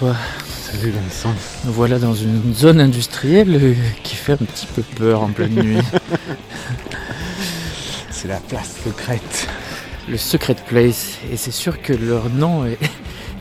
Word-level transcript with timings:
François. 0.00 0.16
Salut 0.48 0.92
Vincent. 0.92 1.34
Nous 1.66 1.72
voilà 1.72 1.98
dans 1.98 2.14
une 2.14 2.54
zone 2.54 2.80
industrielle 2.80 3.76
qui 4.02 4.16
fait 4.16 4.32
un 4.32 4.38
petit 4.38 4.66
peu 4.66 4.80
peur 4.80 5.22
en 5.22 5.28
pleine 5.28 5.52
nuit. 5.52 5.76
C'est 8.10 8.28
la 8.28 8.38
place 8.38 8.76
secrète. 8.82 9.48
Le 10.08 10.16
Secret 10.16 10.56
Place. 10.66 11.18
Et 11.30 11.36
c'est 11.36 11.50
sûr 11.50 11.82
que 11.82 11.92
leur 11.92 12.30
nom 12.30 12.64
est, 12.64 12.78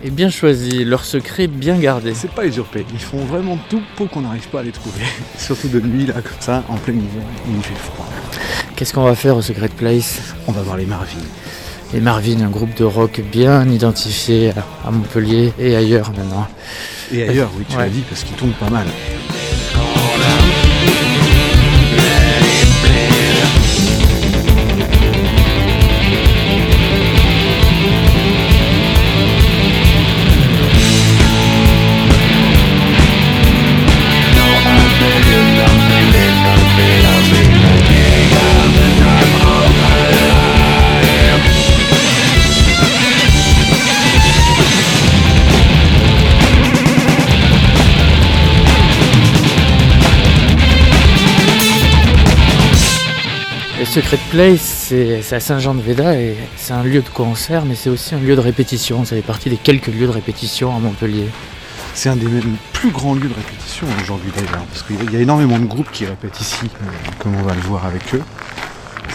est 0.03 0.09
bien 0.09 0.29
choisi, 0.29 0.83
leur 0.83 1.05
secret 1.05 1.47
bien 1.47 1.79
gardé. 1.79 2.13
C'est 2.13 2.31
pas 2.31 2.45
usurpé. 2.45 2.85
Ils 2.93 2.99
font 2.99 3.23
vraiment 3.23 3.57
tout 3.69 3.81
pour 3.95 4.09
qu'on 4.09 4.21
n'arrive 4.21 4.49
pas 4.49 4.59
à 4.59 4.63
les 4.63 4.71
trouver. 4.71 5.03
Surtout 5.37 5.69
de 5.69 5.79
nuit, 5.79 6.07
là, 6.07 6.15
comme 6.15 6.41
ça, 6.41 6.63
en 6.67 6.75
plein 6.75 6.93
hiver, 6.93 7.23
il 7.47 7.63
fait 7.63 7.75
froid. 7.75 8.07
Qu'est-ce 8.75 8.93
qu'on 8.93 9.03
va 9.03 9.15
faire 9.15 9.37
au 9.37 9.41
Secret 9.41 9.69
Place? 9.69 10.35
On 10.47 10.51
va 10.51 10.61
voir 10.61 10.75
les 10.75 10.85
Marvin. 10.85 11.21
Et 11.93 11.99
Marvin, 11.99 12.41
un 12.41 12.49
groupe 12.49 12.75
de 12.77 12.83
rock 12.83 13.21
bien 13.31 13.67
identifié 13.67 14.51
à- 14.85 14.91
Montpellier 14.91 15.53
et 15.59 15.75
ailleurs 15.75 16.11
maintenant. 16.15 16.47
Et 17.11 17.27
ailleurs, 17.27 17.49
oui, 17.57 17.63
tu 17.67 17.75
Ouais. 17.77 17.83
l'as 17.83 17.89
dit, 17.89 18.03
parce 18.07 18.23
qu'ils 18.23 18.35
tournent 18.35 18.51
pas 18.53 18.69
mal. 18.69 18.85
Secret 53.99 54.19
Place, 54.31 54.61
c'est 54.61 55.33
à 55.35 55.41
Saint-Jean-de-Véda 55.41 56.15
et 56.15 56.37
c'est 56.55 56.71
un 56.71 56.83
lieu 56.83 57.01
de 57.01 57.09
concert, 57.09 57.65
mais 57.65 57.75
c'est 57.75 57.89
aussi 57.89 58.15
un 58.15 58.19
lieu 58.19 58.33
de 58.33 58.39
répétition. 58.39 59.03
Ça 59.03 59.13
fait 59.17 59.21
partie 59.21 59.49
des 59.49 59.57
quelques 59.57 59.87
lieux 59.87 60.07
de 60.07 60.11
répétition 60.11 60.73
à 60.73 60.79
Montpellier. 60.79 61.27
C'est 61.95 62.07
un 62.07 62.15
des 62.15 62.25
plus 62.71 62.91
grands 62.91 63.13
lieux 63.13 63.27
de 63.27 63.33
répétition 63.33 63.87
aujourd'hui 64.01 64.31
d'ailleurs, 64.33 64.63
parce 64.71 64.83
qu'il 64.83 65.11
y 65.11 65.17
a- 65.17 65.19
énormément 65.19 65.59
de 65.59 65.65
groupes 65.65 65.91
qui 65.91 66.05
répètent 66.05 66.39
ici, 66.39 66.61
euh, 66.81 66.85
comme 67.19 67.35
on 67.35 67.41
va 67.43 67.53
le 67.53 67.59
voir 67.59 67.85
avec 67.87 68.15
eux. 68.15 68.21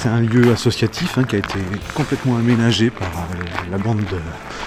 C'est 0.03 0.11
un 0.11 0.21
lieu 0.21 0.53
associatif 0.53 1.17
hein, 1.17 1.25
qui 1.25 1.37
a 1.37 1.39
été 1.39 1.59
complètement 1.95 2.37
aménagé 2.37 2.91
par 2.91 3.09
euh, 3.09 3.43
la 3.71 3.79
bande 3.79 4.01
de- 4.01 4.21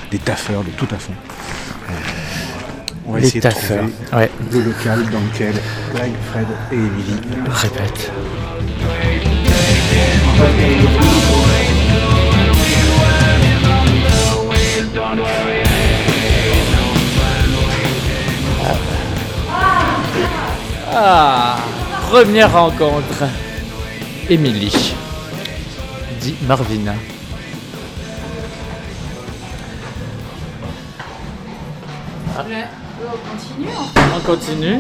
des 0.09 0.17
taffeurs 0.17 0.63
de 0.63 0.71
tout 0.71 0.87
à 0.89 0.97
fond. 0.97 1.13
Euh, 1.91 1.93
on 3.05 3.11
va 3.13 3.19
Les 3.19 3.27
essayer 3.27 3.39
de 3.39 3.43
taffeurs. 3.49 3.85
trouver 4.07 4.23
Ouais, 4.23 4.31
le 4.51 4.61
local 4.61 5.03
dans 5.11 5.19
lequel 5.31 5.53
Greg, 5.93 6.11
Fred 6.31 6.47
et 6.71 6.75
Emily 6.75 7.21
répète. 7.51 8.11
Ah, 20.99 21.57
première 22.09 22.51
rencontre. 22.51 23.23
Émilie, 24.29 24.95
dit 26.19 26.35
Marvina. 26.47 26.93
On 32.35 32.41
continue 33.29 33.67
On 34.15 34.19
continue. 34.21 34.79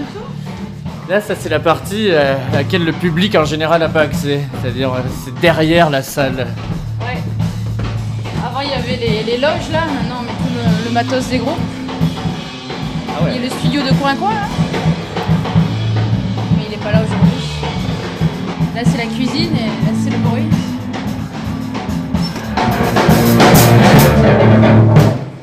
Là, 1.09 1.21
ça 1.21 1.35
c'est 1.39 1.47
la 1.49 1.59
partie 1.61 2.09
euh, 2.11 2.35
à 2.51 2.57
laquelle 2.57 2.83
le 2.83 2.91
public 2.91 3.33
en 3.35 3.45
général 3.45 3.79
n'a 3.79 3.87
pas 3.87 4.01
accès. 4.01 4.41
C'est-à-dire, 4.61 4.91
euh, 4.93 4.99
c'est 5.23 5.33
derrière 5.39 5.89
la 5.89 6.01
salle. 6.01 6.47
Ouais. 6.99 7.17
Avant 8.45 8.59
il 8.59 8.69
y 8.69 8.73
avait 8.73 8.97
les, 8.97 9.23
les 9.23 9.37
loges 9.37 9.69
là, 9.71 9.85
maintenant 9.85 10.17
on 10.19 10.23
met 10.23 10.31
tout 10.31 10.53
le, 10.53 10.85
le 10.89 10.91
matos 10.93 11.29
des 11.29 11.37
groupes. 11.37 11.57
Ah 13.09 13.23
Il 13.29 13.35
y 13.35 13.39
a 13.39 13.41
le 13.41 13.49
studio 13.49 13.81
de 13.83 13.93
coin 14.01 14.15
coin 14.15 14.33
là. 14.33 14.47
Mais 16.57 16.63
il 16.67 16.73
est 16.73 16.83
pas 16.83 16.91
là 16.91 17.01
aujourd'hui. 17.03 17.45
Là 18.75 18.81
c'est 18.83 18.97
la 18.97 19.05
cuisine 19.05 19.55
et 19.55 19.67
là 19.85 19.93
c'est 20.03 20.09
le 20.09 20.17
bruit. 20.17 20.43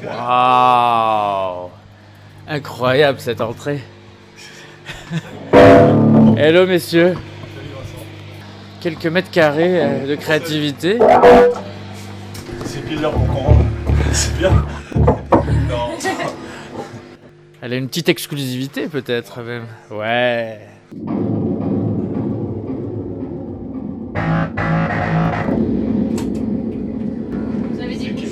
Waouh 0.05 1.71
Incroyable 2.49 3.19
cette 3.19 3.41
entrée. 3.41 3.83
Hello 6.37 6.67
messieurs. 6.67 7.15
Quelques 8.81 9.07
mètres 9.07 9.31
carrés 9.31 9.83
euh, 9.83 10.07
de 10.07 10.15
créativité. 10.15 10.99
C'est 12.65 12.85
bizarre 12.87 13.13
pour 13.13 13.27
qu'on 13.27 13.41
rentre. 13.41 13.65
C'est 14.13 14.37
bien. 14.37 14.65
Non. 15.69 15.91
Elle 17.63 17.73
a 17.73 17.77
une 17.77 17.89
petite 17.89 18.09
exclusivité 18.09 18.89
peut-être 18.89 19.43
même. 19.43 19.65
Ouais. 19.91 20.61
Vous 27.71 27.81
avez 27.81 27.95
dit 27.97 28.15
que 28.15 28.25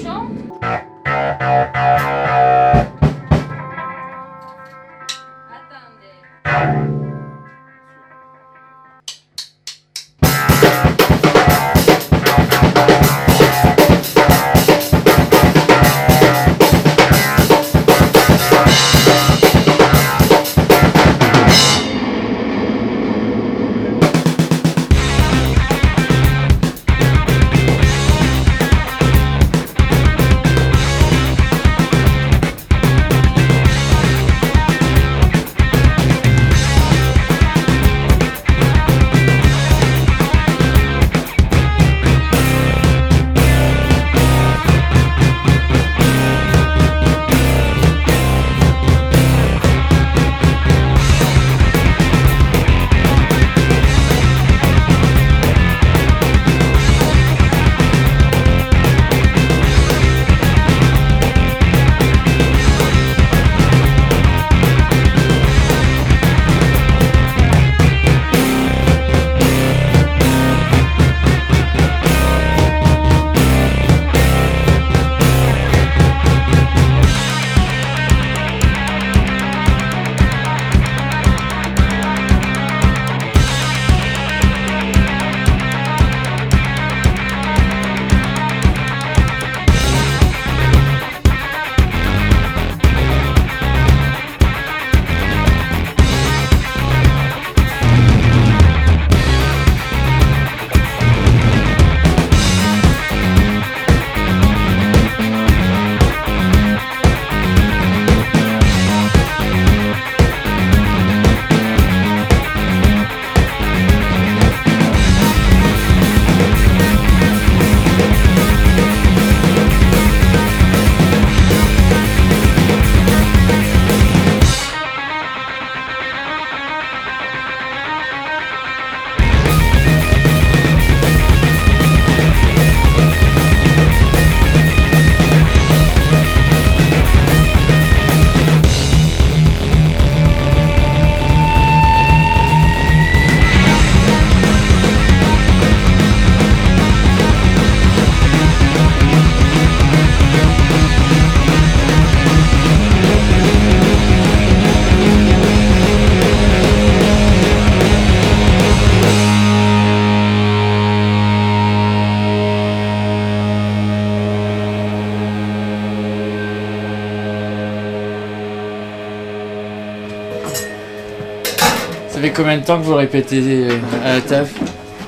combien 172.62 172.76
de 172.76 172.80
temps 172.80 172.80
que 172.80 172.84
vous 172.84 172.94
répétez 172.96 173.40
euh, 173.42 173.78
à 174.04 174.14
la 174.14 174.20
taf 174.20 174.50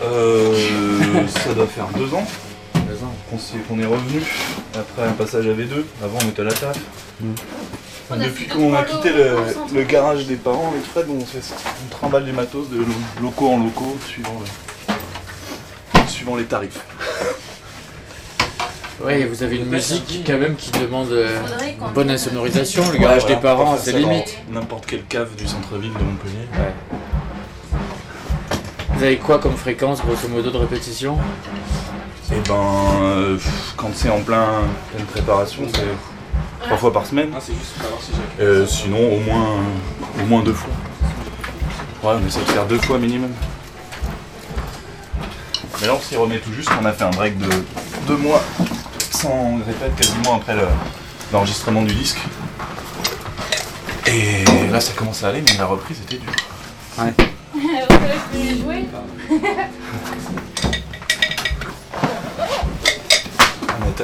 Euh, 0.05 0.55
ça 1.29 1.55
doit 1.55 1.67
faire 1.67 1.87
deux 1.97 2.13
ans 2.15 2.27
qu'on 3.69 3.79
est 3.81 3.87
revenu 3.87 4.21
après 4.75 5.09
un 5.09 5.13
passage 5.13 5.47
à 5.47 5.51
V2. 5.51 5.83
Avant, 6.05 6.19
on 6.25 6.29
était 6.29 6.43
à 6.43 6.45
la 6.45 6.53
taf. 6.53 6.77
A 8.11 8.17
Depuis 8.17 8.47
qu'on 8.47 8.73
a 8.75 8.83
quitté 8.85 9.11
le, 9.13 9.83
garage 9.83 10.27
des 10.27 10.37
parents 10.37 10.71
avec 10.71 10.85
Fred, 10.85 11.07
on, 11.09 11.21
fait, 11.25 11.41
on 11.85 11.97
trimballe 11.97 12.25
du 12.25 12.33
matos 12.33 12.69
de 12.71 12.79
lo- 12.79 12.85
locaux 13.23 13.49
en 13.51 13.65
locaux 13.65 13.97
suivant, 14.07 14.41
le- 14.41 16.01
suivant 16.09 16.37
les 16.37 16.45
tarifs. 16.45 16.79
Ouais, 19.05 19.25
vous 19.25 19.43
avez 19.43 19.57
une 19.57 19.67
musique 19.67 20.23
quand 20.27 20.39
même 20.39 20.55
qui 20.55 20.71
demande 20.73 21.11
euh, 21.11 21.41
qu'on- 21.81 21.91
bonne 21.91 22.11
insonorisation. 22.11 22.85
Le 22.93 22.99
garage 22.99 23.25
Ouais, 23.25 23.35
des 23.35 23.41
parents, 23.41 23.77
c'est 23.77 23.93
limite. 23.93 24.39
N'importe 24.53 24.87
quelle 24.87 25.05
cave 25.05 25.35
du 25.37 25.47
centre-ville 25.49 25.93
de 25.93 25.99
Montpellier. 26.05 26.47
Vous 29.05 29.09
avez 29.11 29.19
quoi 29.19 29.39
comme 29.39 29.55
fréquence, 29.55 30.01
grosso 30.01 30.29
modo, 30.29 30.51
de 30.51 30.57
répétition 30.57 31.19
Et 32.33 32.37
ben, 32.49 32.55
euh, 33.03 33.37
quand 33.77 33.91
c'est 33.95 34.09
en 34.09 34.23
plein, 34.23 34.47
pleine 34.95 35.05
préparation, 35.05 35.65
c'est 35.75 36.65
trois 36.65 36.79
fois 36.79 36.91
par 36.91 37.05
semaine. 37.05 37.29
Euh, 38.41 38.67
sinon, 38.67 39.15
au 39.15 39.21
moins, 39.21 39.57
au 40.23 40.25
moins 40.27 40.43
deux 40.43 40.55
fois. 40.55 40.71
Ouais, 42.03 42.19
on 42.19 42.27
essaie 42.27 42.41
de 42.41 42.45
faire 42.47 42.65
deux 42.65 42.79
fois 42.79 42.97
minimum. 42.97 43.29
Mais 45.83 45.87
là, 45.87 45.97
on 45.97 46.01
s'y 46.01 46.17
remet 46.17 46.39
tout 46.39 46.55
juste. 46.55 46.71
On 46.81 46.87
a 46.87 46.93
fait 46.95 47.05
un 47.05 47.11
break 47.11 47.37
de 47.37 47.51
deux 48.09 48.17
mois 48.17 48.43
sans 49.11 49.59
répète, 49.67 49.95
quasiment 49.97 50.37
après 50.37 50.55
le- 50.55 50.63
l'enregistrement 51.31 51.83
du 51.83 51.93
disque. 51.93 52.21
Et 54.07 54.71
là, 54.73 54.81
ça 54.81 54.95
commence 54.95 55.23
à 55.25 55.29
aller, 55.29 55.43
mais 55.47 55.59
la 55.59 55.67
reprise 55.67 55.99
était 56.01 56.17
dure. 56.17 56.33
Ouais, 56.99 57.13
jouer. 58.61 58.85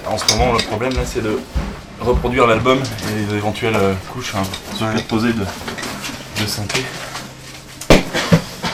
En 0.06 0.19
ce 0.19 0.37
moment, 0.37 0.53
le 0.53 0.59
problème 0.62 0.93
là, 0.94 1.00
c'est 1.05 1.23
de 1.23 1.38
reproduire 2.00 2.47
l'album 2.47 2.79
et 2.79 3.27
les 3.31 3.37
éventuelles 3.37 3.77
euh, 3.77 3.93
couches 4.12 4.35
hein, 4.37 4.43
superposées 4.77 5.32
de, 5.32 5.41
de 6.43 6.47
synthé. 6.47 6.81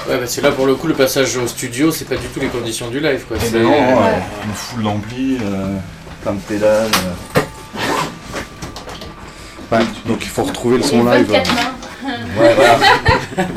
Ouais, 0.08 0.18
parce 0.18 0.36
que 0.36 0.40
là, 0.40 0.52
pour 0.52 0.66
le 0.66 0.74
coup, 0.76 0.86
le 0.86 0.94
passage 0.94 1.36
au 1.36 1.46
studio, 1.48 1.90
c'est 1.90 2.04
pas 2.04 2.14
du 2.16 2.26
tout 2.28 2.38
les 2.40 2.46
conditions 2.48 2.88
du 2.88 3.00
live, 3.00 3.24
quoi. 3.26 3.36
Et 3.36 3.40
C'est- 3.40 3.50
ben 3.50 3.62
non, 3.64 3.70
Ouais. 3.70 4.12
euh, 4.12 4.44
une 4.46 4.54
foule 4.54 4.82
d'amplis, 4.84 5.38
euh, 5.42 5.76
plein 6.22 6.34
de 6.34 6.40
pédales. 6.40 6.90
euh. 7.34 7.40
Ouais, 9.76 9.84
donc 10.06 10.18
il 10.22 10.28
faut 10.28 10.44
retrouver 10.44 10.76
le 10.76 10.84
son 10.84 11.02
live. 11.04 11.26
24 11.28 11.50
euh, 11.50 11.54
mains. 11.54 12.40
Ouais, 12.40 12.54
voilà. 12.54 12.78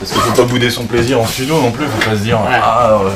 Parce 0.00 0.12
qu'il 0.12 0.20
faut 0.22 0.32
pas 0.32 0.44
bouder 0.48 0.70
son 0.70 0.84
plaisir 0.86 1.20
en 1.20 1.26
studio 1.26 1.60
non 1.60 1.70
plus, 1.70 1.84
faut 1.86 2.10
pas 2.10 2.16
se 2.16 2.22
dire 2.22 2.40
Ouais. 2.40 2.58
ah 2.60 2.88
euh, 3.02 3.10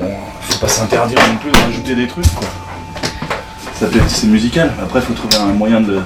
bon, 0.00 0.10
faut 0.40 0.58
pas 0.58 0.68
s'interdire 0.68 1.18
non 1.28 1.36
plus 1.36 1.52
de 1.52 1.56
rajouter 1.58 1.94
des 1.94 2.08
trucs 2.08 2.34
quoi. 2.34 2.48
Ça 3.78 3.86
peut 3.86 3.98
être 3.98 4.10
c'est 4.10 4.26
musical, 4.26 4.72
après 4.82 5.00
faut 5.00 5.14
trouver 5.14 5.36
un 5.36 5.52
moyen 5.52 5.80
de 5.80 6.02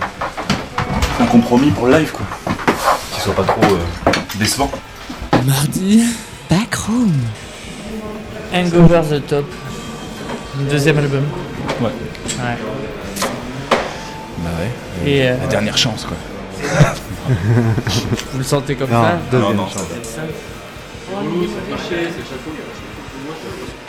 un 1.19 1.27
compromis 1.27 1.71
pour 1.71 1.87
le 1.87 1.99
live 1.99 2.13
quoi. 2.13 2.27
Qui 3.15 3.21
soit 3.23 3.35
pas 3.35 3.45
trop 3.45 3.63
euh, 3.65 4.11
décevant. 4.35 4.71
Mardi, 5.47 6.05
Backroom. 6.51 7.13
Hangover 8.53 9.01
the 9.11 9.27
Top. 9.27 9.47
Deuxième 10.71 10.99
album. 10.99 11.25
Ouais. 11.81 11.87
Ouais. 11.87 12.59
Bah 14.39 14.51
ouais. 14.61 15.11
Et 15.11 15.27
euh, 15.29 15.37
La 15.41 15.47
dernière 15.47 15.79
chance 15.79 16.05
quoi. 16.07 16.17
Vous 18.33 18.39
le 18.39 18.45
sentez 18.45 18.75
comme 18.75 18.91
Non, 18.91 19.03
ça 19.03 19.19
deuxième 19.31 19.57
non, 19.57 19.67
chance. 19.67 19.85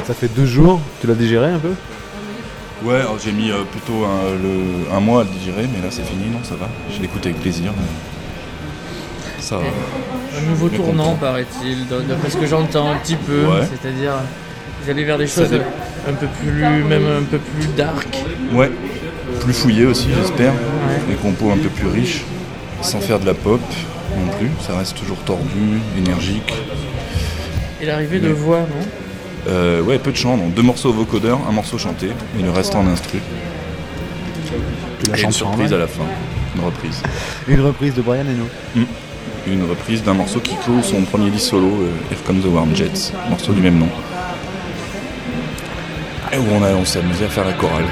Ça 0.06 0.13
fait 0.13 0.27
deux 0.36 0.46
jours, 0.46 0.80
tu 1.01 1.08
l'as 1.08 1.15
digéré 1.15 1.48
un 1.51 1.60
peu 1.60 1.72
Ouais, 2.84 2.96
alors 2.98 3.18
j'ai 3.24 3.32
mis 3.32 3.50
euh, 3.51 3.63
plutôt 3.72 4.04
un, 4.06 4.34
le- 4.42 4.96
un 4.96 5.00
mois 5.00 5.22
à 5.22 5.24
le 5.24 5.30
digérer, 5.32 5.63
mais 5.74 5.82
là 5.82 5.88
c'est 5.89 6.04
fini, 6.04 6.25
non 6.32 6.39
ça 6.44 6.56
va. 6.60 6.70
Je 6.96 7.01
l'écoute 7.01 7.25
avec 7.25 7.39
plaisir. 7.42 7.72
mais 7.75 9.42
Ça 9.42 9.58
va. 9.58 9.63
Un 10.38 10.50
nouveau 10.50 10.70
tournant, 10.70 11.15
paraît-il, 11.15 11.88
d'après 11.88 12.30
ce 12.30 12.38
que 12.38 12.46
j'entends 12.46 12.92
un 12.92 12.98
petit 12.98 13.15
peu. 13.15 13.46
Ouais. 13.46 13.62
C'est-à-dire, 13.82 14.12
vous 14.84 14.89
allez 14.92 15.04
vers 15.06 15.18
des 15.18 15.25
choses 15.27 15.50
dé- 15.50 15.62
un 16.08 16.13
peu 16.13 16.27
plus, 16.27 16.84
même 16.84 17.06
un 17.08 17.24
peu 17.24 17.39
plus 17.39 17.68
dark. 17.75 18.08
Ouais, 18.54 18.70
plus 19.42 19.54
fouillé 19.54 19.86
aussi, 19.86 20.10
j'espère. 20.15 20.51
Ouais. 20.51 21.00
Des 21.10 21.15
compos 21.15 21.50
un 21.51 21.58
peu 21.58 21.70
plus 21.70 21.88
riches, 21.88 22.24
sans 22.82 23.00
faire 23.00 23.20
de 23.20 23.25
la 23.25 23.34
pop 23.34 23.62
non 24.17 24.32
plus. 24.38 24.50
Ça 24.65 24.77
reste 24.77 24.98
toujours 24.98 25.17
tordu, 25.20 25.79
énergique. 25.98 26.53
Et 27.82 27.86
l'arrivée 27.86 28.20
de 28.20 28.29
voix, 28.29 28.60
non? 28.62 28.86
Euh, 29.48 29.82
ouais, 29.82 30.00
peu 30.00 30.12
de 30.12 30.17
chants, 30.17 30.38
donc 30.38 30.53
deux 30.55 30.63
morceaux 30.63 30.91
vocodeurs, 30.91 31.39
un 31.48 31.51
morceau 31.51 31.77
chanté, 31.77 32.08
et 32.39 32.41
le 32.41 32.50
reste 32.50 32.74
en 32.75 32.88
instru. 32.88 33.20
Tu 35.03 35.10
la 35.12 35.17
Et 35.17 35.22
une 35.22 35.32
surprise 35.32 35.72
à 35.74 35.77
la 35.77 35.88
fin, 35.88 36.03
une 36.55 36.63
reprise. 36.63 37.01
Une 37.48 37.62
reprise 37.62 37.94
de 37.94 38.01
Brian 38.01 38.22
Eno. 38.25 38.86
Une 39.46 39.70
reprise 39.70 40.01
d'un 40.01 40.15
morceau 40.15 40.39
qui 40.39 40.55
clôt 40.55 40.82
son 40.82 41.01
premier 41.03 41.29
disque 41.29 41.50
solo, 41.50 41.67
euh, 41.67 41.91
Here 42.12 42.20
Comes 42.25 42.41
the 42.41 42.46
Warm 42.48 42.75
Jets, 42.75 43.12
morceau 43.29 43.53
du 43.53 43.62
même 43.62 43.77
nom. 43.77 43.89
Et 46.34 46.38
où 46.38 46.46
on, 46.51 46.63
a- 46.63 46.72
on 46.74 46.84
s'est 46.86 47.00
amusé 47.00 47.25
à 47.25 47.29
faire 47.29 47.46
la 47.46 47.53
chorale. 47.53 47.84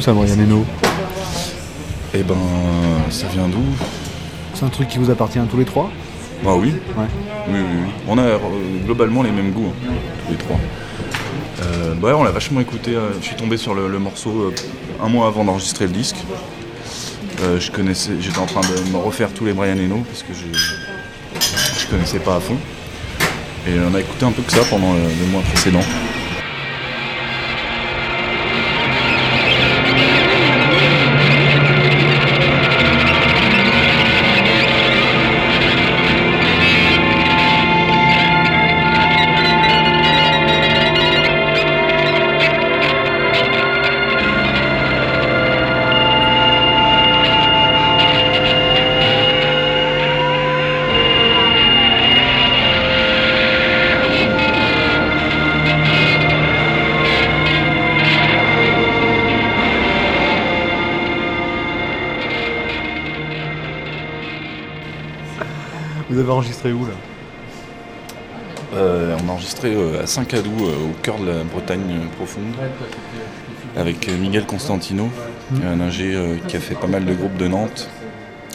D'où 0.00 0.04
ça, 0.06 0.12
Brian 0.12 0.38
Eno 0.38 0.64
Eh 2.14 2.22
ben, 2.22 2.34
ça 3.10 3.26
vient 3.28 3.48
d'où? 3.48 3.62
C'est 4.54 4.64
un 4.64 4.68
truc 4.68 4.88
qui 4.88 4.98
vous 4.98 5.10
appartient 5.10 5.38
à 5.38 5.44
tous 5.44 5.58
les 5.58 5.64
trois? 5.66 5.90
Bah 6.42 6.52
oui. 6.56 6.72
Ouais. 6.96 7.04
Oui, 7.48 7.58
oui, 7.58 7.76
oui. 7.84 7.90
On 8.08 8.16
a 8.16 8.22
euh, 8.22 8.38
globalement 8.86 9.22
les 9.22 9.30
mêmes 9.30 9.50
goûts, 9.52 9.72
hein, 9.86 9.92
tous 10.24 10.32
les 10.32 10.38
trois. 10.38 10.58
Euh, 11.62 11.94
bah 11.94 12.08
ouais, 12.08 12.14
on 12.14 12.24
l'a 12.24 12.30
vachement 12.30 12.60
écouté. 12.60 12.94
euh, 12.94 13.10
je 13.20 13.26
suis 13.26 13.36
tombé 13.36 13.58
sur 13.58 13.74
le, 13.74 13.88
le 13.88 13.98
morceau 13.98 14.30
euh, 14.30 14.54
un 15.04 15.08
mois 15.08 15.26
avant 15.26 15.44
d'enregistrer 15.44 15.86
le 15.86 15.92
disque. 15.92 16.16
Euh, 17.42 17.60
je 17.60 17.70
connaissais, 17.70 18.12
j'étais 18.20 18.38
en 18.38 18.46
train 18.46 18.62
de 18.62 18.90
me 18.90 18.96
refaire 18.96 19.28
tous 19.34 19.44
les 19.44 19.52
Brian 19.52 19.76
Eno 19.76 20.02
parce 20.08 20.22
que 20.22 20.32
je, 20.32 21.80
je 21.80 21.86
connaissais 21.88 22.20
pas 22.20 22.36
à 22.36 22.40
fond. 22.40 22.56
Et 23.66 23.72
on 23.90 23.94
a 23.94 24.00
écouté 24.00 24.24
un 24.24 24.32
peu 24.32 24.40
que 24.42 24.52
ça 24.52 24.60
pendant 24.70 24.94
le, 24.94 25.00
le 25.00 25.26
mois 25.30 25.42
précédent. 25.42 25.82
Enregistré 66.60 66.72
où 66.72 66.84
là 66.86 66.92
Euh, 68.74 69.16
on 69.24 69.28
a 69.28 69.32
enregistré 69.32 69.74
euh, 69.74 70.02
à 70.02 70.06
Saint-Cadou, 70.06 70.50
euh, 70.60 70.90
au 70.90 70.92
cœur 71.02 71.18
de 71.18 71.26
la 71.26 71.42
Bretagne 71.44 72.00
profonde, 72.16 72.54
avec 73.76 74.08
Miguel 74.08 74.46
Constantino, 74.46 75.08
un 75.64 75.80
ingé 75.80 76.14
euh, 76.14 76.36
qui 76.46 76.56
a 76.56 76.60
fait 76.60 76.76
pas 76.76 76.86
mal 76.86 77.04
de 77.04 77.12
groupes 77.14 77.36
de 77.36 77.48
Nantes, 77.48 77.88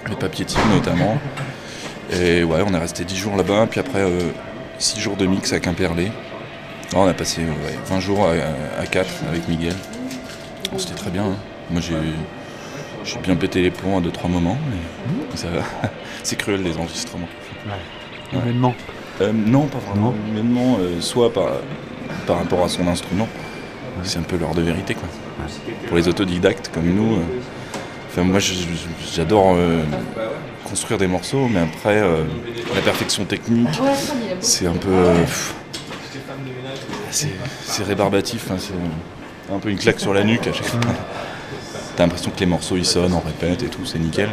les 0.10 0.16
Papiers 0.16 0.46
notamment. 0.74 1.18
Et 2.12 2.44
ouais, 2.44 2.64
on 2.66 2.74
est 2.74 2.78
resté 2.80 3.04
10 3.04 3.18
jours 3.18 3.36
là-bas, 3.36 3.68
puis 3.70 3.80
après 3.80 4.06
6 4.78 5.00
jours 5.02 5.18
de 5.18 5.26
mix 5.26 5.52
à 5.52 5.60
Quimperlé. 5.60 6.12
On 6.96 7.08
a 7.08 7.14
passé 7.14 7.42
ouais, 7.42 7.76
20 7.88 8.00
jours 8.00 8.26
à, 8.28 8.82
à 8.82 8.86
4 8.86 9.10
avec 9.28 9.48
Miguel. 9.50 9.76
Bon, 10.72 10.78
C'était 10.78 10.94
très 10.96 11.10
bien. 11.10 11.24
hein. 11.26 11.36
Moi 11.72 11.82
j'ai 11.82 11.96
j'ai 13.04 13.20
bien 13.20 13.36
pété 13.36 13.62
les 13.62 13.72
plombs 13.72 13.98
à 13.98 14.02
2-3 14.02 14.30
moments, 14.30 14.58
mais 14.70 15.36
ça 15.38 15.48
va. 15.50 15.62
C'est 16.24 16.36
cruel 16.38 16.62
les 16.64 16.78
enregistrements. 16.78 17.28
Humainement. 18.34 18.74
Euh, 19.22 19.32
non, 19.34 19.68
pas 19.68 19.80
vraiment. 19.80 20.12
Non. 20.12 20.16
Humainement, 20.30 20.78
euh, 20.80 21.00
soit 21.02 21.32
par, 21.32 21.50
par 22.28 22.38
rapport 22.38 22.64
à 22.64 22.70
son 22.70 22.88
instrument. 22.88 23.28
C'est 24.04 24.20
un 24.20 24.24
peu 24.24 24.36
l'heure 24.38 24.54
de 24.56 24.62
vérité, 24.62 24.94
quoi. 24.94 25.08
Pour 25.88 25.96
les 25.98 26.08
autodidactes 26.08 26.70
comme 26.74 26.86
nous. 26.94 27.16
euh, 27.16 27.20
Enfin, 28.12 28.24
moi, 28.24 28.40
j'adore 29.14 29.56
euh, 29.56 29.84
construire 30.64 30.98
des 30.98 31.08
morceaux, 31.08 31.48
mais 31.50 31.60
après, 31.60 31.98
euh, 32.02 32.24
la 32.74 32.82
perfection 32.82 33.26
technique, 33.26 33.68
c'est 34.40 34.68
un 34.68 34.74
peu. 34.74 34.90
euh, 34.90 35.14
c'est 37.12 37.84
rébarbatif. 37.84 38.50
hein, 38.52 38.56
c'est 38.58 39.54
un 39.54 39.60
peu 39.60 39.70
une 39.70 39.78
claque 39.78 40.00
sur 40.00 40.14
la 40.14 40.24
nuque 40.24 40.48
à 40.48 40.54
chaque 40.54 40.66
fois. 40.68 40.80
T'as 41.96 42.04
l'impression 42.04 42.32
que 42.32 42.40
les 42.40 42.46
morceaux 42.46 42.78
ils 42.78 42.86
sonnent, 42.86 43.14
on 43.14 43.20
répète 43.20 43.64
et 43.64 43.68
tout, 43.68 43.86
c'est 43.86 44.00
nickel. 44.00 44.30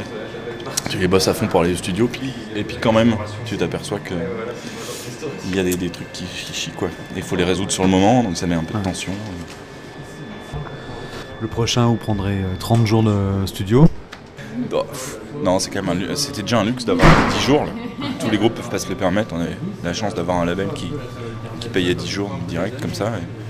Tu 0.89 0.99
les 0.99 1.09
bosses 1.09 1.29
à 1.29 1.35
fond 1.35 1.47
pour 1.47 1.61
aller 1.63 1.73
au 1.73 1.77
studio, 1.77 2.07
puis, 2.09 2.33
et 2.55 2.65
puis 2.65 2.77
quand 2.81 2.93
même, 2.93 3.17
tu 3.47 3.57
t'aperçois 3.57 3.99
que 3.99 4.15
il 5.49 5.57
y 5.57 5.59
a 5.59 5.63
des, 5.63 5.77
des 5.77 5.91
trucs 5.91 6.13
qui, 6.13 6.25
qui 6.25 6.53
chient 6.53 6.73
quoi. 6.73 6.89
Il 7.17 7.23
faut 7.23 7.37
les 7.37 7.45
résoudre 7.45 7.71
sur 7.71 7.83
le 7.83 7.89
moment, 7.89 8.23
donc 8.23 8.37
ça 8.37 8.47
met 8.47 8.55
un 8.55 8.65
peu 8.65 8.77
de 8.79 8.83
tension. 8.85 9.13
Le 11.41 11.49
prochain, 11.49 11.87
vous 11.87 11.97
prendrez 11.97 12.35
euh, 12.39 12.55
30 12.59 12.87
jours 12.87 13.03
de 13.03 13.47
studio? 13.47 13.87
Oh, 14.73 14.83
pff, 14.85 15.19
non, 15.43 15.59
c'est 15.59 15.71
quand 15.71 15.83
même 15.83 16.15
c'était 16.15 16.43
déjà 16.43 16.61
un 16.61 16.65
luxe 16.65 16.85
d'avoir 16.85 17.07
10 17.39 17.41
jours. 17.47 17.65
là. 17.65 17.71
Tous 18.21 18.31
les 18.31 18.39
groupes 18.39 18.55
peuvent 18.55 18.69
pas 18.71 18.79
se 18.79 18.89
le 18.89 18.95
permettre. 18.95 19.35
On 19.35 19.41
avait 19.41 19.57
la 19.83 19.93
chance 19.93 20.15
d'avoir 20.15 20.39
un 20.39 20.45
label 20.45 20.69
qui, 20.75 20.93
qui 21.61 21.69
payait 21.69 21.95
10 21.95 22.07
jours 22.07 22.31
direct 22.49 22.81
comme 22.81 22.95
ça. 22.95 23.07
et- 23.07 23.42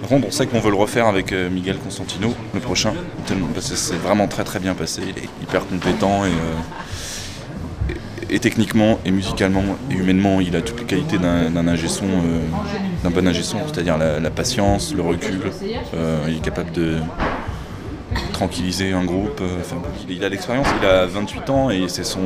Par 0.00 0.08
contre, 0.10 0.26
on 0.28 0.30
sait 0.30 0.46
qu'on 0.46 0.60
veut 0.60 0.70
le 0.70 0.76
refaire 0.76 1.06
avec 1.06 1.32
euh, 1.32 1.48
Miguel 1.50 1.78
Constantino 1.78 2.34
le 2.54 2.60
prochain, 2.60 2.92
tellement- 3.26 3.48
parce 3.54 3.70
que 3.70 3.76
c'est 3.76 3.96
vraiment 3.96 4.28
très 4.28 4.44
très 4.44 4.58
bien 4.58 4.74
passé. 4.74 5.02
Il 5.02 5.22
est 5.22 5.28
hyper 5.42 5.66
compétent 5.66 6.24
et, 6.24 6.28
euh, 6.28 7.92
et, 8.30 8.36
et 8.36 8.38
techniquement 8.38 8.98
et 9.04 9.10
musicalement 9.10 9.62
et 9.90 9.94
humainement, 9.94 10.40
il 10.40 10.54
a 10.54 10.60
toutes 10.60 10.80
les 10.80 10.86
qualités 10.86 11.18
d'un 11.18 11.50
d'un 11.50 11.66
ingé 11.66 11.88
son, 11.88 12.04
euh, 12.04 12.40
d'un 13.02 13.10
bon 13.10 13.26
ingé 13.26 13.42
son, 13.42 13.58
c'est-à-dire 13.66 13.96
la, 13.98 14.20
la 14.20 14.30
patience, 14.30 14.94
le 14.94 15.02
recul. 15.02 15.40
euh, 15.94 16.24
il 16.28 16.36
est 16.36 16.40
capable 16.40 16.72
de 16.72 16.98
tranquilliser 18.32 18.92
un 18.92 19.04
groupe. 19.04 19.40
enfin, 19.60 19.76
il, 20.08 20.16
il 20.16 20.24
a 20.24 20.28
l'expérience, 20.28 20.66
il 20.80 20.86
a 20.86 21.06
28 21.06 21.50
ans 21.50 21.70
et 21.70 21.84
c'est 21.88 22.04
son, 22.04 22.20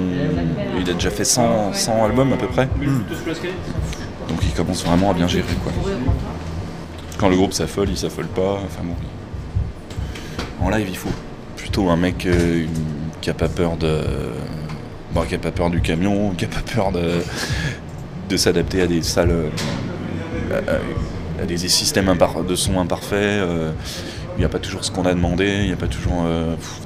il 0.79 0.91
a 0.91 0.93
déjà 0.95 1.11
fait 1.11 1.25
100, 1.25 1.73
100 1.73 2.05
albums 2.05 2.33
à 2.33 2.37
peu 2.37 2.49
près. 2.49 2.69
Donc 4.29 4.39
il 4.43 4.53
commence 4.53 4.85
vraiment 4.85 5.11
à 5.13 5.15
bien 5.15 5.29
gérer 5.29 5.45
quoi. 5.63 5.73
Quand 7.21 7.29
le 7.29 7.37
groupe 7.37 7.53
s'affole, 7.53 7.91
il 7.91 7.99
s'affole 7.99 8.29
pas. 8.29 8.63
Enfin 8.65 8.81
En 10.59 10.71
live, 10.71 10.87
il 10.89 10.97
faut 10.97 11.13
plutôt 11.55 11.91
un 11.91 11.97
mec 11.99 12.25
euh, 12.25 12.65
qui 13.21 13.29
a 13.29 13.35
pas 13.35 13.51
peur 13.51 13.77
de, 13.77 14.01
bon, 15.13 15.21
qui 15.25 15.35
a 15.35 15.39
pas 15.39 15.51
peur 15.51 15.69
du 15.69 15.83
camion, 15.83 16.31
qui 16.31 16.47
a 16.47 16.49
pas 16.49 16.63
peur 16.63 16.93
de, 16.93 17.23
de 18.31 18.37
s'adapter 18.39 18.81
à 18.81 18.87
des 18.87 19.03
salles, 19.03 19.33
euh, 19.33 20.79
à, 21.43 21.45
des 21.45 21.59
systèmes 21.59 22.11
de 22.49 22.55
son 22.55 22.81
imparfaits. 22.81 23.13
euh, 23.13 23.73
il 24.37 24.39
n'y 24.39 24.47
a 24.47 24.49
pas 24.49 24.59
toujours 24.59 24.83
ce 24.83 24.91
qu'on 24.91 25.05
a 25.05 25.13
demandé, 25.13 25.59
il 25.61 25.67
n'y 25.67 25.75
a 25.75 25.77
pas 25.77 25.89
toujours 25.89 26.25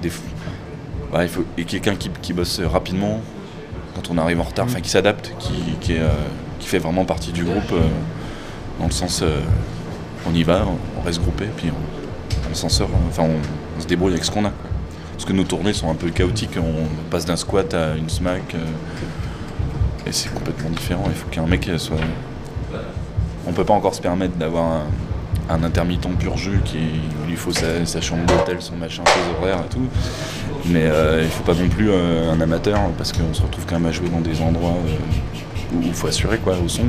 des. 0.03 0.11
Il 1.23 1.29
faut 1.29 1.45
et 1.57 1.65
quelqu'un 1.65 1.95
qui, 1.95 2.11
qui 2.23 2.33
bosse 2.33 2.61
rapidement 2.61 3.21
quand 3.95 4.11
on 4.11 4.19
arrive 4.19 4.41
en 4.41 4.45
retard, 4.45 4.65
enfin 4.65 4.81
qui 4.81 4.91
s'adapte, 4.91 5.33
qui, 5.39 5.55
qui, 5.81 6.67
fait 6.67 6.81
vraiment 6.81 7.05
partie 7.05 7.31
du 7.31 7.45
groupe 7.45 7.73
dans 8.81 8.87
le 8.87 8.91
sens 8.91 9.23
on 10.27 10.35
y 10.35 10.43
va, 10.43 10.65
on 10.99 11.03
reste 11.03 11.21
groupé, 11.21 11.47
puis 11.57 11.71
on, 11.71 12.51
on 12.51 12.55
s'en 12.55 12.69
sort, 12.69 12.91
enfin 13.09 13.25
on, 13.25 13.81
se 13.81 13.87
débrouille 13.87 14.13
avec 14.13 14.25
ce 14.25 14.31
qu'on 14.31 14.45
a. 14.45 14.53
Parce 15.13 15.25
que 15.25 15.33
nos 15.33 15.45
tournées 15.45 15.73
sont 15.73 15.91
un 15.91 15.95
peu 15.95 16.11
chaotiques, 16.11 16.57
on 16.59 17.11
passe 17.11 17.25
d'un 17.25 17.37
squat 17.37 17.73
à 17.75 17.97
une 17.97 18.09
smack, 18.09 18.55
euh, 18.55 18.65
et 20.07 20.13
c'est 20.13 20.33
complètement 20.33 20.71
différent. 20.71 21.05
Il 21.09 21.15
faut 21.15 21.29
qu'un 21.29 21.47
mec 21.47 21.69
soit. 21.79 21.97
On 23.47 23.53
peut 23.53 23.65
pas 23.65 23.75
encore 23.75 23.95
se 23.95 24.01
permettre 24.01 24.37
d'avoir 24.37 24.83
un, 25.51 25.63
intermittent 25.63 26.09
pur 26.19 26.37
jus 26.37 26.61
qui 26.65 26.79
lui 27.29 27.37
faut 27.37 27.53
sa, 27.53 28.01
chambre 28.01 28.25
d'hôtel, 28.27 28.57
son 28.61 28.77
machin, 28.77 29.03
ses 29.07 29.43
horaires 29.43 29.65
et 29.65 29.73
tout. 29.73 29.87
Mais 30.67 30.85
euh, 30.85 31.23
il 31.23 31.29
faut 31.29 31.43
pas 31.43 31.55
non 31.55 31.69
plus 31.69 31.91
euh, 31.91 32.33
un 32.33 32.41
amateur 32.41 32.81
parce 32.97 33.13
qu'on 33.13 33.35
se 33.35 33.43
retrouve 33.43 33.67
quand 33.67 33.79
même 33.79 33.89
à 33.89 33.93
jouer 33.93 34.09
dans 34.09 34.21
des 34.21 34.41
endroits 34.41 34.71
euh, 34.71 35.77
où 35.77 35.83
il 35.83 35.93
faut 35.93 36.07
assurer 36.07 36.39
quoi 36.39 36.55
au 36.65 36.69
son. 36.69 36.85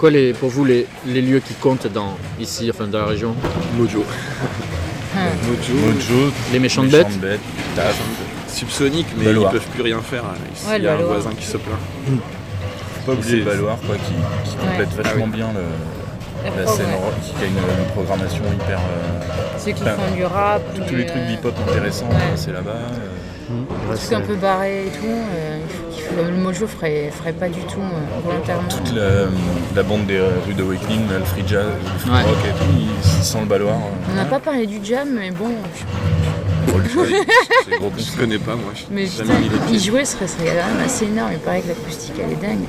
Quoi 0.00 0.10
les, 0.10 0.32
pour 0.32 0.48
vous 0.48 0.64
les, 0.64 0.86
les 1.06 1.20
lieux 1.20 1.40
qui 1.40 1.52
comptent 1.54 1.86
dans, 1.86 2.16
ici, 2.40 2.70
enfin 2.72 2.86
dans 2.86 3.00
la 3.00 3.04
région? 3.04 3.34
Mojo. 3.76 4.02
Ah. 5.14 5.18
Mojo. 5.46 5.74
Mojo, 5.74 6.32
Les 6.52 6.58
méchantes 6.58 6.86
Méchante 6.86 7.08
bêtes? 7.18 7.20
Bête, 7.20 7.40
Taf. 7.76 8.00
Subsonic, 8.48 9.06
mais 9.18 9.26
Baloir. 9.26 9.52
ils 9.52 9.58
peuvent 9.58 9.68
plus 9.68 9.82
rien 9.82 10.00
faire. 10.00 10.24
Ici, 10.54 10.66
Ouais, 10.68 10.78
il 10.78 10.84
y 10.84 10.88
a 10.88 10.92
un 10.92 10.96
Baloir. 10.96 11.12
voisin 11.20 11.30
qui 11.38 11.44
se 11.44 11.58
plaint. 11.58 11.78
Pas 13.04 13.12
oublier 13.12 13.40
Valoir 13.42 13.76
quoi, 13.86 13.96
qui, 13.96 14.50
qui 14.50 14.56
complète 14.56 14.88
Ouais. 14.96 15.02
vachement 15.02 15.24
Ah 15.26 15.30
oui. 15.30 15.36
bien 15.36 15.48
le, 15.52 16.50
La 16.62 16.66
scène 16.66 16.86
ouais. 16.86 16.94
rock, 16.94 17.14
qui 17.38 17.44
a 17.44 17.46
une, 17.46 17.52
une 17.56 17.90
programmation 17.92 18.42
hyper. 18.54 18.78
euh, 18.78 19.58
Ceux 19.58 19.72
qui 19.72 19.82
font 19.82 20.14
du 20.16 20.24
rap. 20.24 20.62
tous- 20.74 20.94
les 20.96 21.04
trucs 21.06 21.16
euh, 21.18 21.36
bebop 21.36 21.52
intéressants, 21.68 22.08
ouais. 22.08 22.16
c'est 22.36 22.52
là-bas. 22.52 22.70
euh, 22.70 23.64
Trucs 23.88 24.00
c'est- 24.00 24.14
un 24.14 24.20
peu 24.22 24.34
barrés 24.36 24.86
et 24.86 24.90
tout. 24.90 25.06
euh, 25.06 25.58
le 26.16 26.36
Mojo 26.36 26.66
ferait, 26.66 27.10
ferait 27.16 27.32
pas 27.32 27.48
du 27.48 27.60
tout 27.60 27.80
euh, 27.80 28.20
volontairement. 28.24 28.68
toute 28.68 28.94
la, 28.94 29.26
la 29.74 29.82
bande 29.82 30.06
des 30.06 30.16
euh, 30.18 30.30
rues 30.46 30.54
d'Awakening, 30.54 31.00
le 31.08 31.24
free 31.24 31.44
jazz, 31.46 31.66
le 31.82 31.98
free 31.98 32.10
Ouais. 32.10 32.22
rock 32.22 32.36
et 32.46 32.52
tout, 32.58 32.64
ils, 32.78 33.24
sentent 33.24 33.42
le 33.42 33.48
Valoir. 33.48 33.76
On 34.10 34.14
n'a 34.14 34.24
pas 34.24 34.38
parlé 34.40 34.66
du 34.66 34.84
jam, 34.84 35.08
mais 35.18 35.30
bon. 35.30 35.50
je- 36.66 36.74
bon. 37.78 37.90
Je 37.98 38.18
connais 38.18 38.38
pas, 38.38 38.54
moi. 38.54 38.72
je- 38.74 38.82
Mais 38.90 39.06
putain, 39.06 39.34
y 39.72 39.78
jouer 39.78 40.04
serait, 40.04 40.26
serait 40.28 40.46
quand 40.46 40.74
même 40.76 40.84
assez 40.84 41.04
énorme. 41.06 41.30
Il 41.32 41.38
paraît 41.38 41.60
que 41.62 41.68
l'acoustique 41.68 42.14
elle 42.22 42.32
est 42.32 42.36
dingue. 42.36 42.64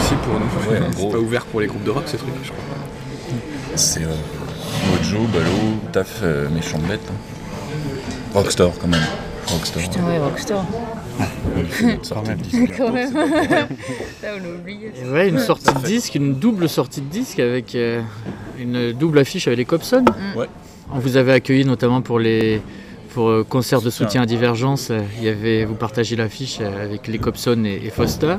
Si, 0.00 0.14
pour 0.14 0.34
nous. 0.34 0.70
Ouais, 0.72 0.80
c'est 0.90 0.96
gros. 0.96 1.10
pas 1.10 1.18
ouvert 1.18 1.44
pour 1.46 1.60
les 1.60 1.66
groupes 1.66 1.84
de 1.84 1.90
rock, 1.90 2.04
ces 2.06 2.16
trucs, 2.16 2.30
je 2.42 2.48
crois. 2.48 2.58
C'est 3.76 4.02
euh, 4.02 4.06
Mojo, 4.90 5.24
Balo, 5.28 5.44
Taf, 5.92 6.20
euh, 6.22 6.48
méchante 6.50 6.82
bête. 6.82 7.00
hein. 7.08 7.14
Rockstar 8.34 8.70
quand 8.80 8.88
même. 8.88 9.00
Rockstar. 9.48 9.82
Putain, 9.82 10.00
ouais, 10.04 10.18
Rockstar. 10.18 10.64
Quand 12.08 12.22
même. 12.92 13.12
Là, 14.22 14.30
on 14.40 14.44
a 14.44 14.54
oublié. 14.60 14.92
Ouais, 15.12 15.28
une 15.28 15.38
sortie 15.38 15.72
de 15.74 15.80
disque, 15.86 16.14
une 16.14 16.34
double 16.34 16.68
sortie 16.68 17.00
de 17.00 17.06
disque 17.08 17.38
avec 17.38 17.74
euh, 17.74 18.00
une 18.58 18.92
double 18.92 19.18
affiche 19.18 19.46
avec 19.46 19.58
les 19.58 19.64
Cobson. 19.64 20.04
Ouais. 20.36 20.46
On 20.94 20.98
vous 20.98 21.16
avait 21.16 21.32
accueilli 21.32 21.64
notamment 21.64 22.00
pour 22.02 22.18
les 22.18 22.60
pour 23.14 23.28
euh, 23.28 23.44
concerts 23.48 23.82
de 23.82 23.90
Soutien. 23.90 24.22
à 24.22 24.26
Divergence. 24.26 24.88
euh, 24.90 25.00
Il 25.18 25.24
y 25.24 25.28
avait 25.28 25.64
vous 25.64 25.74
partagez 25.74 26.16
l'affiche 26.16 26.58
euh, 26.60 26.84
avec 26.84 27.06
les 27.08 27.18
Cobson 27.18 27.62
et, 27.64 27.80
et 27.86 27.90
Foster. 27.90 28.36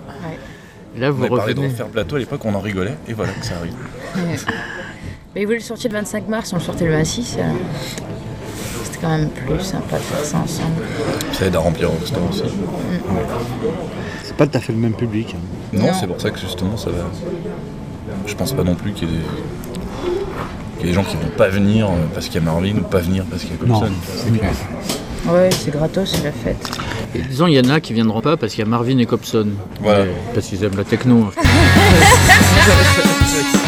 Là, 0.98 1.10
On 1.10 1.12
vous 1.12 1.24
avait 1.26 1.36
parlé 1.36 1.54
de 1.54 1.60
revenez. 1.60 1.74
refaire 1.74 1.88
plateau 1.88 2.16
à 2.18 2.20
l'époque, 2.20 2.42
on 2.46 2.54
en 2.54 2.60
rigolait, 2.60 2.96
et 3.08 3.14
voilà 3.14 3.34
que 3.34 3.44
ça 3.46 3.56
arrive. 3.58 3.74
Mais 5.36 5.42
ils 5.42 5.46
voulaient 5.46 5.58
le 5.58 5.64
sortir 5.64 5.90
le 5.92 5.98
25 5.98 6.28
mars, 6.28 6.54
on 6.54 6.58
le 6.58 6.62
sortait 6.62 6.86
le 6.86 6.92
26. 6.92 7.38
Quand 9.04 9.10
même 9.10 9.30
plus 9.30 9.60
sympa 9.60 9.98
de 9.98 10.02
faire 10.02 10.24
ça 10.26 10.38
ensemble. 10.38 10.82
Ça 11.34 11.46
aide 11.46 11.56
à 11.56 11.60
remplir 11.60 11.90
Rockstar 11.90 12.22
aussi. 12.30 12.44
C'est 14.24 14.38
pas 14.38 14.48
tout 14.48 14.58
à 14.58 14.62
fait 14.62 14.72
le 14.72 14.80
même 14.80 14.94
public. 14.94 15.36
hein. 15.36 15.40
Non, 15.74 15.88
Non. 15.88 15.92
c'est 16.00 16.08
pour 16.08 16.22
ça 16.22 16.30
que 16.32 16.40
justement 16.40 16.78
ça 16.78 16.90
va. 16.90 17.04
Je 18.26 18.34
pense 18.36 18.54
pas 18.54 18.64
non 18.64 18.76
plus 18.76 18.94
qu'il 18.94 19.10
y 19.10 19.16
ait 19.16 20.84
des, 20.84 20.90
y 20.90 20.94
gens 20.94 21.04
qui 21.04 21.18
vont 21.18 21.30
pas 21.38 21.50
venir 21.50 21.88
euh, 21.88 21.90
parce 22.14 22.28
qu'il 22.28 22.36
y 22.36 22.38
a 22.38 22.42
Marvin 22.42 22.78
ou 22.78 22.82
pas 22.84 23.00
venir 23.00 23.26
parce 23.30 23.44
qu'il 23.44 23.52
y 23.52 23.56
a 23.56 23.58
c'est 24.16 24.32
clair. 24.38 24.52
Ouais, 25.28 25.50
c'est 25.52 25.72
gratos, 25.72 26.10
c'est 26.16 26.24
la 26.24 26.32
fête. 26.32 26.70
Et 27.16 27.20
disons, 27.20 27.48
il 27.48 27.54
y 27.54 27.60
en 27.60 27.70
a 27.70 27.80
qui 27.82 27.94
viendront 27.94 28.22
pas 28.22 28.38
parce 28.38 28.54
qu'il 28.54 28.64
y 28.64 28.68
a 28.68 28.70
Marvin 28.70 28.98
et 28.98 29.06
Cobson. 29.06 29.48
Voilà. 29.82 30.06
Mais- 30.06 30.12
Parce 30.34 30.48
qu'ils 30.48 30.64
aiment 30.64 30.76
la 30.78 30.84
techno. 30.84 31.30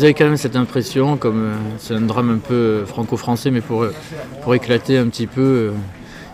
hein. 0.00 0.02
Vous 0.02 0.04
avez 0.04 0.14
quand 0.14 0.24
même 0.24 0.36
cette 0.36 0.56
impression, 0.56 1.16
comme 1.16 1.42
euh, 1.44 1.54
c'est 1.78 1.94
un 1.94 2.00
drame 2.00 2.30
un 2.30 2.38
peu 2.38 2.54
euh, 2.54 2.86
franco-français, 2.86 3.50
mais 3.50 3.60
pour, 3.60 3.82
euh, 3.82 3.94
pour 4.42 4.54
éclater 4.54 4.96
un 4.98 5.08
petit 5.08 5.26
peu, 5.26 5.72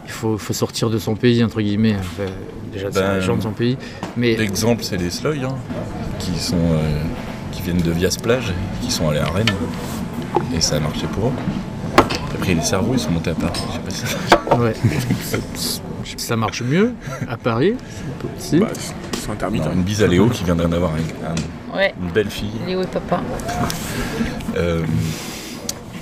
il 0.05 0.11
faut, 0.13 0.39
faut 0.39 0.53
sortir 0.53 0.89
de 0.89 0.99
son 0.99 1.17
pays, 1.17 1.43
entre 1.43 1.61
guillemets. 1.61 1.97
Enfin, 1.99 2.31
déjà, 2.73 2.89
c'est 2.93 3.01
Ben, 3.01 3.15
les 3.17 3.21
gens 3.23 3.37
de 3.37 3.43
son 3.43 3.51
pays. 3.51 3.77
Mais 4.17 4.37
L'exemple, 4.37 4.85
c'est 4.85 4.97
les 4.97 5.11
Sloy, 5.11 5.43
hein, 5.45 5.55
qui, 6.21 6.39
sont, 6.39 6.55
euh, 6.57 7.03
qui 7.53 7.63
viennent 7.63 7.81
de 7.83 7.91
Vias 7.91 8.17
Plage, 8.23 8.53
qui 8.83 8.91
sont 8.93 9.09
allés 9.09 9.19
à 9.19 9.27
Rennes, 9.31 9.47
et 10.57 10.61
ça 10.61 10.77
a 10.77 10.81
marché 10.81 11.07
pour 11.13 11.29
eux. 11.29 11.33
Après, 12.35 12.55
les 12.55 12.63
cerveaux, 12.63 12.93
ils 12.95 13.01
sont 13.01 13.11
montés 13.11 13.31
à 13.31 13.35
Paris. 13.35 13.61
Je 13.69 13.73
sais 13.73 13.81
pas 13.81 13.91
si 13.91 14.15
ça- 14.15 14.57
ouais, 14.59 14.75
ça 16.17 16.37
marche 16.37 16.63
mieux 16.63 16.93
à 17.29 17.37
Paris. 17.37 17.75
Si. 18.39 18.59
Bah, 18.61 18.69
c'est 18.77 19.31
intermittent. 19.33 19.65
Non, 19.65 19.73
une 19.73 19.83
bise 19.83 20.03
à 20.03 20.07
Léo 20.07 20.29
qui 20.29 20.45
viendrait 20.45 20.69
d'avoir 20.69 20.93
un- 20.93 21.31
un- 21.31 21.35
Ouais, 21.77 21.95
une 22.03 22.11
belle 22.11 22.31
fille. 22.31 22.51
Léo 22.67 22.83
et 22.83 22.87
papa. 22.87 23.21
Euh, 24.57 24.83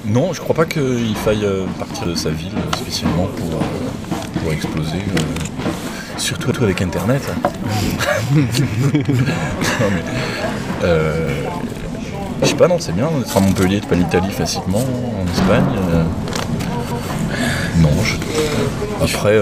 non, 0.05 0.33
je 0.33 0.41
crois 0.41 0.55
pas 0.55 0.67
qu'il 0.67 1.17
faille 1.17 1.45
euh, 1.45 1.65
partir 1.79 2.07
de 2.07 2.15
sa 2.15 2.31
ville 2.31 2.53
spécialement 2.77 3.27
pour, 3.37 3.55
euh, 3.61 4.39
pour 4.41 4.53
exploser. 4.53 4.99
surtout 6.17 6.53
avec 6.63 6.81
Internet. 6.81 7.23
Non, 9.81 9.89
mais, 9.91 10.03
euh, 10.85 11.43
je 12.43 12.47
sais 12.47 12.55
pas, 12.55 12.69
non, 12.69 12.79
c'est 12.79 12.93
bien 12.93 13.09
d'être 13.19 13.37
à 13.37 13.41
Montpellier, 13.41 13.81
de 13.81 13.87
pas 13.87 13.97
l'Italie 13.97 14.31
facilement, 14.31 14.79
en 14.79 15.27
Espagne. 15.33 15.65
euh, 15.93 16.05
non, 17.79 17.91
je... 18.05 18.15
après, 19.05 19.33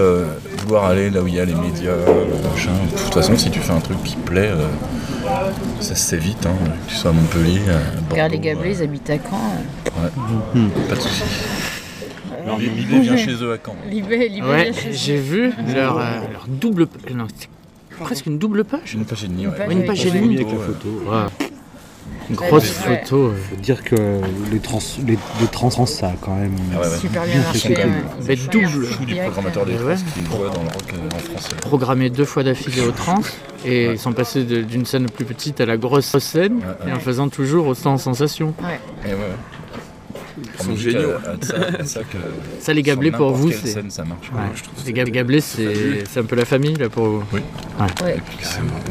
euh, 0.73 0.77
vouloir 0.77 0.85
aller 0.91 1.09
là 1.09 1.21
où 1.21 1.27
il 1.27 1.35
y 1.35 1.39
a 1.39 1.45
les 1.45 1.53
médias, 1.55 1.91
le 1.95 2.49
machin. 2.49 2.71
De 2.91 2.97
toute 2.97 3.13
façon, 3.13 3.37
si 3.37 3.49
tu 3.51 3.59
fais 3.59 3.71
un 3.73 3.79
truc 3.79 4.01
qui 4.03 4.15
plaît, 4.15 4.51
euh, 4.51 4.67
ça 5.79 5.95
se 5.95 6.03
sait 6.09 6.17
vite, 6.17 6.45
hein, 6.45 6.55
que 6.85 6.89
tu 6.89 6.95
sois 6.95 7.11
à 7.11 7.13
Montpellier, 7.13 7.59
à 7.69 7.73
Bordeaux. 7.73 8.11
Regarde 8.11 8.31
les 8.31 8.37
euh, 8.37 8.41
Gablés, 8.41 8.77
ils 8.79 8.83
habitent 8.83 9.09
à 9.09 9.17
Caen. 9.17 9.39
euh. 9.97 10.59
Ouais. 10.59 10.69
Pas 10.89 10.95
de 10.95 10.99
soucis. 11.01 11.23
L'idée 12.59 12.99
vient 12.99 13.17
chez 13.17 13.33
eux 13.41 13.53
à 13.53 13.57
Caen. 13.63 13.75
Libé, 13.89 14.27
Libé, 14.29 14.47
Ouais, 14.47 14.71
j'ai 14.91 15.17
vu 15.17 15.51
leur, 15.73 15.97
euh, 15.97 16.03
leur 16.31 16.45
double. 16.47 16.87
Non, 17.13 17.27
c'est 17.35 17.47
presque 17.99 18.25
une 18.25 18.37
double 18.39 18.63
page. 18.65 18.95
Une 18.95 19.05
page 19.05 19.23
et 19.23 19.27
demie, 19.27 19.47
ouais. 19.47 19.53
page 19.55 19.67
Ouais, 19.67 19.73
une 19.73 19.85
page 19.85 20.05
et 20.05 20.11
demie. 20.11 20.35
avec 20.35 20.47
la 20.47 20.53
Ouais. 20.53 20.65
photo. 20.65 20.89
Ouais. 21.05 21.47
Une 22.29 22.35
grosse 22.35 22.63
Ouais. 22.87 23.01
photo. 23.03 23.27
euh. 23.27 23.33
Faut 23.49 23.55
dire 23.57 23.83
que 23.83 23.95
les 24.51 24.59
trans, 24.59 24.79
les, 25.05 25.17
les 25.41 25.47
trans, 25.51 25.69
ça 25.85 26.07
a 26.07 26.13
quand 26.21 26.35
même. 26.35 26.55
Ah 26.73 26.79
ouais, 26.81 26.87
ouais. 26.87 26.97
Super 26.97 27.23
bien 27.23 27.33
Bien 27.35 27.43
marché. 27.43 27.69
ouais. 27.69 27.83
un 27.83 28.47
double. 28.69 28.87
Chou 28.87 29.05
du 29.05 29.15
programmateur 29.15 29.65
des 29.65 29.73
Ouais. 29.73 29.95
trans 29.95 30.03
qui 30.13 30.21
voit 30.29 30.47
dans 30.49 30.61
le 30.63 30.69
rock 30.69 30.93
euh, 30.93 31.15
en 31.15 31.19
français. 31.19 31.55
Programmé 31.61 32.09
deux 32.09 32.25
fois 32.25 32.43
d'affilée 32.43 32.81
au 32.81 32.91
trans 32.91 33.19
et 33.65 33.85
ils 33.91 33.99
sont 33.99 34.13
passés 34.13 34.43
d'une 34.43 34.85
scène 34.85 35.07
plus 35.09 35.25
petite 35.25 35.59
à 35.61 35.65
la 35.65 35.77
grosse 35.77 36.17
scène 36.19 36.55
Ouais, 36.85 36.89
et 36.89 36.93
en 36.93 36.99
faisant 36.99 37.27
toujours 37.29 37.67
autant 37.67 37.97
sensation. 37.97 38.53
Et 39.05 39.09
ouais, 39.09 39.13
ouais. 39.13 39.17
Ils 40.59 40.63
sont 40.65 40.75
géniaux. 40.75 41.11
à- 41.25 41.81
à 41.81 41.85
ça, 42.59 42.73
les 42.73 42.81
gablés 42.81 43.11
pour 43.11 43.31
vous, 43.33 43.51
c'est. 43.51 43.67
scène, 43.67 43.89
ça 43.91 44.03
marche. 44.03 44.31
Ouais. 44.33 44.41
je 44.55 44.63
trouve 44.63 44.83
Les 44.85 44.93
gablés, 44.93 45.41
c'est 45.41 46.05
c'est 46.09 46.19
un 46.21 46.23
peu 46.23 46.35
la 46.35 46.45
famille 46.45 46.75
là 46.75 46.89
pour 46.89 47.05
vous. 47.05 47.23
Ouais, 47.33 48.15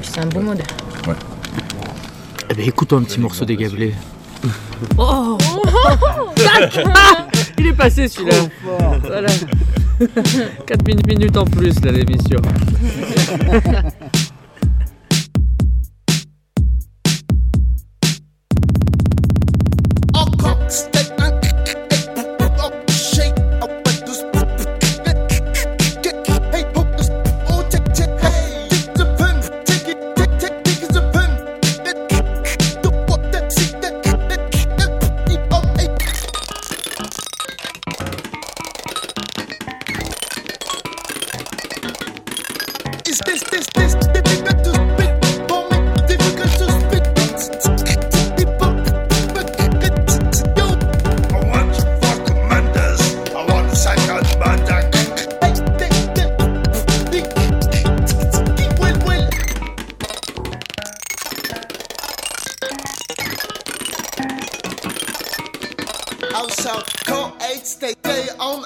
c'est 0.03 0.21
un 0.21 0.27
beau 0.27 0.41
mode. 0.41 0.63
Eh 2.53 2.55
ben 2.55 2.69
écoutons 2.69 2.99
un 2.99 3.03
petit 3.03 3.19
morceau 3.19 3.47
des 3.47 3.57
gablés. 3.57 3.95
Oh 4.99 5.39
Il 7.57 7.69
est 7.69 7.73
passé 7.73 8.09
celui-là. 8.09 8.37
Voilà. 9.03 9.31
4 10.67 11.07
minutes 11.07 11.39
en 11.39 11.47
plus 11.47 11.83
là 11.83 11.93
l'émission. 11.93 12.43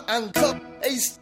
and 0.09 0.33
cup 0.35 0.61
ace. 0.85 1.19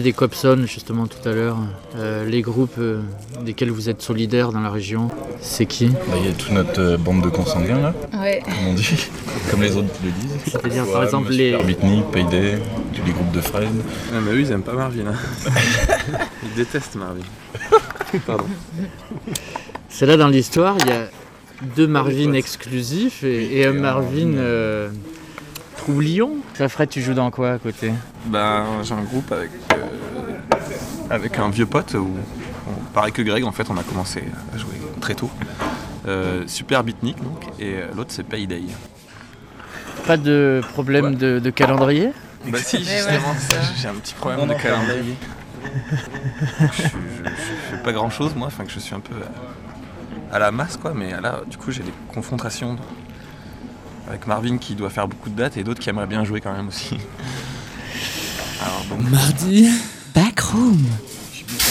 Des 0.00 0.12
Copson 0.12 0.64
justement 0.66 1.06
tout 1.06 1.28
à 1.28 1.32
l'heure. 1.32 1.58
Euh, 1.96 2.24
les 2.24 2.40
groupes 2.42 2.76
euh, 2.78 3.00
desquels 3.44 3.70
vous 3.70 3.88
êtes 3.90 4.00
solidaires 4.02 4.50
dans 4.52 4.60
la 4.60 4.70
région, 4.70 5.08
c'est 5.40 5.66
qui? 5.66 5.88
Bah, 5.88 5.98
Il 6.18 6.26
y 6.26 6.28
a 6.28 6.32
toute 6.32 6.50
notre 6.52 6.80
euh, 6.80 6.96
bande 6.96 7.22
de 7.22 7.28
consanguins 7.28 7.78
là, 7.80 7.94
Ouais. 8.20 8.40
comme 8.44 8.68
on 8.68 8.74
dit, 8.74 9.08
comme 9.50 9.62
les 9.62 9.76
autres 9.76 9.88
le 10.04 10.10
disent. 10.10 10.36
C'est-à-dire 10.46 10.86
par 10.90 11.04
exemple 11.04 11.30
les. 11.30 11.56
Beatnik, 11.62 12.10
Payday, 12.10 12.58
tous 12.94 13.04
les 13.04 13.12
groupes 13.12 13.32
de 13.32 13.40
Fred. 13.40 13.68
Ah, 14.12 14.16
mais 14.24 14.32
eux, 14.32 14.40
ils 14.40 14.50
aiment 14.50 14.62
pas 14.62 14.72
Marvin. 14.72 15.06
Hein. 15.08 15.50
ils 16.44 16.54
détestent 16.54 16.96
Marvin. 16.96 17.20
Pardon. 18.26 18.44
C'est 19.88 20.06
là 20.06 20.16
dans 20.16 20.28
l'histoire, 20.28 20.76
il 20.80 20.86
y 20.88 20.92
a 20.92 21.06
deux 21.76 21.86
Marvin 21.86 22.32
exclusifs 22.32 23.22
et, 23.24 23.58
et 23.60 23.66
un 23.66 23.72
Marvin 23.72 24.34
euh, 24.36 24.88
troublion. 25.76 26.36
Ça 26.54 26.68
Fred, 26.68 26.88
tu 26.88 27.00
joues 27.02 27.14
dans 27.14 27.30
quoi 27.30 27.52
à 27.52 27.58
côté? 27.58 27.92
Ben, 28.26 28.64
j'ai 28.82 28.94
un 28.94 29.02
groupe 29.02 29.30
avec, 29.32 29.50
avec 31.12 31.38
un 31.38 31.50
vieux 31.50 31.66
pote 31.66 31.94
où, 31.94 32.08
on- 32.68 32.84
pareil 32.94 33.12
que 33.12 33.22
Greg, 33.22 33.44
en 33.44 33.52
fait, 33.52 33.68
on 33.70 33.76
a 33.76 33.82
commencé 33.82 34.24
à 34.54 34.56
jouer 34.58 34.74
très 35.00 35.14
tôt. 35.14 35.30
Euh, 36.08 36.44
super 36.48 36.82
beatnik 36.82 37.22
donc, 37.22 37.44
et 37.60 37.74
euh, 37.74 37.86
l'autre 37.94 38.10
c'est 38.12 38.24
Payday. 38.24 38.62
Pas 40.06 40.16
de 40.16 40.60
problème 40.72 41.14
de, 41.14 41.38
de 41.38 41.50
calendrier? 41.50 42.10
Bah 42.46 42.58
si, 42.58 42.82
justement, 42.82 43.34
c'est 43.38 43.54
ça. 43.54 43.60
j'ai 43.80 43.86
un 43.88 43.94
petit 43.94 44.14
problème 44.14 44.48
de 44.48 44.54
calendrier. 44.54 45.14
je, 46.72 46.82
je- 46.82 46.88
je 46.88 47.70
fais 47.70 47.82
pas 47.84 47.92
grand 47.92 48.10
chose 48.10 48.34
moi, 48.34 48.48
enfin 48.48 48.64
que 48.64 48.72
je 48.72 48.80
suis 48.80 48.94
un 48.96 49.00
peu 49.00 49.14
à, 50.32 50.36
à 50.36 50.38
la 50.40 50.50
masse 50.50 50.76
quoi, 50.76 50.92
mais 50.92 51.12
là 51.20 51.42
du 51.48 51.56
coup 51.56 51.70
j'ai 51.70 51.84
des 51.84 51.92
confrontations 52.12 52.76
avec 54.08 54.26
Marvin 54.26 54.58
qui 54.58 54.74
doit 54.74 54.90
faire 54.90 55.06
beaucoup 55.06 55.30
de 55.30 55.36
dates 55.36 55.56
et 55.56 55.62
d'autres 55.62 55.78
qui 55.80 55.88
aimeraient 55.88 56.08
bien 56.08 56.24
jouer 56.24 56.40
quand 56.40 56.52
même 56.52 56.66
aussi. 56.66 56.96
Alors 58.60 58.84
bon, 58.88 58.96
Mardi, 59.08 59.68
Backroom. 60.14 60.78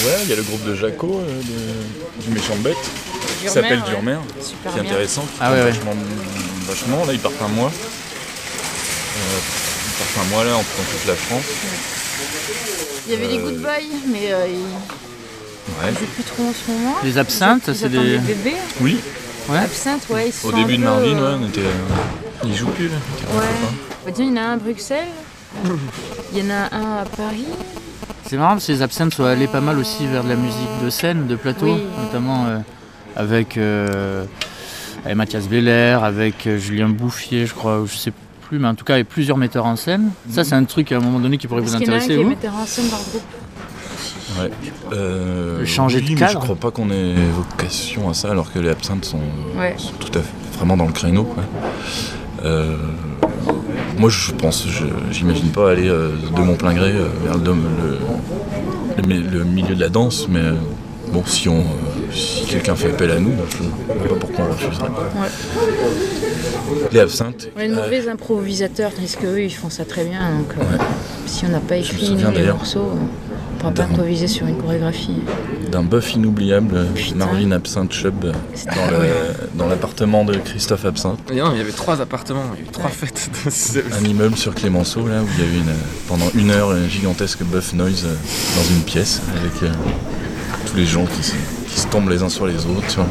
Ouais, 0.05 0.17
il 0.23 0.29
y 0.29 0.33
a 0.33 0.35
le 0.35 0.43
groupe 0.43 0.63
de 0.65 0.75
Jaco, 0.75 1.21
euh, 1.21 1.41
de- 1.41 2.23
du 2.23 2.29
méchant 2.31 2.55
bête, 2.57 2.75
qui 2.75 3.43
Durmer, 3.45 3.49
s'appelle 3.53 3.79
ouais. 3.79 3.89
Durmer, 3.89 4.17
Super 4.41 4.71
qui 4.73 4.79
est 4.79 4.81
bien. 4.81 4.91
intéressant, 4.91 5.21
qui 5.21 5.27
Ah 5.39 5.51
ouais, 5.51 5.57
ouais. 5.59 5.71
vachement, 5.71 5.93
vachement. 6.67 7.05
Là, 7.05 7.13
ils 7.13 7.19
partent 7.19 7.41
un 7.41 7.47
mois. 7.47 7.71
Euh, 7.71 9.39
ils 9.87 9.93
partent 10.15 10.25
un 10.27 10.29
mois 10.29 10.43
là, 10.43 10.51
en 10.55 10.57
dans 10.59 10.63
toute 10.63 11.07
la 11.07 11.15
France. 11.15 11.43
Il 13.07 13.13
y 13.13 13.15
avait 13.15 13.27
les 13.27 13.37
Euh, 13.39 13.43
Good 13.43 13.61
Boys, 13.61 13.99
mais 14.07 14.31
euh, 14.31 14.47
ils 14.47 15.83
Ouais. 15.83 15.91
ne 15.91 15.95
jouent 15.97 16.05
plus 16.15 16.23
trop 16.23 16.43
en 16.43 16.53
ce 16.53 16.71
moment. 16.71 16.95
Les 17.03 17.17
absinthes, 17.17 17.63
Ils 17.67 17.75
c'est 17.75 17.85
attendent 17.85 18.03
des. 18.03 18.09
les 18.11 18.17
bébés. 18.19 18.55
Oui, 18.81 18.97
Ouais. 19.49 19.57
Absinthe, 19.57 20.03
ouais, 20.09 20.27
ils 20.29 20.47
au 20.47 20.51
sont 20.51 20.57
début 20.57 20.75
un 20.75 20.77
de 20.77 20.83
peu, 20.83 20.89
Marvin, 20.89 21.17
euh, 21.17 21.37
ouais, 21.37 21.43
on 21.43 21.47
était. 21.49 21.61
euh, 21.61 22.45
ils 22.45 22.55
jouent 22.55 22.67
plus 22.67 22.87
là. 22.89 22.95
Ouais. 23.33 23.45
Bah, 24.05 24.11
tiens, 24.13 24.25
il 24.25 24.31
y 24.31 24.33
en 24.33 24.37
a 24.37 24.45
un 24.45 24.53
à 24.53 24.57
Bruxelles. 24.57 25.07
Il 26.33 26.39
y 26.39 26.41
en 26.43 26.49
a 26.51 26.75
un 26.75 27.01
à 27.01 27.05
Paris. 27.05 27.45
C'est 28.31 28.37
marrant 28.37 28.51
parce 28.53 28.67
que 28.67 28.71
les 28.71 28.81
absinthes 28.81 29.13
sont 29.13 29.25
allés 29.25 29.47
pas 29.47 29.59
mal 29.59 29.77
aussi 29.77 30.07
vers 30.07 30.23
de 30.23 30.29
la 30.29 30.37
musique 30.37 30.69
de 30.81 30.89
scène, 30.89 31.27
de 31.27 31.35
plateau, 31.35 31.65
Oui. 31.73 31.83
notamment 32.01 32.45
euh, 32.45 32.59
avec, 33.17 33.57
euh, 33.57 34.23
avec 35.03 35.17
Mathias 35.17 35.49
Beller, 35.49 35.97
avec 36.01 36.47
euh, 36.47 36.57
Julien 36.57 36.87
Bouffier, 36.87 37.45
je 37.45 37.53
crois, 37.53 37.81
ou 37.81 37.87
je 37.87 37.95
sais 37.97 38.13
plus, 38.47 38.57
mais 38.57 38.69
en 38.69 38.73
tout 38.75 38.85
cas 38.85 38.93
avec 38.93 39.09
plusieurs 39.09 39.35
metteurs 39.35 39.65
en 39.65 39.75
scène. 39.75 40.11
Ça, 40.29 40.45
c'est 40.45 40.55
un 40.55 40.63
truc 40.63 40.93
à 40.93 40.95
un 40.95 40.99
moment 41.01 41.19
donné 41.19 41.37
qui 41.37 41.47
pourrait 41.47 41.59
vous 41.59 41.75
qu'il 41.77 41.85
y 41.85 41.89
en 41.89 41.91
a 41.91 41.95
un 41.97 41.99
qui 41.99 42.03
intéresser, 42.05 42.21
est 42.21 42.23
vous 42.23 42.29
metteur 42.29 42.53
en 42.55 42.65
scène 42.65 42.87
dans 42.87 42.99
le 42.99 43.03
groupe. 43.03 43.21
Ouais. 44.39 44.51
Euh, 44.93 45.65
Changer 45.65 45.99
de 45.99 46.05
oui, 46.05 46.13
mais 46.13 46.19
cadre. 46.21 46.31
je 46.31 46.37
crois 46.37 46.55
pas 46.55 46.71
qu'on 46.71 46.89
ait 46.89 47.15
vocation 47.35 48.09
à 48.09 48.13
ça, 48.13 48.31
alors 48.31 48.49
que 48.53 48.59
les 48.59 48.69
absinthes 48.69 49.03
sont, 49.03 49.19
Ouais. 49.59 49.75
sont 49.77 49.91
tout 49.99 50.17
à 50.17 50.21
fait 50.21 50.57
vraiment 50.57 50.77
dans 50.77 50.85
le 50.85 50.93
créneau. 50.93 51.25
Quoi. 51.25 51.43
Euh, 52.45 52.77
moi, 53.97 54.09
je 54.09 54.31
pense, 54.31 54.65
j'imagine 55.11 55.49
pas 55.49 55.71
aller 55.71 55.87
euh, 55.89 56.11
de 56.35 56.41
mon 56.41 56.55
plein 56.55 56.73
gré 56.73 56.91
euh, 56.91 57.07
vers 57.23 57.35
le, 57.35 57.41
dom- 57.41 57.63
le- 58.97 59.01
le 59.01 59.07
mi- 59.07 59.23
le 59.29 59.43
milieu 59.43 59.75
de 59.75 59.79
la 59.81 59.89
danse, 59.89 60.27
mais 60.29 60.39
euh, 60.39 60.53
bon, 61.11 61.23
si, 61.25 61.47
on, 61.49 61.59
euh, 61.59 61.63
si 62.13 62.45
quelqu'un 62.45 62.75
fait 62.75 62.89
appel 62.89 63.11
à 63.11 63.19
nous, 63.19 63.31
je 63.57 63.63
ne 63.93 63.99
vois 63.99 64.07
pas 64.09 64.25
pourquoi 64.25 64.45
on 64.45 64.51
refuserait. 64.53 64.89
Les 66.91 66.99
absinthes. 66.99 67.49
On 67.55 67.59
est 67.59 67.67
de 67.67 67.73
euh, 67.73 67.83
mauvais 67.83 68.07
improvisateurs, 68.09 68.91
tandis 68.95 69.15
qu'eux, 69.15 69.41
ils 69.41 69.53
font 69.53 69.69
ça 69.69 69.85
très 69.85 70.03
bien. 70.05 70.19
Donc, 70.37 70.53
si 71.25 71.45
on 71.45 71.49
n'a 71.49 71.59
pas 71.59 71.77
écrit 71.77 72.15
les 72.15 72.43
morceaux, 72.51 72.91
on 72.93 72.95
ne 73.55 73.59
pourra 73.59 73.71
pas 73.73 73.83
improviser 73.83 74.27
sur 74.27 74.47
une 74.47 74.57
chorégraphie. 74.57 75.17
D'un 75.71 75.83
bœuf 75.83 76.13
inoubliable, 76.15 76.75
euh, 76.75 76.85
Putain. 76.93 77.15
Marvin 77.15 77.51
Absinthe 77.51 77.93
Chub, 77.93 78.25
euh, 78.25 78.31
dans 78.75 78.91
le- 78.91 79.57
dans 79.57 79.67
l'appartement 79.67 80.25
de 80.25 80.35
Christophe 80.35 80.85
Absinthe. 80.85 81.19
il 81.31 81.37
y 81.37 81.41
avait 81.41 81.71
trois 81.71 82.01
appartements, 82.01 82.43
il 82.55 82.59
y 82.63 82.63
a 82.65 82.67
eu 82.67 82.71
trois 82.71 82.89
fêtes. 82.89 83.29
Un 83.99 84.03
immeuble 84.05 84.37
sur 84.37 84.53
Clémenceau, 84.53 85.07
là, 85.07 85.21
où 85.21 85.27
il 85.37 85.43
y 85.43 85.47
avait 85.47 85.57
une, 85.57 85.73
pendant 86.07 86.29
une 86.35 86.51
heure 86.51 86.71
un 86.71 86.87
gigantesque 86.87 87.43
buff 87.43 87.73
noise 87.73 88.03
euh, 88.05 88.13
dans 88.57 88.75
une 88.75 88.81
pièce, 88.83 89.21
avec 89.39 89.63
euh, 89.63 89.73
tous 90.69 90.75
les 90.77 90.85
gens 90.85 91.05
qui 91.05 91.23
se, 91.23 91.31
qui 91.71 91.79
se 91.79 91.87
tombent 91.87 92.09
les 92.09 92.21
uns 92.21 92.29
sur 92.29 92.45
les 92.47 92.57
autres. 92.65 92.95
vois. 92.95 93.05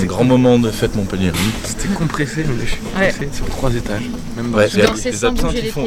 Un 0.00 0.04
grand 0.04 0.24
moment 0.24 0.58
de 0.58 0.70
fête 0.70 0.94
Montpellier. 0.96 1.32
C'était 1.64 1.88
compressé, 1.88 2.44
mais 2.48 2.64
je 2.64 2.70
suis 2.70 2.80
Ouais. 2.98 3.08
compressé 3.10 3.28
sur 3.32 3.46
trois 3.46 3.74
étages. 3.74 4.02
Même 4.36 4.50
dans 4.52 4.58
Ouais, 4.58 4.68
le 4.72 4.76
les- 5.04 5.10
les 5.10 5.24
absinthes, 5.24 5.52
ils 5.54 5.62
les 5.64 5.70
font-. 5.70 5.84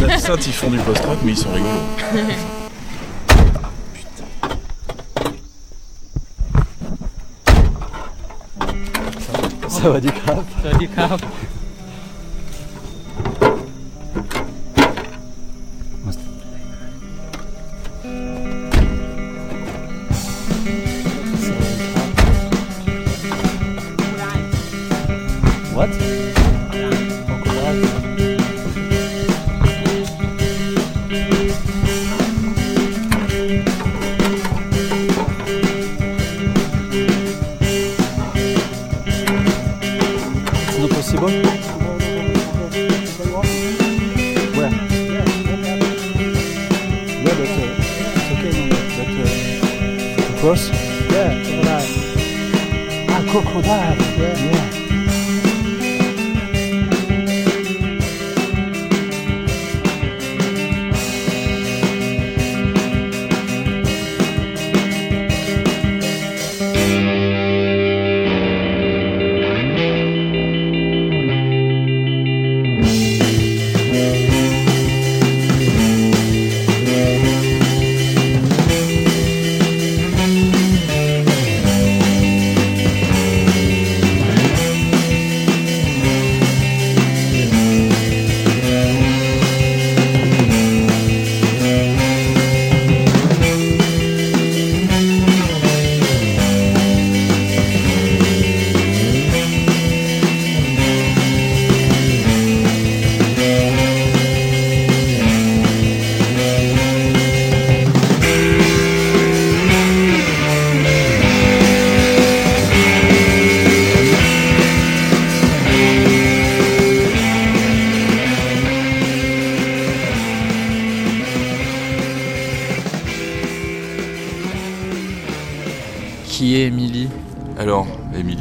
Les 0.00 0.04
absinthes, 0.12 0.46
ils 0.46 0.52
font 0.52 0.70
du 0.70 0.78
post-rock, 0.78 1.18
mais 1.24 1.32
ils 1.32 1.36
sont 1.38 1.50
rigolos. 1.52 1.70
tchau 9.82 9.98
tchau 10.94 11.18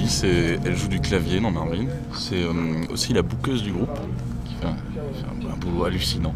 c'est, 0.07 0.59
elle 0.65 0.75
joue 0.75 0.87
du 0.87 0.99
clavier 0.99 1.39
dans 1.39 1.51
Marvin. 1.51 1.85
C'est 2.17 2.43
euh, 2.43 2.51
aussi 2.91 3.13
la 3.13 3.21
bouqueuse 3.21 3.61
du 3.63 3.71
groupe, 3.71 3.97
qui 4.45 4.55
fait 4.55 4.65
un, 4.67 4.75
fait 4.75 5.47
un- 5.47 5.53
un 5.53 5.57
boulot 5.57 5.85
hallucinant. 5.85 6.33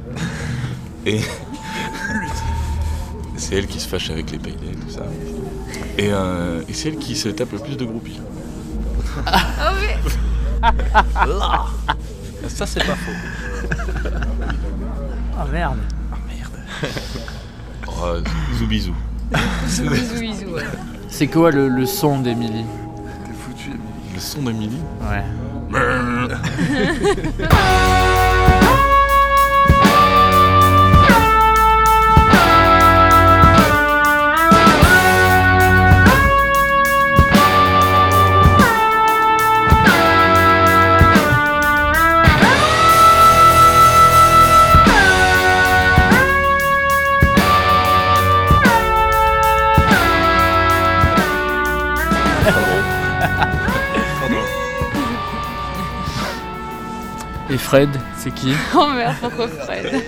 Et 1.06 1.20
c'est 3.38 3.56
elle 3.56 3.68
qui 3.68 3.80
se 3.80 3.88
fâche 3.88 4.10
avec 4.10 4.32
les 4.32 4.40
paydays 4.40 4.72
et 4.72 4.76
tout 4.76 4.90
ça. 4.90 5.04
Et, 5.98 6.10
euh, 6.12 6.62
et 6.68 6.74
c'est 6.74 6.90
elle 6.90 6.98
qui 6.98 7.16
se 7.16 7.30
tape 7.30 7.52
le 7.52 7.60
plus 7.60 7.78
de 7.78 7.86
groupies. 7.86 8.20
Ah 9.26 9.74
oui 9.80 9.88
Ça, 12.48 12.66
c'est 12.66 12.84
pas 12.86 12.96
faux. 12.96 13.12
Ah 15.38 15.46
merde. 15.52 15.78
Oh, 17.88 18.16
zoubizou. 18.58 18.94
Bisous, 19.32 20.20
bisous, 20.20 20.54
ouais. 20.54 20.64
C'est 21.10 21.28
quoi 21.28 21.52
le, 21.52 21.68
le 21.70 21.86
son 21.86 22.20
d'Emilie 22.20 22.66
T'es 23.26 23.32
foutu, 23.34 23.70
Émilie. 23.70 23.82
Le 24.14 24.20
son 24.20 24.42
d'Amélie. 24.42 24.82
Ouais. 25.02 25.24
Fred, 57.76 57.90
c'est 58.18 58.34
qui? 58.34 58.54
Oh 58.74 58.88
merde, 58.96 59.16
pourquoi 59.20 59.50
Fred? 59.50 60.02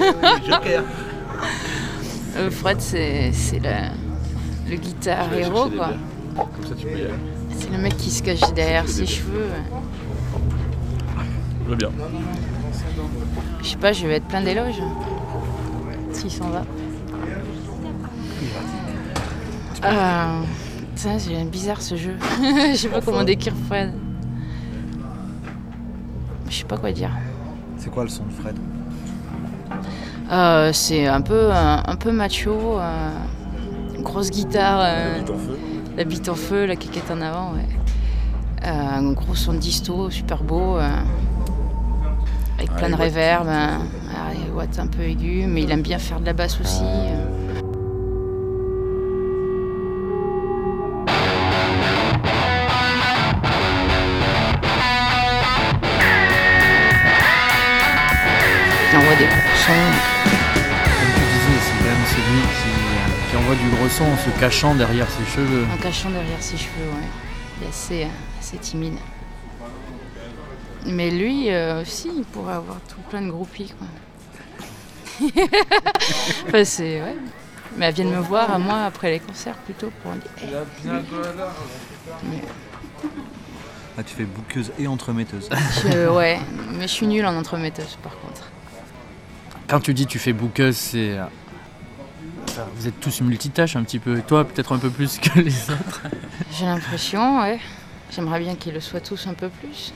Euh, 2.37 2.49
Fred, 2.49 2.79
c'est 2.79 3.33
c'est 3.33 3.59
le, 3.59 3.89
le 4.69 4.77
guitare 4.77 5.33
héros, 5.33 5.69
quoi. 5.69 5.89
Comme 6.37 6.65
ça, 6.65 6.75
tu 6.79 6.85
peux 6.87 6.97
y 6.97 7.01
aller. 7.01 7.13
C'est 7.57 7.69
le 7.69 7.77
mec 7.79 7.97
qui 7.97 8.09
se 8.09 8.23
cache 8.23 8.53
derrière 8.53 8.87
ses 8.87 9.05
cheveux. 9.05 9.47
Très 11.65 11.75
bien. 11.75 11.89
Je 13.61 13.67
sais 13.67 13.75
pas, 13.75 13.91
je 13.91 14.07
vais 14.07 14.15
être 14.15 14.27
plein 14.27 14.41
d'éloges. 14.41 14.81
S'il 16.13 16.31
s'en 16.31 16.49
va. 16.49 16.63
Euh, 19.83 20.41
ça, 20.95 21.19
c'est 21.19 21.43
bizarre 21.43 21.81
ce 21.81 21.97
jeu. 21.97 22.15
Je 22.71 22.77
sais 22.77 22.87
pas 22.87 23.01
comment 23.01 23.25
décrire 23.25 23.53
Fred. 23.67 23.91
Je 26.49 26.55
sais 26.55 26.63
pas 26.63 26.77
quoi 26.77 26.93
dire. 26.93 27.11
C'est 27.87 27.93
quoi 27.93 28.03
le 28.03 28.09
son 28.09 28.25
de 28.25 28.33
Fred? 28.33 28.57
Euh, 30.29 30.73
c'est 30.73 31.07
un 31.07 31.21
peu, 31.21 31.53
un, 31.53 31.83
un 31.87 31.95
peu 31.95 32.11
macho. 32.11 32.77
euh, 32.77 33.09
une 33.95 34.03
grosse 34.03 34.29
guitare. 34.29 34.81
euh, 34.83 35.19
la 35.95 36.03
bite 36.03 36.27
en 36.27 36.35
feu, 36.35 36.65
la 36.65 36.75
quéquette 36.75 37.09
en 37.09 37.21
avant, 37.21 37.53
ouais. 37.53 37.65
Euh, 38.65 38.97
un 38.97 39.13
gros 39.13 39.35
son 39.35 39.53
de 39.53 39.59
disto, 39.59 40.09
super 40.09 40.43
beau. 40.43 40.75
euh, 40.77 40.89
avec 42.57 42.75
plein 42.75 42.89
de 42.89 42.95
reverb. 42.95 43.47
euh, 43.47 43.77
ah, 44.13 44.81
un 44.81 44.87
peu 44.87 45.03
aigus, 45.03 45.45
mais 45.47 45.61
il 45.63 45.71
aime 45.71 45.81
bien 45.81 45.97
faire 45.97 46.19
de 46.19 46.25
la 46.25 46.33
basse 46.33 46.59
aussi. 46.59 46.83
Comme 59.67 61.13
tu 61.13 61.19
disais, 61.19 61.59
c'est 61.61 61.77
quand 61.77 61.91
même 61.91 62.05
celui 62.07 62.41
qui, 62.57 63.29
qui 63.31 63.35
envoie 63.37 63.55
du 63.55 63.69
gros 63.75 63.89
son 63.89 64.05
en 64.05 64.17
se 64.17 64.29
cachant 64.39 64.75
derrière 64.75 65.07
ses 65.09 65.25
cheveux. 65.25 65.65
En 65.73 65.77
cachant 65.77 66.09
derrière 66.09 66.41
ses 66.41 66.57
cheveux, 66.57 66.87
ouais. 66.87 67.07
Il 67.59 67.65
est 67.65 67.69
assez, 67.69 68.03
euh, 68.03 68.07
assez 68.39 68.57
timide. 68.57 68.97
Mais 70.85 71.09
lui 71.11 71.49
euh, 71.51 71.81
aussi, 71.81 72.09
il 72.15 72.23
pourrait 72.23 72.53
avoir 72.53 72.77
tout 72.87 73.01
plein 73.09 73.21
de 73.21 73.29
groupies, 73.29 73.73
quoi. 73.77 73.87
enfin, 76.47 76.63
c'est... 76.63 77.01
Ouais. 77.01 77.15
Mais 77.75 77.87
elle 77.87 77.93
vient 77.93 78.05
de 78.05 78.09
me 78.11 78.21
voir 78.21 78.51
à 78.51 78.57
moi 78.59 78.85
après 78.85 79.11
les 79.11 79.19
concerts 79.19 79.55
plutôt 79.57 79.91
pour 80.01 80.11
dire... 80.13 80.31
Mais 82.23 82.41
Ah, 83.97 84.03
tu 84.03 84.15
fais 84.15 84.23
bouqueuse 84.23 84.71
et 84.79 84.87
entremetteuse. 84.87 85.49
je- 85.83 86.07
ouais, 86.09 86.39
mais 86.73 86.83
je 86.83 86.93
suis 86.93 87.07
nulle 87.07 87.25
en 87.25 87.35
entremetteuse 87.35 87.97
par 88.01 88.13
contre. 88.19 88.49
Quand 89.67 89.79
tu 89.79 89.93
dis 89.93 90.05
tu 90.05 90.19
fais 90.19 90.33
bouqueuse, 90.33 90.75
c'est. 90.77 91.17
euh, 91.17 91.25
Vous 92.75 92.87
êtes 92.87 92.99
tous 92.99 93.21
multitâches 93.21 93.75
un 93.75 93.83
petit 93.83 93.99
peu. 93.99 94.21
Toi, 94.21 94.45
peut-être 94.45 94.71
un 94.73 94.79
peu 94.79 94.89
plus 94.89 95.17
que 95.19 95.39
les 95.39 95.69
autres. 95.69 96.01
J'ai 96.51 96.65
l'impression, 96.65 97.41
ouais. 97.41 97.59
J'aimerais 98.11 98.39
bien 98.39 98.55
qu'ils 98.55 98.73
le 98.73 98.79
soient 98.79 99.01
tous 99.01 99.27
un 99.27 99.33
peu 99.33 99.49
plus. 99.49 99.93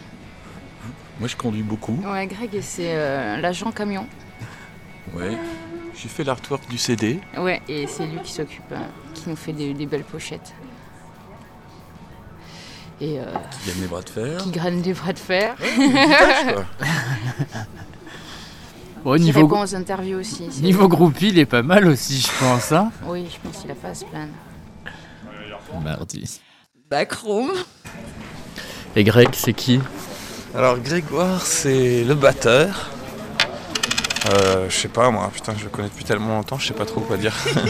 Moi, 1.20 1.28
je 1.30 1.36
conduis 1.38 1.64
beaucoup. 1.64 1.98
Ouais, 2.06 2.28
Greg, 2.28 2.50
c'est 2.62 2.94
euh, 2.96 3.38
l'agent 3.38 3.72
camion. 3.72 4.06
Ouais. 5.14 5.38
J'ai 5.96 6.10
fait 6.10 6.24
l'artwork 6.24 6.68
du 6.70 6.78
CD. 6.78 7.20
Ouais, 7.38 7.62
et 7.68 7.86
c'est 7.88 8.06
lui 8.08 8.20
qui 8.24 8.32
s'occupe, 8.34 8.64
euh, 8.72 8.78
qui 9.14 9.30
nous 9.30 9.36
fait 9.36 9.54
des, 9.54 9.74
des 9.74 9.86
belles 9.86 10.04
pochettes. 10.04 10.54
Et 13.00 13.20
euh, 13.20 13.24
Qui 13.52 13.70
gagne 13.70 13.82
mes 13.82 13.88
bras 13.88 14.02
de 14.02 14.10
fer. 14.10 14.38
qui 14.38 14.52
graine 14.52 14.82
des 14.82 14.94
bras 14.94 15.14
de 15.14 15.20
fer. 15.20 15.56
Bon, 19.04 19.16
Qui 19.16 19.22
niveau, 19.22 19.42
répond 19.48 19.64
aux 19.64 19.76
interviews 19.76 20.20
aussi. 20.20 20.44
niveau 20.62 20.88
groupie, 20.88 21.30
il 21.30 21.40
est 21.40 21.46
pas 21.46 21.64
mal 21.64 21.88
aussi, 21.88 22.22
je 22.22 22.28
pense. 22.40 22.72
Hein 22.72 22.92
Oui, 23.08 23.28
je 23.32 23.38
pense 23.48 23.62
qu'il 23.62 23.72
a 23.72 23.76
pas 23.76 23.90
à 23.90 23.96
se 23.96 24.06
plaindre. 24.06 24.32
Mardi. 25.84 26.40
Backroom. 26.90 27.50
Et 28.96 29.04
Greg, 29.04 29.30
c'est 29.34 29.54
qui? 29.54 29.80
Alors 30.54 30.78
Grégoire, 30.80 31.42
c'est 31.42 32.04
le 32.04 32.14
batteur. 32.14 32.90
Euh, 34.30 34.70
je 34.70 34.76
sais 34.76 34.88
pas 34.90 35.10
moi, 35.10 35.32
putain, 35.34 35.54
je 35.58 35.64
le 35.64 35.70
connais 35.70 35.88
depuis 35.88 36.04
tellement 36.04 36.36
longtemps, 36.36 36.60
je 36.60 36.68
sais 36.68 36.74
pas 36.74 36.86
trop 36.86 37.02
quoi 37.02 37.18
dire. 37.18 37.34
je 37.46 37.50
le 37.60 37.64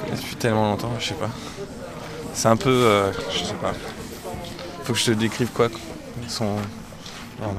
connais 0.00 0.16
depuis 0.16 0.36
tellement 0.36 0.70
longtemps, 0.70 0.92
je 1.00 1.06
sais 1.08 1.14
pas. 1.14 1.30
C'est 2.34 2.48
un 2.48 2.56
peu, 2.56 2.70
euh, 2.70 3.10
je 3.32 3.38
sais 3.44 3.54
pas. 3.54 3.72
Faut 4.84 4.92
que 4.92 4.98
je 4.98 5.06
te 5.06 5.10
décrive 5.12 5.48
quoi 5.48 5.68
Son, 6.28 6.56
voilà. 7.38 7.54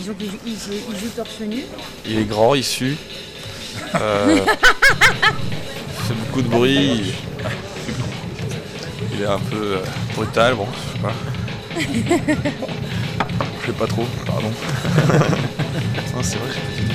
Ils, 0.00 0.10
ont, 0.10 0.14
ils, 0.46 0.98
jouent 0.98 1.10
torse 1.14 1.40
nu. 1.40 1.64
Il 2.06 2.18
est 2.18 2.24
grand, 2.24 2.54
il 2.54 2.64
sue. 2.64 2.96
Euh, 3.94 4.38
il 4.38 4.42
fait 6.04 6.14
beaucoup 6.14 6.42
de 6.42 6.48
bruit. 6.48 7.14
Il, 9.12 9.22
est 9.22 9.26
un 9.26 9.38
peu 9.38 9.76
euh, 9.76 9.78
brutal, 10.14 10.54
bon, 10.54 10.66
je 10.72 10.92
sais 10.92 11.02
pas. 11.02 11.14
Je 13.62 13.68
sais 13.68 13.72
pas 13.74 13.86
trop, 13.86 14.04
pardon. 14.26 14.50
non, 16.12 16.22
c'est 16.22 16.36
vrai, 16.36 16.48
j'ai 16.76 16.82
pas 16.82 16.94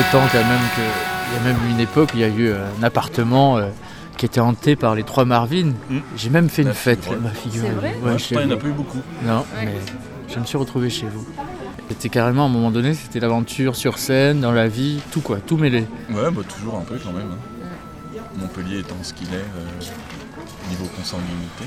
de 0.00 0.12
temps 0.12 0.26
quand 0.32 0.38
même 0.38 0.60
y 1.34 1.38
a 1.38 1.52
même 1.52 1.70
une 1.70 1.80
époque, 1.80 2.10
il 2.14 2.20
y 2.20 2.24
a 2.24 2.28
eu 2.28 2.52
un 2.52 2.82
appartement 2.82 3.58
euh, 3.58 3.68
qui 4.16 4.24
était 4.26 4.40
hanté 4.40 4.74
par 4.76 4.94
les 4.94 5.02
trois 5.02 5.24
Marvin. 5.24 5.72
Mm. 5.90 5.98
J'ai 6.16 6.30
même 6.30 6.48
fait 6.48 6.62
La 6.62 6.70
une 6.70 6.74
fête, 6.74 7.06
ma 7.20 7.30
figure. 7.30 7.64
C'est 7.66 7.70
vrai 7.72 7.96
Ouais, 8.02 8.12
Ouais, 8.12 8.18
chez 8.18 8.34
pourtant, 8.34 8.40
il 8.42 8.48
n'y 8.48 8.54
en 8.54 8.56
a 8.56 8.60
pas 8.60 8.68
eu 8.68 8.72
beaucoup. 8.72 8.98
Non, 9.24 9.44
mais 9.62 9.74
je 10.28 10.38
me 10.38 10.44
suis 10.44 10.56
retrouvé 10.56 10.88
chez 10.90 11.06
vous. 11.06 11.26
C'était 11.88 12.08
carrément 12.08 12.44
à 12.44 12.46
un 12.46 12.50
moment 12.50 12.70
donné, 12.70 12.94
c'était 12.94 13.20
l'aventure 13.20 13.76
sur 13.76 13.98
scène, 13.98 14.40
dans 14.40 14.52
la 14.52 14.68
vie, 14.68 15.00
tout 15.10 15.20
quoi, 15.20 15.38
tout 15.38 15.56
mêlé. 15.56 15.86
Ouais, 16.10 16.30
bah 16.30 16.42
toujours 16.48 16.76
un 16.78 16.84
peu 16.84 16.98
quand 17.02 17.12
même. 17.12 17.26
hein. 17.32 18.20
Montpellier 18.38 18.78
étant 18.78 18.96
ce 19.02 19.12
qu'il 19.12 19.28
est, 19.28 19.36
euh, 19.36 20.70
niveau 20.70 20.86
consanguinité. 20.96 21.64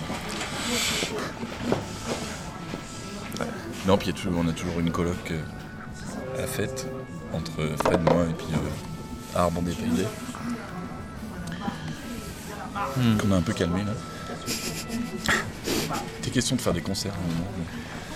Ouais. 3.39 3.45
Non, 3.85 3.97
puis 3.97 4.13
on 4.35 4.47
a 4.47 4.53
toujours 4.53 4.79
une 4.79 4.91
coloc 4.91 5.31
euh, 5.31 6.43
à 6.43 6.47
fête 6.47 6.87
entre 7.33 7.75
Fred, 7.83 8.01
moi 8.03 8.23
et 8.29 8.33
puis 8.33 8.47
euh, 8.53 9.39
des 9.61 9.71
Pays 9.73 10.05
Hmm. 12.97 13.17
Qu'on 13.17 13.31
a 13.31 13.35
un 13.37 13.41
peu 13.41 13.53
calmé 13.53 13.83
là. 13.83 13.91
T'es 16.21 16.29
question 16.31 16.55
de 16.55 16.61
faire 16.61 16.73
des 16.73 16.81
concerts 16.81 17.13
à 17.13 17.17
un 17.17 17.21
moment. 17.21 17.49
mais- 17.57 17.65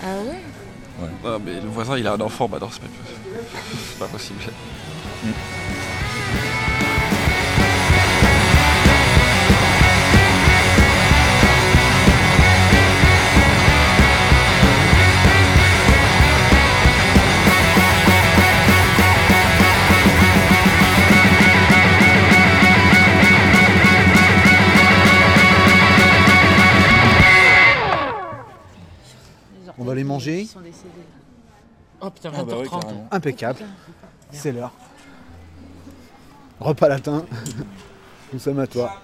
Ah 0.02 0.16
ouais 0.24 0.42
Non, 1.24 1.38
mais 1.44 1.60
le 1.60 1.68
voisin, 1.68 1.96
il 1.96 2.06
a 2.06 2.12
un 2.14 2.20
enfant, 2.20 2.48
bah 2.48 2.58
non, 2.60 2.68
c'est 2.70 2.80
pas, 2.80 2.86
c'est 3.90 3.98
pas 3.98 4.06
possible. 4.06 4.40
On 5.24 5.28
les 29.98 30.04
manger. 30.04 30.42
Ils 30.42 30.46
sont 30.46 30.60
décédés. 30.60 30.88
Oh 32.00 32.10
putain, 32.10 32.30
Ah 32.34 32.44
bah 32.44 32.52
carrément. 32.70 33.08
Impeccable. 33.10 33.58
C'est 34.30 34.52
l'heure. 34.52 34.72
Repas 36.60 36.88
latin. 36.88 37.24
Nous 38.32 38.38
sommes 38.38 38.60
à 38.60 38.66
toi. 38.66 39.00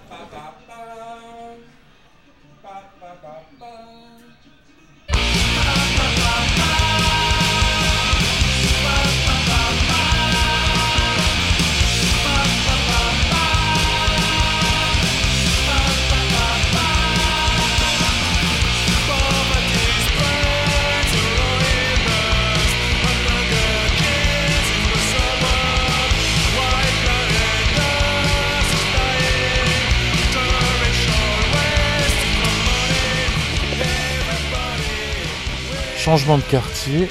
Changement 36.05 36.37
de 36.37 36.43
quartier, 36.43 37.09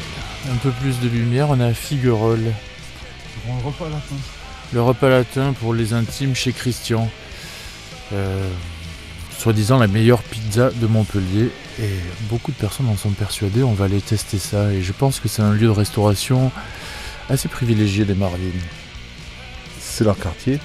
un 0.52 0.56
peu 0.58 0.70
plus 0.70 1.00
de 1.00 1.10
lumière, 1.10 1.50
on 1.50 1.60
est 1.60 1.64
à 1.64 1.74
Figuerolles. 1.74 2.54
Grand 3.44 3.58
repas 3.58 3.86
latin. 3.86 4.16
Le 4.72 4.84
repas 4.84 5.10
latin 5.10 5.54
pour 5.54 5.74
les 5.74 5.94
intimes 5.94 6.36
chez 6.36 6.54
Christian. 6.54 7.10
Euh, 8.14 8.48
Soi-disant 9.36 9.80
la 9.80 9.88
meilleure 9.88 10.22
pizza 10.22 10.70
de 10.70 10.86
Montpellier. 10.86 11.50
Et 11.82 11.90
beaucoup 12.30 12.52
de 12.52 12.58
personnes 12.58 12.88
en 12.88 12.96
sont 12.96 13.10
persuadées, 13.10 13.64
on 13.64 13.74
va 13.74 13.86
aller 13.86 14.00
tester 14.00 14.38
ça. 14.38 14.72
Et 14.72 14.84
je 14.84 14.92
pense 14.92 15.20
que 15.20 15.28
c'est 15.28 15.42
un 15.42 15.54
lieu 15.54 15.66
de 15.66 15.70
restauration 15.70 16.52
assez 17.32 17.48
privilégié 17.48 18.06
des 18.06 18.14
Marvines. 18.14 18.62
C'est 19.80 20.04
leur 20.04 20.20
quartier. 20.20 20.60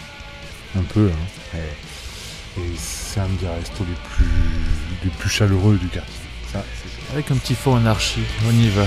Un 0.78 0.82
peu. 0.82 1.10
Hein. 1.10 1.56
Et, 2.58 2.60
et 2.60 2.74
c'est 2.76 3.20
un 3.20 3.28
des 3.40 3.48
restos 3.48 3.86
les 3.88 3.96
plus, 4.14 4.30
les 5.04 5.10
plus 5.12 5.30
chaleureux 5.30 5.78
du 5.78 5.88
quartier. 5.88 6.17
Avec 7.12 7.30
un 7.30 7.36
petit 7.36 7.54
fond 7.54 7.76
anarchie, 7.76 8.24
on 8.46 8.52
y 8.52 8.68
va. 8.68 8.84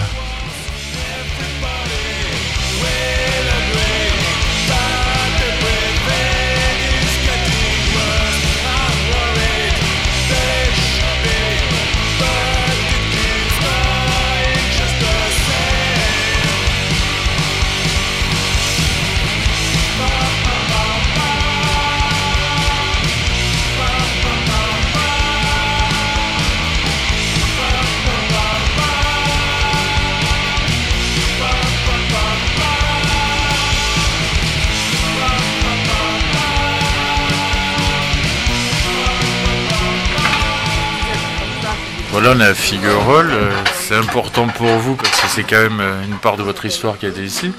À 42.40 42.54
Figuerolles. 42.54 43.30
euh, 43.32 43.52
C'est 43.82 43.96
important 43.96 44.48
pour 44.48 44.68
vous 44.78 44.96
parce 44.96 45.20
que 45.20 45.28
c'est 45.28 45.44
quand 45.44 45.62
même 45.62 45.80
euh, 45.82 46.04
une 46.06 46.16
part 46.16 46.38
de 46.38 46.44
votre 46.44 46.66
histoire 46.66 46.98
qui 46.98 47.06
a 47.06 47.10
été 47.10 47.22
ici. 47.24 47.52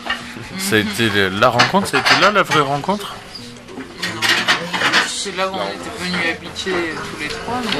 Ça 0.58 0.76
a 0.76 0.78
été 0.78 1.10
le- 1.10 1.28
la 1.28 1.48
rencontre, 1.50 1.88
ça 1.88 1.98
a 1.98 2.00
été 2.00 2.10
là 2.22 2.30
la 2.30 2.42
vraie 2.42 2.60
rencontre? 2.60 3.14
C'est 5.06 5.36
là 5.36 5.48
où 5.48 5.52
on 5.54 5.66
était 5.68 5.90
venus 6.00 6.20
habiter 6.36 6.70
euh, 6.70 6.94
tous 7.12 7.20
les 7.20 7.28
trois. 7.28 7.56
Mais... 7.62 7.78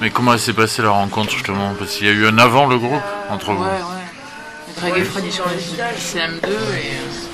Mais 0.00 0.10
comment 0.10 0.38
s'est 0.38 0.52
passée 0.52 0.80
la 0.82 0.90
rencontre 0.90 1.32
justement? 1.32 1.74
Parce 1.76 1.96
qu'il 1.96 2.06
y 2.06 2.10
a 2.10 2.12
eu 2.12 2.26
un 2.28 2.38
avant 2.38 2.66
le 2.66 2.78
groupe 2.78 3.02
entre 3.30 3.48
Ouais, 3.48 3.56
vous. 3.56 3.64
ouais. 3.64 3.70
Drag 4.90 4.96
et 4.96 5.04
Fred, 5.04 5.24
ils 5.26 5.32
sont 5.32 5.42
les 5.50 5.58
CM2 5.60 6.46
et 6.46 6.48
euh, 6.48 7.27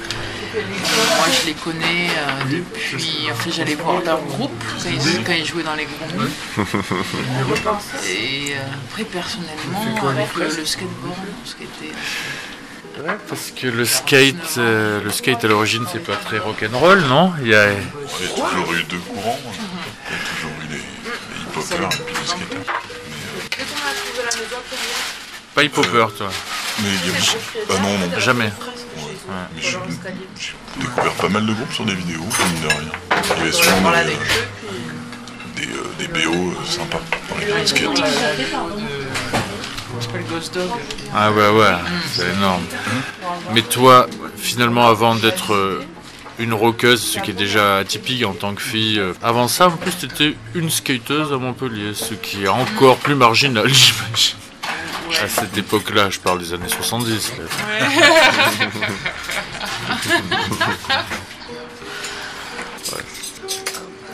moi 0.55 1.27
je 1.41 1.47
les 1.47 1.55
connais 1.55 2.09
euh, 2.11 2.45
depuis. 2.51 3.29
En 3.31 3.35
fait, 3.35 3.51
j'allais 3.51 3.75
voir 3.75 4.01
leur 4.03 4.21
groupe 4.23 4.53
quand 4.83 4.91
ils, 4.91 5.25
quand 5.25 5.33
ils 5.33 5.45
jouaient 5.47 5.63
dans 5.63 5.75
les 5.75 5.85
groupes. 5.87 6.29
Et 8.09 8.53
euh, 8.55 8.59
après, 8.89 9.05
personnellement, 9.05 10.09
avec 10.09 10.35
le, 10.37 10.45
le 10.57 10.65
skateboard, 10.65 11.17
skatait. 11.45 11.93
Parce 13.29 13.51
que 13.51 13.67
le 13.67 13.85
skate, 13.85 14.55
euh, 14.59 15.01
le 15.03 15.11
skate 15.11 15.45
à 15.45 15.49
l'origine 15.49 15.85
c'est 15.93 15.99
pas 16.05 16.15
très 16.15 16.39
rock'n'roll, 16.39 17.01
non? 17.03 17.33
Il 17.43 17.49
y 17.49 17.55
a 17.55 17.73
Il 17.73 17.77
y 17.77 17.77
a 17.77 18.49
toujours 18.49 18.73
eu 18.73 18.85
deux 18.85 18.99
courants. 18.99 19.41
Il 19.43 20.13
y 20.13 20.15
a 20.15 20.19
toujours 20.37 20.53
eu 20.63 20.69
les, 20.71 20.77
les 20.77 21.43
hip-hoppers 21.43 21.89
et 21.93 22.03
puis 22.05 22.15
les 22.21 22.27
skateurs. 22.27 22.75
pas 25.55 25.63
hip-hopper 25.65 26.07
toi, 26.17 26.31
Mais 26.83 26.89
il 27.05 27.11
y 27.11 27.15
a 27.15 27.19
aussi... 27.19 27.37
Ah 27.71 27.79
non, 27.83 27.99
non. 27.99 28.21
jamais. 28.21 28.53
Mais 29.29 29.62
j'ai 29.62 29.79
j'ai 30.39 30.53
découvert 30.81 31.12
pas 31.14 31.29
mal 31.29 31.47
de 31.47 31.53
groupes 31.53 31.72
sur 31.72 31.85
des 31.85 31.95
vidéos, 31.95 32.20
mine 32.20 32.62
de 32.62 32.68
rien. 32.68 32.93
Il 33.37 33.39
y 33.39 33.41
avait 33.43 33.53
souvent 33.53 33.91
des, 33.91 33.97
euh, 33.97 34.16
des, 35.57 35.66
euh, 35.66 35.85
des 35.99 36.09
BO 36.09 36.51
euh, 36.51 36.64
sympas 36.66 37.01
dans 37.31 37.57
les 37.57 37.66
skate. 37.66 38.03
Ah 41.14 41.31
ouais 41.33 41.49
ouais, 41.51 41.75
c'est 42.12 42.29
énorme. 42.37 42.64
Mais 43.55 43.62
toi, 43.62 44.07
finalement 44.37 44.87
avant 44.89 45.14
d'être 45.14 45.81
une 46.39 46.53
rockeuse, 46.53 47.01
ce 47.01 47.20
qui 47.20 47.31
est 47.31 47.35
déjà 47.35 47.79
atypique 47.79 48.25
en 48.25 48.35
tant 48.35 48.55
que 48.55 48.61
fille, 48.62 49.01
avant 49.22 49.49
ça 49.49 49.68
en 49.68 49.77
plus 49.77 49.97
tu 49.97 50.07
étais 50.07 50.37
une 50.55 50.68
skateuse 50.68 51.33
à 51.33 51.39
Montpellier, 51.39 51.95
ce 51.95 52.14
qui 52.14 52.45
est 52.45 52.49
encore 52.49 52.99
plus 52.99 53.14
marginal 53.14 53.68
j'imagine. 53.72 54.44
À 55.23 55.29
cette 55.29 55.57
époque-là, 55.57 56.11
je 56.11 56.19
parle 56.19 56.39
des 56.41 56.53
années 56.53 56.69
70. 56.69 57.33
là. 57.39 57.45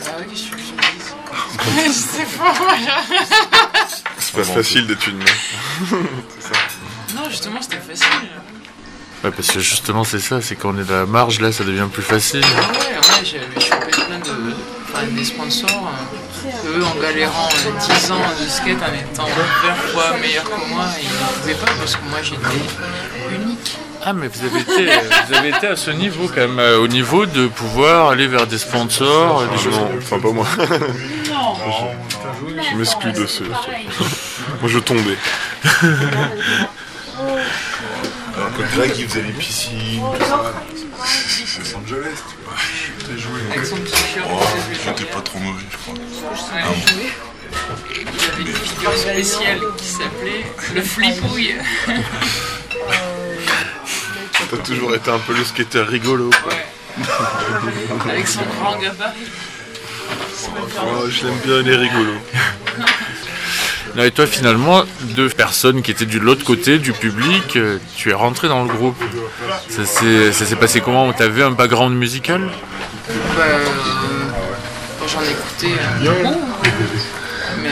Ah 0.07 0.17
oui, 0.19 0.25
qu'est-ce 0.31 0.43
que 0.51 0.57
tu 0.57 0.57
veux 0.57 0.59
que 0.59 0.63
je 0.65 1.83
dise 1.89 2.07
C'est 2.11 2.39
pas 2.39 2.55
C'est 4.19 4.35
pas 4.37 4.45
facile 4.45 4.87
d'être 4.87 5.07
une 5.09 5.19
meuf. 5.19 5.93
Non, 7.17 7.29
justement, 7.29 7.61
c'était 7.61 7.79
facile. 7.79 8.07
Ouais, 9.25 9.31
parce 9.33 9.49
que 9.51 9.59
justement 9.61 10.05
c'est 10.05 10.21
ça, 10.21 10.41
c'est 10.41 10.55
quand 10.57 10.73
on 10.75 10.79
est 10.79 10.89
à 10.91 11.01
la 11.01 11.07
marge, 11.07 11.41
là 11.41 11.51
ça 11.53 11.65
devient 11.65 11.89
plus 11.93 12.03
facile. 12.05 12.41
Ouais, 12.41 12.47
ouais, 12.47 13.25
j'avais 13.25 13.61
chopé 13.61 13.91
plein 13.91 14.19
de. 14.21 14.55
Enfin, 14.89 15.07
des 15.11 15.25
sponsors. 15.25 15.69
euh, 15.89 16.17
eux, 16.67 16.85
en 16.85 17.01
galérant 17.01 17.49
euh, 17.67 17.71
10 17.79 18.11
ans 18.13 18.17
de 18.41 18.49
skate, 18.49 18.79
en 18.83 18.93
étant 18.95 19.25
20 19.25 19.75
fois 19.93 20.17
meilleurs 20.21 20.45
que 20.45 20.69
moi, 20.69 20.85
ils 21.01 21.09
ne 21.09 21.41
pouvaient 21.41 21.67
pas 21.67 21.73
parce 21.79 21.97
que 21.97 22.05
moi 22.09 22.19
j'étais 22.23 23.35
unique. 23.35 23.77
Ah, 24.03 24.13
mais 24.15 24.29
vous 24.29 24.45
avez 24.47 24.61
été, 24.61 24.87
vous 25.29 25.35
avez 25.35 25.49
été 25.51 25.67
à 25.67 25.77
ce 25.77 25.91
niveau 25.91 26.27
quand 26.29 26.41
même, 26.41 26.59
euh, 26.59 26.79
au 26.79 26.89
niveau 26.89 27.27
de 27.27 27.49
pouvoir 27.49 28.09
aller 28.09 28.27
vers 28.27 28.47
des 28.47 28.57
sponsors, 28.59 29.45
des 29.47 29.59
choses. 29.59 29.77
Non, 29.77 29.91
enfin 29.99 30.19
pas 30.19 30.31
moi. 30.31 30.47
je 30.59 30.63
je 32.71 32.77
m'exclus 32.77 33.13
de 33.13 33.27
ce. 33.27 33.43
moi 34.61 34.69
je 34.69 34.79
tombais. 34.79 35.19
Alors 38.37 38.53
que 38.57 38.63
Greg 38.75 38.93
il 38.99 39.07
faisait 39.07 39.23
les 39.23 39.33
piscines, 39.33 40.01
tout 40.19 40.25
ça. 40.25 40.55
C'est 41.05 41.59
Los 41.61 41.77
Angeles, 41.77 42.19
tu 42.29 42.37
vois. 42.45 42.57
T'as 43.07 43.17
joué. 43.17 43.41
Avec 43.53 43.67
son 43.67 43.77
petit 43.77 43.97
shirt, 43.97 44.27
Oh, 44.31 44.41
j'étais 44.85 45.05
pas 45.11 45.21
trop 45.21 45.39
mauvais, 45.39 45.63
je 45.71 45.77
crois. 45.77 45.95
Ouais, 45.95 46.01
Ah 46.63 46.69
bon. 46.69 46.75
Il 47.95 47.99
avait 48.33 48.51
une 48.51 48.57
figure 48.57 48.97
spéciale 48.97 49.61
qui 49.77 49.87
s'appelait 49.87 50.45
le 50.75 50.83
flipouille. 50.83 51.55
T'as 54.51 54.57
toujours 54.59 54.95
été 54.95 55.11
un 55.11 55.19
peu 55.19 55.35
le 55.37 55.45
skater 55.45 55.83
rigolo. 55.83 56.31
quoi. 56.43 56.53
Avec 58.11 58.27
son 58.27 58.41
grand 58.59 58.77
gabarit. 58.79 59.29
Oh, 60.83 61.09
je 61.09 61.27
l'aime 61.27 61.39
bien, 61.45 61.61
il 61.61 61.69
est 61.69 61.77
rigolo. 61.77 62.13
Non, 63.97 64.05
et 64.05 64.11
toi, 64.13 64.27
finalement, 64.27 64.85
deux 65.01 65.29
personnes 65.29 65.83
qui 65.83 65.91
étaient 65.91 66.07
de 66.07 66.19
l'autre 66.19 66.45
côté 66.45 66.79
du 66.79 66.93
public, 66.93 67.57
euh, 67.57 67.79
tu 67.97 68.11
es 68.11 68.13
rentré 68.13 68.49
dans 68.49 68.63
le 68.63 68.69
groupe. 68.69 69.03
Ça 69.69 69.85
s'est 69.85 70.57
passé 70.57 70.81
comment? 70.81 71.13
T'avais 71.13 71.43
un 71.43 71.51
background 71.51 71.97
musical? 71.97 72.41
Bon, 74.99 75.07
j'en 75.09 75.23
ai 75.23 75.31
écouté 75.31 75.75
euh, 75.81 76.23
beaucoup, 76.23 76.41
mais 77.63 77.71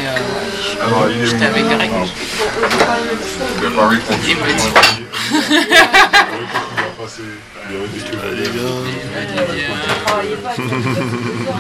j'étais 1.25 1.45
où 1.45 1.47
avec 1.47 1.65
Greg. 1.65 1.91
Il 4.27 4.37
me 4.37 4.53
dit. 4.59 4.73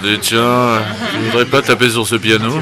Et 0.04 0.18
tiens, 0.20 0.38
euh, 0.38 0.78
je 1.14 1.18
voudrais 1.30 1.44
pas 1.44 1.60
taper 1.62 1.90
sur 1.90 2.06
ce 2.06 2.14
piano. 2.16 2.60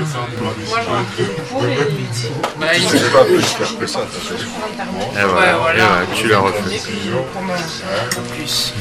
Bah, 2.58 2.66
il 2.76 2.88
C'est 2.88 3.12
pas 3.12 3.24
plus 3.24 3.40
faire 3.42 3.78
que 3.78 3.86
ça, 3.86 4.00
de 4.00 4.04
toute 4.06 4.22
façon. 4.22 4.44
Et 5.12 5.24
voilà, 5.24 5.24
Ouais, 5.24 5.24
et 5.24 5.28
voilà. 5.58 5.60
voilà, 5.86 5.86
tu 6.14 6.28
l'as 6.28 6.38
refait. 6.40 6.80
plus. 8.34 8.72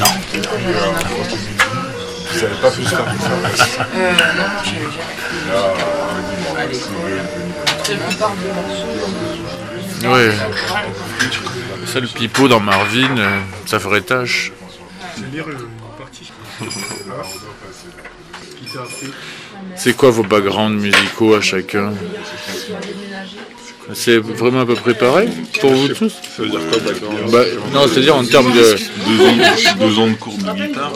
Vous 2.31 2.39
savez 2.39 2.55
pas 2.61 2.71
plus 2.71 2.85
faire 2.87 3.05
que 3.05 3.17
ça. 3.21 3.27
Euh, 3.95 4.11
non, 4.11 4.33
non, 4.35 4.47
j'avais 4.63 4.91
jamais. 4.91 5.15
À 6.57 6.59
Ouais. 10.03 10.31
Ça, 11.85 11.99
le 11.99 12.07
pipeau 12.07 12.47
dans 12.47 12.59
Marvin, 12.59 13.17
euh, 13.17 13.39
ça 13.65 13.79
ferait 13.79 14.01
tâche. 14.01 14.51
C'est 19.75 19.95
quoi 19.95 20.09
vos 20.09 20.23
backgrounds 20.23 20.81
musicaux 20.81 21.35
à 21.35 21.41
chacun 21.41 21.93
C'est 23.93 24.17
vraiment 24.17 24.61
à 24.61 24.65
peu 24.65 24.75
près 24.75 24.95
pareil 24.95 25.29
pour 25.61 25.71
vous 25.71 25.87
tous 25.89 26.09
Ça 26.35 26.41
veut 26.41 26.49
dire 26.49 26.61
quoi, 26.69 26.79
background 26.79 27.31
bah, 27.31 27.43
Non, 27.73 27.87
c'est-à-dire 27.87 28.15
en 28.15 28.25
termes 28.25 28.51
de. 28.51 28.75
Deux 29.07 29.25
ans, 29.27 29.77
deux 29.79 29.99
ans 29.99 30.07
de 30.07 30.13
cours 30.13 30.37
de 30.37 30.51
guitare. 30.53 30.93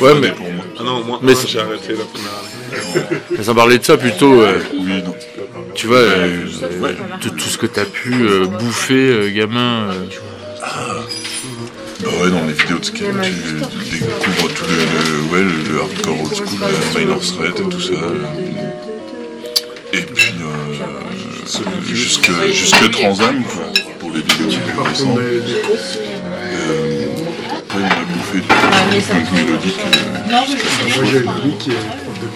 Ouais, 0.00 0.14
mais-. 0.20 0.34
Ah 0.78 0.82
non, 0.82 1.04
moi, 1.04 1.20
Mais 1.22 1.34
j'ai 1.46 1.60
arrêté 1.60 1.94
la 1.94 2.04
première 2.04 2.30
année. 2.38 3.18
Mais 3.36 3.44
sans 3.44 3.54
parler 3.54 3.78
de 3.78 3.84
ça, 3.84 3.96
plutôt, 3.96 4.40
euh, 4.42 4.58
Oui, 4.74 5.02
non. 5.04 5.14
tu 5.74 5.86
vois, 5.86 5.98
euh, 5.98 6.46
euh, 6.82 6.92
tout, 7.20 7.30
tout 7.30 7.48
ce 7.48 7.58
que 7.58 7.66
t'as 7.66 7.84
pu 7.84 8.12
euh, 8.12 8.46
bouffer, 8.46 8.94
euh, 9.10 9.30
gamin. 9.32 9.90
euh, 9.90 10.04
Bah 12.02 12.08
ouais, 12.22 12.30
dans 12.30 12.44
les 12.46 12.52
vidéos 12.52 12.78
de 12.78 12.84
skate, 12.84 13.00
tu 13.22 13.98
découvres 13.98 14.52
tout 14.54 14.64
le, 14.68 14.76
le- 14.76 15.32
ouais, 15.32 15.52
le 15.72 15.80
hardcore 15.80 16.20
old 16.20 16.34
school, 16.34 16.58
euh, 16.62 16.98
Minor 16.98 17.20
Threat 17.20 17.60
et 17.60 17.62
tout 17.62 17.80
ça. 17.80 17.92
Et 19.92 20.00
puis, 20.02 20.34
euh, 20.42 21.94
jusque, 21.94 22.30
jusque 22.52 22.90
Transam, 22.90 23.42
quoi, 23.44 23.64
pour 24.00 24.10
les 24.10 24.20
vidéos 24.22 24.48
plus 24.48 24.80
récentes. 24.82 25.18
Euh, 27.76 27.80
après, 27.80 27.80
on 27.80 27.86
a 27.86 28.04
bouffé 28.14 28.38
le 28.38 28.42
punk 29.00 29.32
mélodique 29.32 29.80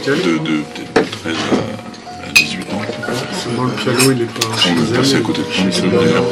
euh, 0.08 0.16
de, 0.16 0.38
de 0.38 0.62
peut-être 0.62 1.10
13 1.22 1.34
à, 1.52 2.28
à 2.28 2.32
18 2.32 2.60
ans. 2.72 2.82
Seulement 3.42 3.64
le 3.64 3.70
piano, 3.72 4.12
il 4.12 4.22
est 4.22 4.26
pas. 4.26 4.48
On 4.68 4.94
est 4.94 4.96
passé 4.96 5.16
à 5.16 5.20
côté 5.20 5.40
de 5.42 5.46
plein 5.46 5.64
de 5.64 5.68
à 5.68 5.72
cette 5.72 5.84
époque-là. 5.84 6.22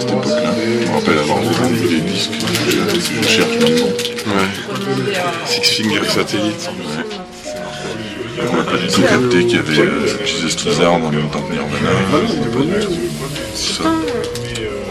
Je 0.80 0.86
me 0.88 0.94
rappelle 0.94 1.18
avoir 1.18 1.38
vendu 1.38 1.86
des 1.88 2.00
disques 2.00 2.32
que 2.32 3.22
je 3.22 3.28
cherche 3.28 3.56
maintenant. 3.60 3.86
Ouais. 4.26 4.48
Six 5.46 5.82
Finger 5.82 6.08
Satellite. 6.08 6.70
On 8.38 8.56
n'a 8.56 8.62
pas 8.64 8.76
du 8.76 8.86
tout 8.88 9.00
capté 9.02 9.46
qu'il 9.46 9.56
y 9.56 9.58
avait 9.58 9.78
euh, 9.80 10.06
Jesus 10.26 10.56
to 10.56 10.70
Zard 10.72 10.94
en 10.94 10.98
même 11.10 11.28
temps 11.30 11.40
que 11.40 11.52
Nirvana. 11.52 11.90
Pas 12.12 12.20
du 12.60 12.86
tout 12.86 12.92
ça. 13.54 13.84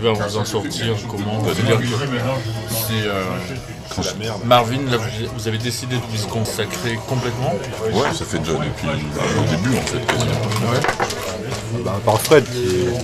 vous 0.00 0.06
arrivez 0.06 0.22
à 0.24 0.26
vous 0.28 0.36
en 0.36 0.44
sortir 0.44 0.94
comment 1.08 1.42
C'est-à-dire 1.44 1.78
que 1.80 1.86
c'est. 2.70 3.06
euh, 3.06 3.22
Marvin, 4.44 4.82
là, 4.90 4.98
vous- 5.36 5.48
avez 5.48 5.58
décidé 5.58 5.96
de 5.96 6.00
vous 6.08 6.22
y 6.24 6.26
consacrer 6.28 6.98
complètement 7.08 7.52
Ouais, 7.92 8.12
ça 8.14 8.24
fait 8.24 8.38
déjà 8.38 8.52
depuis 8.52 8.86
bah, 8.86 8.92
le 9.34 9.56
début 9.56 9.76
en 9.76 9.80
fait. 9.82 10.06
quasiment. 10.06 10.32
Bah, 11.84 11.94
à 11.96 12.00
part 12.00 12.20
Fred 12.20 12.44
qui 12.44 12.58
est... 12.58 13.02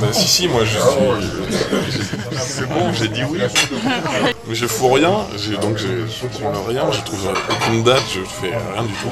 Bah, 0.00 0.08
si, 0.12 0.28
si, 0.28 0.48
moi 0.48 0.64
je 0.64 0.70
suis. 0.78 0.78
C'est 2.38 2.68
bon, 2.68 2.92
j'ai 2.92 3.08
dit 3.08 3.22
oui. 3.30 3.40
Mais 4.48 4.54
je 4.54 4.66
fous 4.66 4.88
rien, 4.88 5.26
donc 5.60 5.76
je 5.76 6.26
prends 6.26 6.50
le 6.50 6.58
rien, 6.58 6.90
je 6.90 7.00
trouve 7.02 7.28
aucune 7.50 7.82
date, 7.84 8.02
je 8.14 8.20
fais 8.20 8.54
rien 8.72 8.82
du 8.82 8.94
tout. 8.94 9.08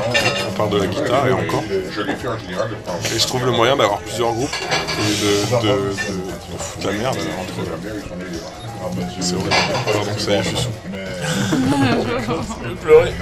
On 0.49 0.53
parle 0.53 0.71
de 0.71 0.79
la 0.79 0.87
guitare 0.87 1.29
et 1.29 1.33
encore. 1.33 1.63
Et 1.71 3.19
je 3.19 3.27
trouve 3.27 3.45
le 3.45 3.53
moyen 3.53 3.77
d'avoir 3.77 3.99
plusieurs 3.99 4.33
groupes 4.33 4.49
et 4.99 5.03
de, 5.23 5.33
de, 5.61 5.73
de, 5.73 5.77
de 5.93 6.59
foutre 6.59 6.87
la 6.87 6.93
merde 6.93 7.19
entre 7.39 7.61
eux. 7.61 7.69
C'est 9.21 9.35
horrible. 9.35 9.51
Pardon, 9.93 10.19
ça 10.19 10.31
y 10.31 10.35
est, 10.35 10.43
je 10.43 10.49
suis 10.49 10.57
sous. 10.57 10.71
Je 12.63 12.69
vais 12.69 12.75
pleurer. 12.77 13.13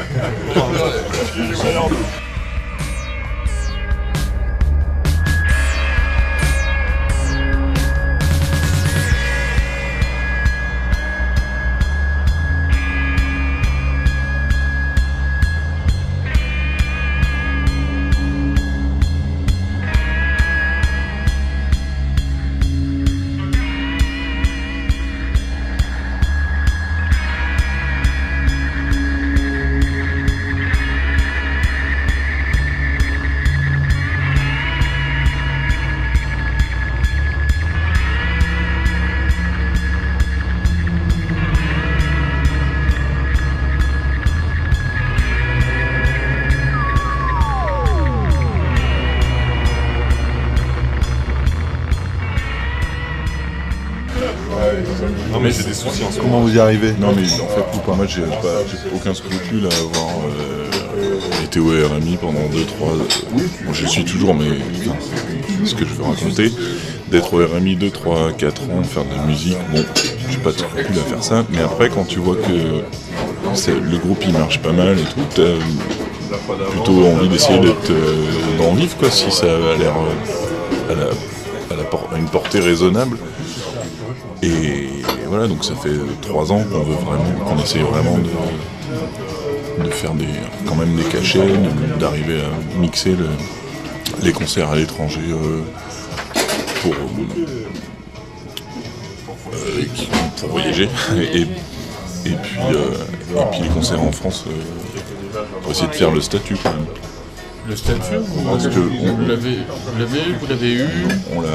Vous 56.41 56.57
y 56.57 56.59
arrivez? 56.59 56.93
Non 57.01 57.12
mais 57.14 57.22
en 57.22 57.49
fait 57.49 57.80
pour 57.85 57.97
moi 57.97 58.07
j'ai 58.07 58.22
pas 58.22 58.62
aucun 58.95 59.14
scrupule 59.14 59.66
à 59.66 59.74
avoir 59.76 60.11
euh, 60.26 61.45
été 61.45 61.61
au 61.61 61.68
RMI 61.68 62.16
pendant 62.20 62.41
2-3 62.41 62.62
moi 63.64 63.72
je 63.72 63.87
suis 63.87 64.05
toujours 64.05 64.35
mais 64.35 64.47
ce 65.64 65.74
que 65.74 65.85
je 65.85 65.95
veux 65.95 66.03
raconter. 66.05 66.53
D'être 67.11 67.35
au 67.35 67.47
RMI 67.47 67.76
2, 67.76 67.91
3, 67.91 68.32
4 68.32 68.62
ans, 68.70 68.82
faire 68.82 69.05
de 69.05 69.14
la 69.16 69.22
musique, 69.26 69.57
bon 69.72 69.85
j'ai 70.30 70.39
pas 70.39 70.51
de 70.51 70.59
scrupule 70.59 70.99
à 70.99 71.03
faire 71.09 71.22
ça. 71.22 71.45
Mais 71.51 71.61
après 71.61 71.89
quand 71.89 72.05
tu 72.05 72.18
vois 72.18 72.37
que 72.37 72.82
le 73.68 73.99
groupe 73.99 74.22
il 74.26 74.32
marche 74.32 74.61
pas 74.61 74.72
mal 74.72 74.99
et 74.99 75.03
tout 75.03 75.20
t'as 75.35 76.66
plutôt 76.70 77.07
envie 77.07 77.28
d'essayer 77.28 77.59
d'être 77.61 77.91
euh, 77.91 78.59
d'en 78.59 78.74
vivre 78.74 78.97
quoi 78.97 79.11
si 79.11 79.30
ça 79.30 79.47
a 79.47 79.76
l'air 79.78 79.95
euh, 79.97 80.93
à, 80.93 80.95
la, 80.97 81.05
à, 81.05 81.76
la 82.12 82.18
une 82.18 82.28
portée 82.28 82.61
raisonnable 82.61 83.16
donc 85.49 85.65
ça 85.65 85.75
fait 85.75 85.91
trois 86.23 86.51
ans 86.53 86.63
qu'on 86.71 86.81
veut 86.83 86.95
vraiment, 86.95 87.45
qu'on 87.47 87.59
essaye 87.63 87.83
vraiment 87.83 88.19
de, 88.19 89.85
de 89.85 89.91
faire 89.91 90.13
des, 90.15 90.27
quand 90.67 90.75
même 90.77 90.95
des 90.97 91.03
cachets, 91.05 91.41
d'arriver 91.99 92.41
à 92.41 92.79
mixer 92.81 93.11
le- 93.11 93.29
les 94.23 94.33
concerts 94.33 94.71
à 94.71 94.77
l'étranger 94.77 95.21
euh, 95.31 95.63
pour, 96.83 96.93
euh, 99.53 99.83
qui- 99.95 100.09
pour 100.41 100.49
voyager 100.51 100.89
et, 101.17 101.41
et 101.43 101.47
puis, 102.43 102.61
euh, 102.73 102.91
et 103.37 103.51
puis 103.51 103.61
les 103.63 103.69
concerts 103.69 104.03
en 104.03 104.13
France 104.13 104.45
euh, 104.47 105.43
pour 105.63 105.73
essayer 105.73 105.89
de 105.89 105.93
faire 105.95 106.11
le 106.11 106.21
statut 106.21 106.57
quand 106.63 106.71
même. 106.71 106.87
Le 107.67 107.77
statut 107.77 108.17
vous, 108.19 108.43
Parce 108.51 108.65
que 108.67 108.79
vous 108.79 108.91
on- 109.05 109.27
l'avez 109.27 109.57
vous 109.57 109.99
l'avez 109.99 110.19
eu, 110.21 110.35
vous 110.41 110.47
l'avez 110.49 110.73
eu 110.75 110.87
on 111.35 111.41
l'a. 111.41 111.49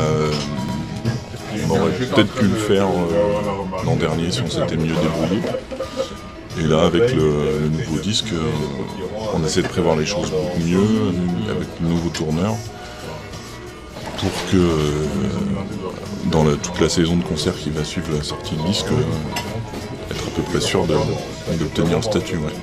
On 1.72 1.72
aurait 1.72 1.92
peut-être 1.92 2.34
pu 2.34 2.46
le 2.46 2.56
faire 2.56 2.86
euh, 2.86 3.59
l'an 3.86 3.96
dernier 3.96 4.32
si 4.32 4.42
on 4.42 4.50
s'était 4.50 4.78
mieux 4.78 4.96
débrouillé. 4.96 5.42
Et 6.60 6.64
là, 6.64 6.82
avec 6.86 7.14
le, 7.14 7.70
nouveau 7.70 8.00
disque, 8.00 8.34
euh, 8.34 8.50
on 9.34 9.46
essaie 9.46 9.62
de 9.62 9.68
prévoir 9.68 9.96
les 9.96 10.06
choses 10.06 10.32
beaucoup 10.32 10.60
mieux, 10.60 11.14
avec 11.50 11.68
le 11.82 11.88
nouveau 11.88 12.10
tourneur, 12.10 12.56
pour 14.18 14.32
que 14.52 14.58
euh, 14.58 15.06
dans 16.32 16.44
toute 16.58 16.82
la 16.82 16.90
saison 16.90 17.18
de 17.18 17.24
concert 17.24 17.56
qui 17.56 17.70
va 17.70 17.84
suivre 17.84 18.08
la 18.16 18.24
sortie 18.24 18.56
du 18.56 18.64
disque, 18.64 18.88
euh, 18.92 20.12
être 20.12 20.28
à 20.28 20.32
peu 20.32 20.42
près 20.42 20.60
sûr 20.60 20.86
d'obtenir 20.86 21.98
le 21.98 22.04
statut. 22.04 22.38
ouais. 22.38 22.54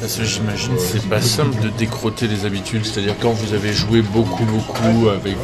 Parce 0.00 0.16
que 0.16 0.24
j'imagine 0.24 0.78
c'est 0.78 1.06
pas 1.08 1.20
simple 1.20 1.60
de 1.62 1.68
décrotter 1.70 2.28
les 2.28 2.44
habitudes, 2.44 2.86
c'est-à-dire 2.86 3.14
quand 3.20 3.32
vous 3.32 3.52
avez 3.52 3.72
joué 3.72 4.00
beaucoup 4.00 4.44
beaucoup 4.44 5.08
avec 5.08 5.36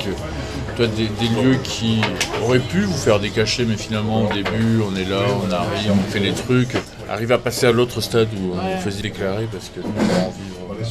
des 0.78 1.28
lieux 1.42 1.58
qui 1.62 2.00
auraient 2.44 2.58
pu 2.58 2.82
vous 2.82 2.96
faire 2.96 3.18
des 3.20 3.30
cachets, 3.30 3.64
mais 3.64 3.76
finalement 3.76 4.22
au 4.28 4.32
début 4.32 4.80
on 4.86 4.94
est 4.96 5.04
là, 5.08 5.22
on 5.46 5.50
arrive, 5.52 5.92
on 5.92 6.10
fait 6.10 6.20
les 6.20 6.32
trucs, 6.32 6.76
arrive 7.10 7.32
à 7.32 7.38
passer 7.38 7.66
à 7.66 7.72
l'autre 7.72 8.00
stade 8.00 8.28
où 8.36 8.54
on 8.54 8.78
faisait 8.80 9.02
déclarer 9.02 9.48
parce 9.50 9.68
que 9.74 9.80
nous, 9.80 9.92
on 9.96 10.00
a 10.14 10.26
envie. 10.26 10.40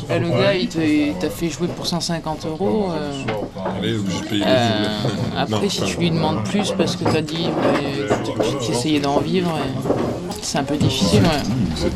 Eh, 0.10 0.20
le 0.20 0.30
gars, 0.30 0.54
il 0.56 1.14
t'a 1.20 1.30
fait 1.30 1.50
jouer 1.50 1.68
pour 1.68 1.86
150 1.86 2.46
euros. 2.46 2.90
euh, 2.94 3.12
Allez, 3.78 3.94
euh, 3.94 4.86
après, 5.38 5.52
Non, 5.66 5.70
si 5.70 5.82
tu 5.84 5.98
lui 5.98 6.10
demandes 6.10 6.44
plus 6.46 6.72
parce 6.78 6.96
que 6.96 7.04
t'as 7.04 7.22
dit 7.22 7.48
que 7.48 8.66
tu 8.66 8.72
essayais 8.72 9.00
d'en 9.00 9.20
vivre, 9.20 9.52
c'est 10.42 10.58
un 10.58 10.64
peu 10.64 10.78
difficile. 10.78 11.22
ouais. 11.22 11.90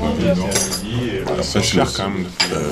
Après, 1.39 1.63
cher 1.63 1.89
c'est- 1.89 1.97
quand 1.97 2.09
même. 2.09 2.25
euh, 2.53 2.69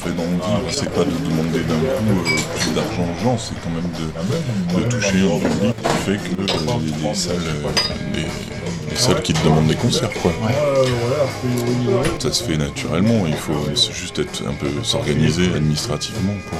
comme 0.00 0.12
le, 0.12 0.36
non, 0.38 0.58
le- 0.62 0.68
fait 0.68 0.76
c'est 0.80 0.90
pas 0.90 1.04
de 1.04 1.10
demander 1.10 1.60
d'un 1.60 1.74
coup 1.74 2.18
euh, 2.18 2.58
plus 2.58 2.72
d'argent 2.74 3.04
aux 3.04 3.22
gens, 3.24 3.38
c'est 3.38 3.54
quand 3.62 3.70
même 3.70 3.90
de, 3.98 4.80
de 4.80 4.88
toucher 4.88 5.20
un 5.20 5.38
public 5.38 5.74
qui 5.82 5.96
fait 6.04 6.18
que 6.18 6.42
euh, 6.42 6.46
des 6.46 7.14
salles, 7.14 7.36
euh, 7.46 8.20
des 8.90 8.96
salles 8.96 9.22
qui 9.22 9.32
te 9.32 9.44
demandent 9.44 9.66
des 9.68 9.74
concerts, 9.76 10.10
quoi. 10.22 10.32
Ça 12.18 12.32
se 12.32 12.44
fait 12.44 12.56
naturellement, 12.56 13.24
il 13.26 13.34
faut 13.34 13.52
juste 13.92 14.18
être 14.18 14.42
un 14.48 14.52
peu 14.54 14.68
s'organiser 14.82 15.46
administrativement 15.54 16.34
pour. 16.48 16.58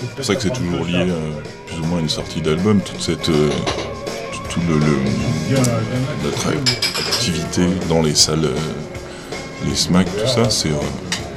c'est 0.00 0.14
pour 0.16 0.24
ça 0.24 0.34
que 0.34 0.42
c'est 0.42 0.52
toujours 0.52 0.84
lié 0.84 0.96
euh, 1.08 1.30
plus 1.66 1.78
ou 1.80 1.84
moins 1.86 1.98
à 1.98 2.02
une 2.02 2.08
sortie 2.08 2.40
d'album, 2.40 2.80
toute 2.80 3.00
cette. 3.00 3.22
tout 3.24 4.60
le, 4.68 4.74
le- 4.78 5.54
notre 6.22 6.48
activité 7.08 7.62
dans 7.88 8.02
les 8.02 8.14
salles, 8.14 8.48
les 9.66 9.74
SMAC, 9.74 10.06
tout 10.06 10.26
ça, 10.28 10.48
c'est 10.50 10.68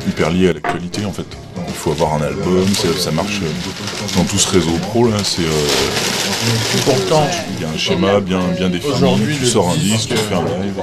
hyper 0.07 0.29
lié 0.31 0.49
à 0.49 0.53
l'actualité 0.53 1.05
en 1.05 1.11
fait. 1.11 1.25
Il 1.67 1.73
faut 1.73 1.91
avoir 1.91 2.15
un 2.15 2.21
album, 2.21 2.65
ça, 2.97 3.11
marche 3.11 3.39
euh, 3.43 4.17
dans 4.17 4.23
tout 4.23 4.37
ce 4.37 4.49
réseau 4.53 4.71
pro 4.81 5.05
là, 5.07 5.17
c'est. 5.23 5.41
euh, 5.41 6.85
Pourtant, 6.85 7.27
il 7.55 7.61
y 7.61 7.65
a 7.65 7.69
un 7.69 7.77
schéma 7.77 8.19
bien, 8.19 8.39
bien 8.57 8.69
défini. 8.69 8.93
Aujourd'hui, 8.93 9.35
tu 9.35 9.41
le 9.41 9.47
sors 9.47 9.69
un 9.69 9.75
disque, 9.75 10.09
tu 10.09 10.15
fais 10.17 10.35
un 10.35 10.43
live. 10.43 10.73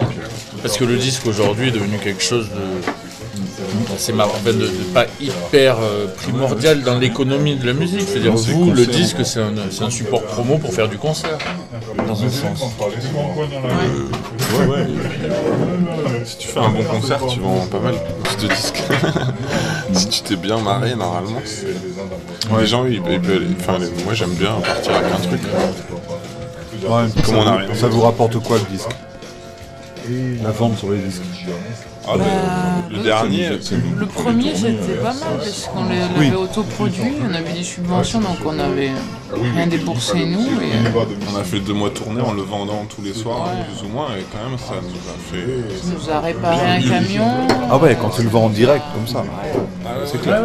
Parce 0.62 0.76
que 0.76 0.84
le 0.84 0.96
disque 0.96 1.26
aujourd'hui 1.26 1.68
est 1.68 1.72
devenu 1.72 1.98
quelque 1.98 2.22
chose 2.22 2.46
de. 2.48 2.90
C'est 3.96 4.12
marrant, 4.12 4.34
de, 4.44 4.52
de 4.52 4.66
pas 4.92 5.06
hyper 5.20 5.76
euh, 5.80 6.06
primordial 6.16 6.82
dans 6.82 6.98
l'économie 6.98 7.56
de 7.56 7.66
la 7.66 7.72
musique. 7.72 8.02
C'est-à-dire, 8.06 8.32
Non, 8.32 8.36
c'est 8.38 8.52
vous, 8.52 8.70
le 8.72 8.86
disque, 8.86 9.24
c'est 9.24 9.40
un, 9.40 9.52
c'est 9.70 9.82
un 9.84 9.90
support 9.90 10.22
promo 10.22 10.58
pour 10.58 10.72
faire 10.72 10.88
du 10.88 10.96
concert. 10.96 11.38
Dans 12.06 12.22
un 12.22 12.28
sens. 12.30 12.60
Ouais, 14.58 14.66
ouais. 14.66 14.86
Si 16.24 16.38
tu 16.38 16.48
fais 16.48 16.58
un 16.60 16.70
bon 16.70 16.82
concert, 16.84 17.20
tu 17.26 17.40
vends 17.40 17.66
pas 17.66 17.78
mal 17.80 17.94
plus 18.22 18.36
de 18.48 18.52
disques. 18.54 18.82
si 19.92 20.08
tu 20.08 20.20
t'es 20.22 20.36
bien 20.36 20.58
marré, 20.58 20.94
normalement, 20.94 21.40
c'est. 21.44 21.66
Les 22.58 22.66
gens, 22.66 22.86
ils, 22.86 22.94
ils 23.10 23.20
peuvent- 23.20 23.42
enfin, 23.60 23.78
les- 23.78 24.04
moi 24.04 24.14
j'aime 24.14 24.34
bien 24.34 24.54
partir 24.54 24.94
avec 24.94 25.12
un 25.12 25.16
truc. 25.28 25.40
Ouais, 25.42 26.88
Comme 27.14 27.24
ça 27.24 27.32
on 27.36 27.40
a 27.46 27.50
vous- 27.52 27.58
rien. 27.58 27.74
Ça 27.74 27.88
vous 27.88 28.00
rapporte 28.00 28.38
quoi 28.42 28.58
le 28.58 28.64
disque? 28.74 28.90
La 30.42 30.50
vente 30.50 30.78
sur 30.78 30.90
les 30.90 30.98
disques? 30.98 31.22
Ah, 32.06 32.16
Bah, 32.18 32.24
le, 32.90 32.96
le 32.98 33.02
dernier. 33.02 33.48
Le 33.98 34.06
premier 34.06 34.54
c'était 34.54 34.94
pas 35.02 35.12
mal 35.14 35.38
parce 35.38 35.68
qu'on 35.72 35.84
l'avait 35.84 36.18
Oui. 36.18 36.32
autoproduit, 36.34 37.14
on 37.28 37.34
avait 37.34 37.52
des 37.52 37.62
subventions 37.64 38.20
donc 38.20 38.36
on 38.44 38.58
avait 38.58 38.90
rien 39.32 39.66
déboursé 39.66 40.26
nous. 40.26 40.40
Et, 40.40 40.72
On 41.32 41.36
a 41.38 41.44
fait 41.44 41.60
deux 41.60 41.72
mois 41.72 41.88
de 41.88 41.94
tournée 41.94 42.20
en 42.20 42.32
le 42.32 42.42
vendant 42.42 42.84
tous 42.94 43.02
les 43.02 43.14
soirs, 43.14 43.48
plus 43.68 43.86
ou 43.86 43.90
moins, 43.90 44.08
et 44.18 44.24
quand 44.32 44.48
même, 44.48 44.58
ça 44.58 44.74
nous 44.82 44.88
a 45.10 45.16
fait. 45.30 45.76
Ça 45.76 45.92
nous 45.92 46.10
a 46.10 46.20
réparé 46.20 46.76
un 46.76 46.80
camion. 46.82 47.26
Ah 47.70 47.78
ouais, 47.78 47.96
quand 48.00 48.10
tu 48.10 48.22
le 48.22 48.28
vends 48.28 48.44
en 48.44 48.50
direct 48.50 48.84
comme 48.94 49.06
ça. 49.06 49.24
C'est 50.06 50.20
clair. 50.20 50.42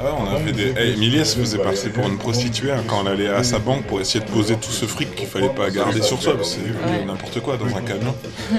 Ah 0.00 0.04
ouais, 0.04 0.10
on 0.18 0.34
a 0.36 0.38
fait 0.40 0.52
des. 0.52 0.74
Eh, 0.78 0.92
Emilia 0.94 1.24
se 1.24 1.38
faisait 1.38 1.58
passer 1.58 1.90
pour 1.90 2.06
une 2.06 2.16
prostituée 2.18 2.72
hein, 2.72 2.82
quand 2.86 3.02
elle 3.02 3.12
allait 3.12 3.28
à 3.28 3.42
sa 3.44 3.58
banque 3.58 3.82
pour 3.84 4.00
essayer 4.00 4.24
de 4.24 4.30
poser 4.30 4.54
tout 4.56 4.70
ce 4.70 4.86
fric 4.86 5.14
qu'il 5.14 5.26
fallait 5.26 5.48
pas 5.50 5.68
garder 5.70 6.00
sur 6.02 6.20
soi, 6.22 6.34
parce 6.36 6.54
que 6.54 6.60
c'est 6.64 6.90
Ouais. 6.90 7.04
n'importe 7.04 7.40
quoi 7.40 7.56
dans 7.56 7.66
un 7.76 7.82
camion. 7.82 8.14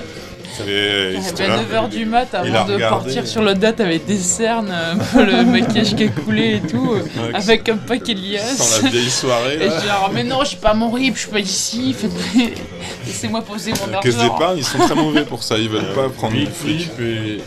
Et 0.68 1.14
il 1.16 1.22
Eh 1.26 1.30
était 1.30 1.48
ben, 1.48 1.56
là. 1.56 1.84
9h 1.86 1.90
du 1.90 2.06
mat 2.06 2.34
avant 2.34 2.46
de 2.68 2.74
regardé. 2.74 2.84
partir 3.06 3.28
sur 3.28 3.42
le 3.42 3.54
date 3.56 3.80
avec 3.80 4.06
des 4.06 4.18
cernes, 4.18 4.72
un 4.94 4.98
peu 4.98 5.24
le 5.26 5.44
maquillage 5.46 5.96
qui 5.96 6.04
a 6.04 6.08
coulé 6.10 6.56
et 6.64 6.68
tout, 6.68 6.94
euh, 6.94 7.00
Ouais, 7.22 7.36
avec 7.36 7.70
un 7.70 7.78
paquet 7.78 8.14
de 8.14 8.20
liasses. 8.22 8.58
Sans 8.58 8.84
la 8.84 8.90
vieille 8.90 9.10
soirée, 9.10 9.56
Et 9.56 9.68
là. 9.68 9.76
je 9.78 9.82
dis 9.84 9.90
alors, 9.90 10.12
mais 10.14 10.24
non, 10.24 10.40
je 10.44 10.50
suis 10.50 10.58
pas 10.58 10.74
mon 10.74 10.92
rip, 10.92 11.16
je 11.16 11.22
suis 11.22 11.30
pas 11.30 11.40
ici, 11.40 11.96
laissez-moi 13.06 13.42
poser 13.42 13.74
mon 13.86 13.92
La 13.92 14.00
caisse 14.00 14.16
argent. 14.18 14.34
d'épargne, 14.34 14.58
ils 14.58 14.66
sont 14.66 14.78
très 14.80 14.96
mauvais 14.96 15.24
pour 15.26 15.44
ça, 15.44 15.58
ils 15.58 15.70
veulent 15.70 15.94
pas 15.94 16.10
prendre 16.10 16.34
Oui, 16.36 16.46
du 16.46 16.52
fric. 16.52 16.90
flip 16.96 17.00
et, 17.00 17.38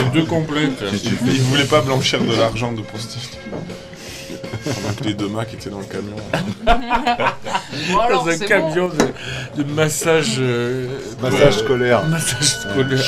et 0.00 0.04
deux, 0.14 0.24
complètes. 0.24 0.82
Ils, 0.92 1.12
ils 1.34 1.40
voulaient 1.42 1.64
pas 1.64 1.80
blanchir 1.80 2.20
de 2.22 2.34
l'argent 2.34 2.72
de 2.72 2.80
prostituée. 2.82 3.38
Pendant 4.64 4.94
que 4.94 5.04
les 5.04 5.14
deux 5.14 5.28
Macs 5.28 5.54
étaient 5.54 5.70
dans 5.70 5.78
le 5.80 5.84
camion. 5.86 6.16
Bon, 7.92 7.98
alors, 8.00 8.24
Dans 8.24 8.30
un 8.30 8.38
camion 8.38 8.88
de, 8.88 9.62
de 9.62 9.72
massage. 9.72 10.36
euh, 10.38 10.86
Massage 11.22 11.58
scolaire. 11.58 12.04
Massage 12.06 12.44
scolaire. 12.44 13.00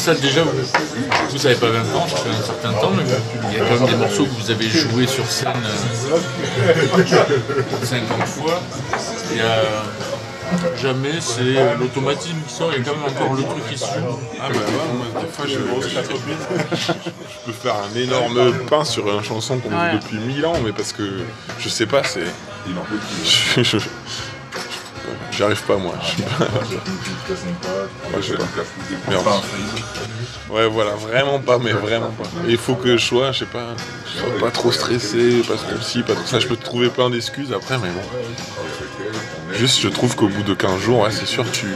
Ça, 0.00 0.14
déjà, 0.14 0.42
vous, 0.42 0.50
vous 1.30 1.38
savez 1.38 1.54
pas 1.56 1.68
20 1.70 1.80
ans, 1.96 2.06
ça 2.08 2.16
fait 2.16 2.30
un 2.30 2.42
certain 2.42 2.72
temps, 2.72 2.90
mais 2.96 3.04
il 3.52 3.58
y 3.58 3.60
a 3.60 3.64
quand 3.64 3.80
même 3.80 3.90
des 3.90 3.96
morceaux 3.96 4.24
que 4.24 4.42
vous 4.42 4.50
avez 4.50 4.68
joués 4.68 5.06
sur 5.06 5.26
scène 5.30 5.48
euh, 5.64 7.04
50 7.84 8.26
fois. 8.26 8.60
Il 9.32 9.38
y 9.38 9.40
a. 9.40 9.62
Jamais 10.82 11.12
c'est 11.20 11.42
euh, 11.56 11.76
l'automatisme 11.78 12.34
qui 12.48 12.52
sort, 12.52 12.72
il 12.72 12.78
y 12.78 12.82
a 12.82 12.84
quand 12.84 12.96
même 12.96 13.04
encore 13.16 13.34
le 13.36 13.42
truc 13.44 13.68
qui 13.70 13.78
se 13.78 13.84
joue. 13.84 14.18
Ah 14.40 14.48
bah 14.48 14.58
ouais, 14.58 14.96
moi 14.96 15.06
des 15.22 15.28
fois 15.28 15.44
je, 15.46 15.52
je 16.76 17.46
peux 17.46 17.52
faire 17.52 17.76
un 17.76 17.96
énorme 17.96 18.52
pain 18.68 18.84
sur 18.84 19.08
une 19.16 19.22
chanson 19.22 19.58
qu'on 19.58 19.68
Ouais. 19.70 19.92
joue 19.92 19.98
depuis 19.98 20.16
1000 20.18 20.44
ans, 20.46 20.54
mais 20.64 20.72
parce 20.72 20.92
que 20.92 21.20
je 21.60 21.68
sais 21.68 21.86
pas, 21.86 22.02
c'est. 22.02 22.24
Je, 23.56 23.62
je- 23.62 23.78
J'y 25.40 25.44
arrive 25.44 25.62
pas 25.62 25.76
moi. 25.78 25.94
Je 26.02 26.06
suis 26.10 26.22
pas- 26.22 26.46
Moi, 28.10 28.20
je- 28.20 28.34
Merde. 29.10 29.24
Ouais, 30.50 30.66
voilà, 30.68 30.90
vraiment 30.96 31.38
pas, 31.38 31.56
mais 31.58 31.72
vraiment 31.72 32.10
pas. 32.10 32.24
Et 32.46 32.50
Il 32.50 32.58
faut 32.58 32.74
que 32.74 32.98
je 32.98 33.02
sois, 33.06 33.32
je 33.32 33.38
sais 33.38 33.44
pas, 33.46 33.68
je 34.04 34.20
sois 34.20 34.38
pas 34.38 34.50
trop 34.50 34.70
stressé, 34.70 35.40
pas 35.48 35.54
trop 35.54 35.80
ci, 35.80 36.02
pas 36.02 36.12
trop 36.12 36.26
ça. 36.26 36.40
Je 36.40 36.46
peux 36.46 36.56
te 36.56 36.64
trouver 36.64 36.90
plein 36.90 37.08
d'excuses 37.08 37.54
après, 37.54 37.78
mais 37.78 37.88
bon. 37.88 38.02
Juste, 39.56 39.80
je 39.80 39.88
trouve 39.88 40.14
qu'au 40.14 40.28
bout 40.28 40.42
de 40.42 40.52
15 40.52 40.78
jours, 40.78 41.00
ouais, 41.04 41.10
c'est 41.10 41.24
sûr, 41.24 41.50
tu, 41.50 41.68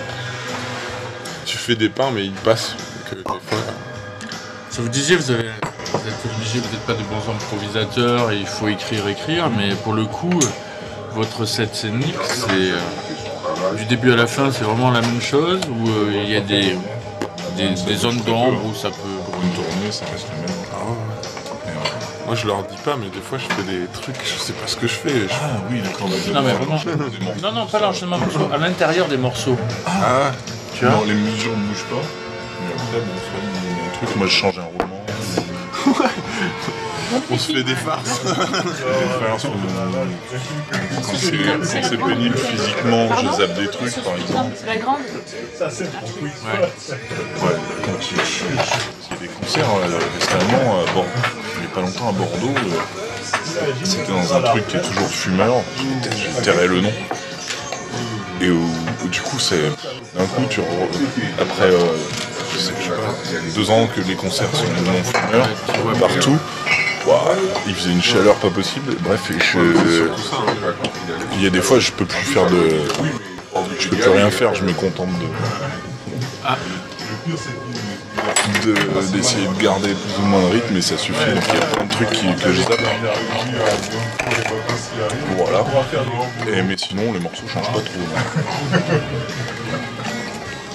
tu 1.46 1.56
fais 1.56 1.74
des 1.74 1.88
pains, 1.88 2.10
mais 2.12 2.26
ils 2.26 2.32
passent. 2.32 2.74
Que 3.08 3.14
des 3.14 3.22
fois, 3.22 3.38
Ça 4.68 4.82
vous 4.82 4.90
disiez, 4.90 5.16
vous, 5.16 5.30
avez, 5.30 5.44
vous 5.44 5.98
êtes 6.08 6.34
obligé, 6.36 6.58
vous 6.58 6.70
n'êtes 6.70 6.84
pas 6.86 6.92
de 6.92 7.02
bons 7.04 7.32
improvisateurs, 7.32 8.30
et 8.30 8.36
il 8.40 8.46
faut 8.46 8.68
écrire, 8.68 9.08
écrire, 9.08 9.48
mais 9.48 9.74
pour 9.76 9.94
le 9.94 10.04
coup, 10.04 10.38
votre 11.14 11.46
set 11.46 11.74
scénique, 11.74 12.14
c'est 12.28 12.50
euh, 12.50 12.78
du 13.76 13.84
début 13.86 14.12
à 14.12 14.16
la 14.16 14.26
fin, 14.26 14.50
c'est 14.52 14.64
vraiment 14.64 14.90
la 14.90 15.00
même 15.00 15.20
chose, 15.20 15.60
ou 15.68 15.88
euh, 15.88 16.12
il 16.24 16.30
y 16.30 16.36
a 16.36 16.40
des, 16.40 16.76
des, 17.56 17.68
des 17.86 17.94
zones 17.96 18.20
d'ombre 18.20 18.60
où 18.66 18.74
ça 18.74 18.88
peut. 18.88 18.94
Une 19.42 19.50
tournée, 19.50 19.90
ça 19.92 20.04
reste 20.12 20.26
le 20.34 20.46
même. 20.46 20.56
Ah 20.72 20.84
ouais. 20.84 21.72
Moi 22.26 22.34
je 22.36 22.46
leur 22.46 22.62
dis 22.62 22.76
pas, 22.84 22.96
mais 22.98 23.08
des 23.08 23.20
fois 23.20 23.36
je 23.38 23.44
fais 23.54 23.62
des 23.70 23.86
trucs, 24.00 24.16
je 24.24 24.38
sais 24.40 24.52
pas 24.54 24.66
ce 24.66 24.76
que 24.76 24.86
je 24.86 24.94
fais. 24.94 25.10
Je- 25.10 25.34
Ah 25.42 25.60
oui, 25.70 25.80
d'accord. 25.82 26.08
Non, 26.08 26.42
mais 26.42 26.52
vraiment. 26.52 26.80
Non, 27.42 27.52
non, 27.52 27.66
pas 27.66 27.80
l'enchaînement 27.80 28.16
de 28.18 28.24
morceaux, 28.24 28.48
à 28.52 28.56
l'intérieur 28.58 29.08
des 29.08 29.18
morceaux. 29.18 29.56
Ah, 29.86 30.32
Tu 30.74 30.86
vois 30.86 30.94
Non, 30.94 31.04
les 31.06 31.14
mesures 31.14 31.50
ne 31.56 31.66
bougent 31.66 31.84
pas. 31.90 32.02
Mais 32.62 32.72
après, 32.74 33.00
bon, 33.00 33.18
soit 33.20 33.40
il 33.42 33.70
y 33.70 33.80
a 33.80 33.84
un 33.84 33.96
truc, 34.06 34.16
moi 34.16 34.26
je 34.26 34.32
change 34.32 34.58
un 34.58 34.62
roulement. 34.62 35.04
on 37.30 37.38
se 37.38 37.52
fait 37.52 37.62
des 37.62 37.74
farces. 37.74 38.20
Quand 38.24 39.38
c'est 41.16 41.36
quand 41.36 41.64
c'est 41.88 41.96
pénible 41.96 42.36
physiquement, 42.36 43.08
je 43.16 43.26
zappe 43.36 43.54
des 43.58 43.68
trucs 43.68 43.94
par 44.02 44.14
exemple. 44.16 44.52
C'est 44.58 44.66
la 44.66 44.76
grande 44.76 45.00
Ouais. 45.04 46.68
Ouais, 47.42 47.56
quand 47.84 47.98
il 48.10 48.16
il 48.16 48.20
y 49.10 49.12
a 49.16 49.18
des 49.20 49.28
concerts 49.28 49.70
euh, 49.76 49.98
récemment 50.18 50.80
à 50.80 50.82
Bordeaux, 50.92 51.08
il 51.56 51.60
n'y 51.60 51.66
a 51.66 51.68
pas 51.74 51.80
longtemps 51.82 52.08
à 52.08 52.12
Bordeaux, 52.12 52.54
euh, 52.58 52.80
c'était 53.84 54.12
dans 54.12 54.34
un 54.36 54.40
truc 54.42 54.66
qui 54.68 54.76
est 54.76 54.82
toujours 54.82 55.08
fumeur, 55.08 55.54
je 56.38 56.42
tairai 56.42 56.66
le 56.68 56.80
nom. 56.80 56.92
Et 58.40 58.50
où, 58.50 58.68
où 59.04 59.08
du 59.08 59.20
coup, 59.20 59.38
c'est 59.38 59.70
d'un 60.16 60.26
coup, 60.26 60.42
tu 60.50 60.60
re- 60.60 60.88
après 61.40 61.70
euh, 61.70 61.78
je 62.52 62.58
sais, 62.58 62.72
je 62.78 62.84
sais 62.84 62.90
pas, 62.90 63.14
deux 63.54 63.70
ans 63.70 63.86
que 63.94 64.00
les 64.00 64.16
concerts 64.16 64.52
sont 64.54 64.66
non 64.84 65.02
fumeurs 65.04 65.48
partout, 66.00 66.38
il 67.66 67.74
faisait 67.74 67.90
une 67.92 68.02
chaleur 68.02 68.36
pas 68.36 68.50
possible. 68.50 68.94
Bref, 69.00 69.30
je- 69.30 70.08
il 71.34 71.42
y 71.42 71.46
a 71.46 71.50
des 71.50 71.60
fois, 71.62 71.78
je 71.78 71.92
peux 71.92 72.04
plus 72.06 72.24
faire 72.24 72.46
de, 72.46 72.70
je 73.78 73.88
peux 73.88 73.96
plus 73.96 74.10
rien 74.10 74.30
faire, 74.30 74.54
je 74.54 74.64
me 74.64 74.72
contente 74.72 75.08
de 75.18 75.26
de- 78.64 79.12
d'essayer 79.16 79.46
de, 79.46 79.62
garder 79.62 79.88
plus 79.88 80.22
ou 80.22 80.26
moins 80.26 80.40
le 80.40 80.46
rythme 80.48 80.76
et 80.76 80.82
ça 80.82 80.96
suffit. 80.96 81.18
Il 81.28 81.34
y 81.34 81.62
a 81.62 81.66
plein 81.66 81.84
de 81.84 81.90
trucs 81.92 82.10
qui, 82.10 82.26
que 82.34 82.52
je 82.52 82.62
zappe. 82.62 82.80
Voilà. 85.36 85.64
Et, 86.52 86.62
mais 86.62 86.76
sinon, 86.76 87.12
les 87.12 87.20
morceaux 87.20 87.46
changent 87.52 87.72
pas 87.72 87.80
trop. 87.80 88.80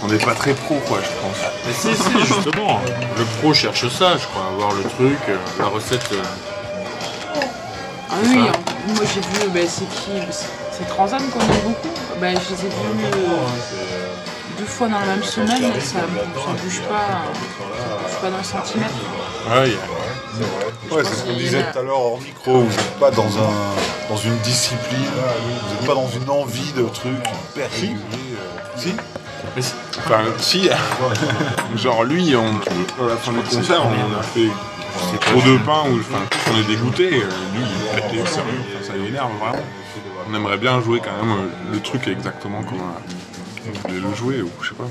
On 0.01 0.07
n'est 0.07 0.17
pas 0.17 0.33
très 0.33 0.53
pro 0.53 0.75
quoi, 0.87 0.99
je 1.01 1.09
pense. 1.21 1.37
Mais 1.65 1.73
si, 1.73 2.01
si, 2.01 2.25
justement, 2.25 2.79
le 3.17 3.23
pro 3.39 3.53
cherche 3.53 3.87
ça, 3.89 4.17
je 4.17 4.25
crois, 4.27 4.47
avoir 4.53 4.71
le 4.73 4.83
truc, 4.83 5.17
euh, 5.27 5.35
la 5.59 5.65
recette. 5.65 6.07
euh, 6.13 6.21
Ah 8.11 8.15
oui, 8.23 8.37
en- 8.39 8.93
moi 8.93 9.03
j'ai 9.13 9.21
vu, 9.21 9.49
bah, 9.53 9.59
c'est 9.67 9.85
qui 9.89 10.11
C'est- 10.31 10.85
Transam 10.87 11.21
qu'on 11.29 11.41
aime 11.41 11.61
beaucoup. 11.65 11.89
Bah, 12.21 12.27
je 12.31 12.35
les 12.55 12.65
ai 12.65 12.69
vus 12.69 13.05
euh, 13.13 14.07
deux 14.57 14.65
fois 14.65 14.87
dans 14.87 14.99
la 14.99 15.05
même 15.07 15.23
semaine, 15.23 15.61
et 15.75 15.79
ça 15.81 15.99
ne 15.99 16.57
bouge 16.57 16.81
pas, 16.87 17.07
ça 17.77 17.97
bouge 18.07 18.21
pas 18.21 18.29
d'un 18.29 18.43
centimètre. 18.43 18.93
Ouais, 19.51 19.67
il 19.67 19.73
y 19.73 19.75
a- 19.75 20.95
Ouais, 20.95 21.03
c'est 21.03 21.15
ce 21.15 21.23
qu'on 21.25 21.33
disait 21.33 21.63
tout 21.73 21.79
à 21.79 21.81
l'heure 21.81 21.99
hors 21.99 22.19
micro, 22.21 22.61
vous 22.61 22.69
n'êtes 22.69 22.99
pas 22.99 23.11
dans, 23.11 23.27
un, 23.37 23.51
dans 24.09 24.15
une 24.17 24.37
discipline, 24.37 25.05
vous 25.05 25.75
n'êtes 25.75 25.85
pas 25.85 25.95
dans 25.95 26.07
une 26.09 26.29
envie 26.29 26.71
de 26.71 26.83
truc 26.83 27.11
hyper 27.53 27.69
régulier. 27.71 27.97
euh. 28.35 28.77
Si 28.77 28.87
Mais 28.87 28.91
si- 28.93 28.97
Enfin, 29.57 30.23
si, 30.37 30.69
genre 31.75 32.03
lui, 32.03 32.35
on, 32.35 32.47
à 33.03 33.09
la 33.09 33.17
fin 33.17 33.31
du 33.31 33.39
concert, 33.39 33.81
on 33.85 34.19
a 34.19 34.23
fait 34.23 34.49
trop 35.19 35.41
de 35.41 35.57
pain, 35.57 35.83
ou 35.89 35.99
enfin, 35.99 36.23
on 36.51 36.59
est 36.59 36.63
dégoûté. 36.63 37.07
euh, 37.13 37.29
Lui, 37.53 37.63
il 37.63 37.95
pète 37.95 38.11
les 38.11 38.21
enfin, 38.21 38.41
ça 38.81 38.93
l'énerve 38.93 39.31
vraiment. 39.39 39.63
On 40.29 40.35
aimerait 40.35 40.57
bien 40.57 40.81
jouer 40.81 41.01
quand 41.03 41.25
même 41.25 41.35
euh, 41.37 41.73
le 41.73 41.79
truc 41.79 42.07
exactement 42.07 42.61
comme 42.63 42.79
on, 42.81 43.87
voulait 43.87 43.99
le 43.99 44.15
jouer, 44.15 44.41
ou 44.41 44.51
je 44.61 44.69
sais 44.69 44.75
pas. 44.75 44.85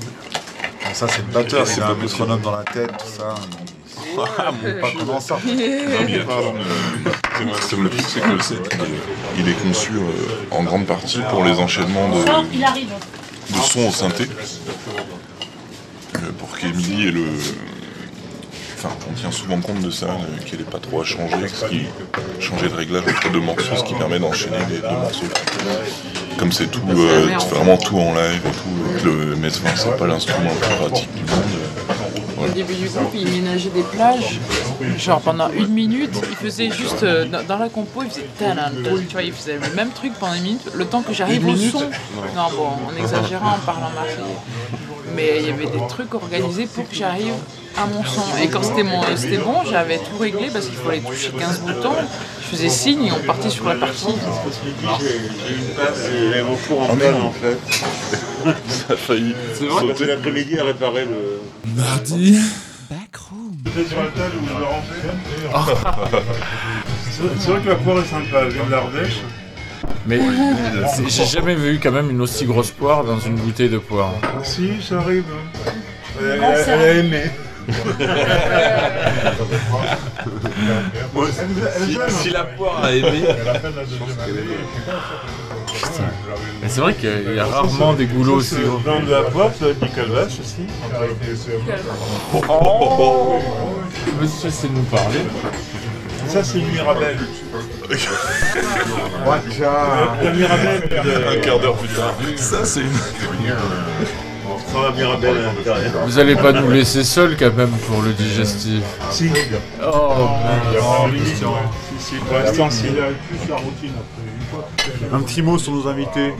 Ah, 0.85 0.93
Ça, 0.93 1.07
c'est 1.07 1.25
le 1.25 1.33
batteur, 1.33 1.67
C'est 1.67 1.77
il 1.77 1.83
a 1.83 1.89
un 1.89 1.95
métronome 1.95 2.41
dans 2.41 2.55
la 2.55 2.63
tête, 2.63 2.91
tout 2.97 3.07
ça. 3.07 3.35
Ah, 4.37 4.51
bon, 4.51 4.81
pas 4.81 4.87
comment 4.97 5.19
ça. 5.19 5.37
Mais 5.45 5.53
le 5.55 6.25
truc, 7.89 8.05
c'est 8.07 8.19
que 8.21 8.29
le 8.31 8.39
set, 8.41 8.77
il 9.37 9.47
est, 9.47 9.53
conçu 9.53 9.91
euh, 9.93 10.01
en 10.51 10.63
grande 10.63 10.87
partie 10.87 11.21
pour 11.29 11.43
les 11.45 11.53
enchaînements 11.59 12.09
de, 12.09 12.23
Il 12.53 12.63
arrive. 12.63 12.89
De 13.49 13.57
sons 13.57 13.87
au 13.87 13.91
synthé. 13.91 14.27
Euh, 16.15 16.19
pour 16.37 16.57
qu'Emily 16.57 17.07
ait 17.07 17.11
le. 17.11 17.25
Enfin, 18.77 18.89
on 19.09 19.13
tient 19.13 19.31
souvent 19.31 19.59
compte 19.59 19.81
de 19.81 19.91
ça, 19.91 20.05
euh, 20.05 20.43
qu'elle 20.45 20.59
n'ait 20.59 20.65
pas 20.65 20.79
trop 20.79 21.01
à 21.01 21.05
changer, 21.05 21.35
changer 22.39 22.69
de 22.69 22.73
réglage 22.73 23.03
entre 23.03 23.31
deux 23.31 23.41
morceaux, 23.41 23.75
ce 23.75 23.83
qui 23.83 23.93
permet 23.93 24.19
d'enchaîner 24.19 24.57
les 24.69 24.77
deux 24.77 24.87
morceaux. 24.87 25.25
Comme 26.37 26.51
c'est 26.53 26.71
tout, 26.71 26.81
euh, 26.89 27.27
vraiment 27.51 27.77
tout 27.77 27.99
en 27.99 28.13
live 28.13 28.41
et 28.45 29.01
tout, 29.01 29.05
le 29.05 29.35
MS-20 29.35 29.75
c'est 29.75 29.97
pas 29.97 30.07
l'instrument 30.07 30.51
le 30.53 30.59
plus 30.59 30.75
pratique 30.75 31.13
du 31.13 31.23
monde. 31.23 31.38
Début 32.63 32.73
du 32.75 32.89
groupe, 32.89 33.11
il 33.13 33.27
ménageait 33.29 33.69
des 33.69 33.83
plages. 33.83 34.39
Genre 34.97 35.21
pendant 35.21 35.49
une 35.51 35.67
minute, 35.69 36.13
il 36.29 36.35
faisait 36.35 36.71
juste 36.71 37.03
euh, 37.03 37.25
dans, 37.25 37.43
dans 37.43 37.57
la 37.57 37.69
compo, 37.69 38.01
il 38.03 38.09
faisait 38.09 38.27
talent, 38.37 38.71
tu 38.83 39.13
vois, 39.13 39.23
il 39.23 39.33
faisait 39.33 39.57
le 39.61 39.75
même 39.75 39.89
truc 39.91 40.13
pendant 40.19 40.33
une 40.33 40.43
minute, 40.43 40.61
le 40.73 40.85
temps 40.85 41.01
que 41.01 41.13
j'arrive 41.13 41.43
Une 41.47 41.53
au 41.53 41.57
son. 41.57 41.79
Non, 42.35 42.47
bon, 42.55 42.67
en 42.89 42.95
exagérant, 43.01 43.51
en 43.55 43.65
parlant 43.65 43.89
marseillais. 43.95 44.39
Mais 45.15 45.37
il 45.39 45.47
y 45.47 45.51
avait 45.51 45.65
des 45.65 45.87
trucs 45.89 46.13
organisés 46.13 46.67
pour 46.67 46.87
que 46.87 46.95
j'arrive 46.95 47.33
à 47.77 47.85
mon 47.87 48.03
son. 48.03 48.21
Et 48.43 48.47
quand 48.47 48.61
c'était 48.63 48.83
mon- 48.83 49.01
c'était 49.15 49.37
bon, 49.37 49.55
j'avais 49.69 49.97
tout 49.97 50.17
réglé 50.19 50.49
parce 50.53 50.65
qu'il 50.67 50.75
fallait 50.77 50.99
toucher 50.99 51.31
15 51.37 51.61
boutons. 51.61 51.95
Je 52.43 52.47
faisais 52.55 52.69
signe 52.69 53.05
et 53.05 53.11
on 53.11 53.25
partait 53.25 53.49
sur 53.49 53.67
la 53.67 53.75
partie. 53.75 54.07
L'aéroport 56.31 56.81
en 56.81 56.83
Ah, 56.83 56.87
panne 56.89 56.97
merde. 56.99 57.21
en 57.23 57.31
fait. 57.31 57.57
Ça 58.67 58.93
a 58.93 58.95
failli 58.95 59.33
vrai 59.59 59.69
sauter. 59.81 60.05
l'après-midi 60.05 60.59
à 60.59 60.63
réparer 60.65 61.05
le. 61.05 61.39
Mardi. 61.75 62.37
Backroom. 62.89 63.53
C'était 63.65 63.87
sur 63.89 63.97
la 64.01 64.07
table 64.09 64.35
où 64.41 64.47
je 64.47 64.57
le 64.59 64.65
rangeais. 64.65 65.03
C'est 67.11 67.21
vrai- 67.23 67.35
C'est 67.39 67.63
que 67.63 67.69
la 67.69 67.75
poire 67.75 67.97
est 67.99 68.05
sympa, 68.05 68.37
elle 68.43 68.49
vient 68.49 68.65
de 68.65 68.71
l'Ardèche. 68.71 69.19
Mais 70.07 70.19
c'est- 70.95 71.09
j'ai 71.09 71.25
jamais 71.25 71.55
vu 71.55 71.79
quand 71.81 71.91
même 71.91 72.09
une 72.09 72.21
aussi 72.21 72.45
grosse 72.45 72.71
poire 72.71 73.03
dans 73.03 73.19
une 73.19 73.35
bouteille 73.35 73.69
de 73.69 73.77
poire. 73.77 74.13
Si, 74.43 74.71
ça 74.81 74.99
arrive. 74.99 75.23
Elle, 76.19 76.39
Non, 76.39 76.47
elle- 76.53 76.69
a 76.69 76.73
arrive. 76.73 76.97
aimé. 77.05 77.23
Bon, 81.13 81.23
elle- 81.25 81.33
elle 81.75 81.85
Si- 81.85 81.93
si 82.23 82.29
hein. 82.29 82.33
la 82.33 82.43
poire 82.45 82.83
a 82.83 82.91
aimé. 82.95 83.23
Mais 86.61 86.67
c'est 86.69 86.81
vrai 86.81 86.93
qu'il 86.93 87.35
y 87.35 87.39
a 87.39 87.45
rarement 87.45 87.93
des 87.93 88.05
goulots 88.05 88.35
aussi 88.35 88.55
c'est 88.55 88.61
gros. 88.61 88.77
le 88.77 88.83
blanc 88.83 88.99
de 89.01 89.11
la 89.11 89.21
poire, 89.23 89.49
ça 89.57 89.65
va 89.65 89.71
être 89.71 89.79
du 89.79 89.89
calvache 89.89 90.39
aussi. 90.39 90.65
Oh 92.49 93.39
Monsieur, 94.21 94.49
c'est 94.49 94.67
de 94.67 94.73
nous 94.73 94.83
parler. 94.83 95.19
Ça, 96.27 96.43
c'est 96.43 96.59
une 96.59 96.67
Mirabelle. 96.69 97.17
La 100.21 100.31
Mirabelle. 100.31 100.89
de- 100.89 101.37
Un 101.37 101.41
quart 101.41 101.59
d'heure 101.59 101.75
plus 101.75 101.89
tard. 101.89 102.13
Ça, 102.35 102.65
c'est 102.65 102.81
une. 102.81 102.87
Sans 104.71 104.83
la 104.83 104.91
Mirabelle 104.91 105.37
à 105.37 105.41
l'intérieur. 105.53 105.91
Vous 106.05 106.19
allez 106.19 106.35
pas 106.35 106.51
nous 106.51 106.69
laisser 106.69 107.03
seuls 107.03 107.35
quand 107.37 107.53
même 107.55 107.71
pour 107.87 108.01
le 108.03 108.13
digestif. 108.13 108.83
Si. 109.09 109.29
Oh, 109.83 110.29
Il 110.71 110.73
y 110.75 110.77
a 110.77 110.81
mince. 110.81 110.99
pas 110.99 111.07
de 111.07 111.11
limite, 111.15 111.41
ouais. 111.41 111.49
Un 115.13 115.19
petit 115.21 115.41
mot 115.41 115.57
sur 115.57 115.73
nos 115.73 115.87
invités. 115.87 116.33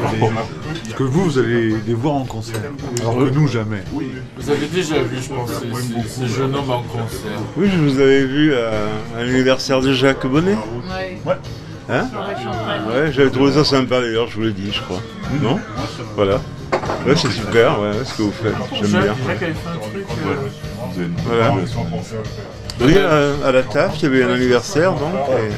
Parce 0.00 0.94
que 0.96 1.02
vous, 1.02 1.24
vous 1.24 1.38
allez 1.38 1.74
les 1.86 1.94
voir 1.94 2.14
en 2.14 2.24
concert. 2.24 2.60
Alors 3.00 3.16
que 3.18 3.30
nous, 3.30 3.48
jamais. 3.48 3.82
Vous 4.36 4.50
avez 4.50 4.66
déjà 4.66 5.02
vu, 5.02 5.16
je 5.22 5.28
pense, 5.28 5.50
ces, 6.06 6.26
jeunes 6.28 6.54
hommes 6.54 6.70
en 6.70 6.82
concert. 6.82 7.30
Oui, 7.56 7.68
je 7.72 7.78
vous 7.78 8.00
avais 8.00 8.24
vu 8.24 8.54
à, 8.54 8.70
à 9.18 9.22
l'anniversaire 9.24 9.80
de 9.80 9.92
Jacques 9.92 10.26
Bonnet. 10.26 10.56
Ouais. 11.26 11.34
Hein 11.90 12.08
Ouais, 12.88 13.12
j'avais 13.12 13.30
trouvé 13.30 13.52
ça 13.52 13.64
sympa 13.64 14.00
d'ailleurs, 14.00 14.28
je 14.28 14.36
vous 14.36 14.42
l'ai 14.42 14.52
dit, 14.52 14.72
je 14.72 14.80
crois. 14.80 15.00
Non 15.42 15.58
Voilà. 16.16 16.40
Ouais, 17.06 17.14
c'est 17.14 17.30
super, 17.30 17.78
ouais, 17.80 17.92
ce 18.04 18.14
que 18.16 18.22
vous 18.22 18.32
faites, 18.32 18.54
j'aime 18.72 18.90
bien. 19.02 19.14
Jacques 19.26 19.42
avait 19.42 19.52
fait 19.52 19.68
un 19.68 19.90
truc. 19.90 20.06
euh, 20.98 21.06
Voilà. 21.26 21.54
Oui, 22.80 22.98
à, 22.98 23.46
à 23.46 23.52
la 23.52 23.62
taf, 23.62 23.96
il 23.98 24.02
y 24.04 24.06
avait 24.06 24.24
un 24.24 24.34
anniversaire 24.34 24.92
donc. 24.92 25.12
et- 25.28 25.50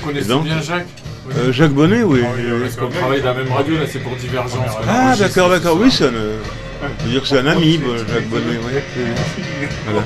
Vous 0.00 0.06
connaissez 0.06 0.24
et 0.26 0.28
donc- 0.28 0.44
bien 0.44 0.60
Jacques? 0.62 0.86
Euh, 1.36 1.52
Jacques 1.52 1.72
Bonnet, 1.72 2.02
oui. 2.02 2.22
Parce 2.62 2.76
qu'on 2.76 2.88
travaille 2.88 3.20
dans 3.20 3.34
la 3.34 3.42
même 3.42 3.52
radio, 3.52 3.74
là 3.78 3.86
c'est 3.90 3.98
pour 4.00 4.14
Divergence. 4.16 4.52
Ah, 4.88 5.14
d'accord, 5.16 5.48
d'accord. 5.50 5.76
Oui, 5.80 5.90
c'est 5.90 6.04
un. 6.04 6.14
euh, 6.14 6.38
Je 7.00 7.04
veux 7.04 7.10
dire 7.10 7.22
que 7.22 7.28
c'est 7.28 7.38
un 7.38 7.46
ami, 7.46 7.78
bah, 7.78 7.96
Jacques 8.12 8.28
Bonnet, 8.28 8.58
oui. 8.64 8.72
Voilà. 9.86 10.02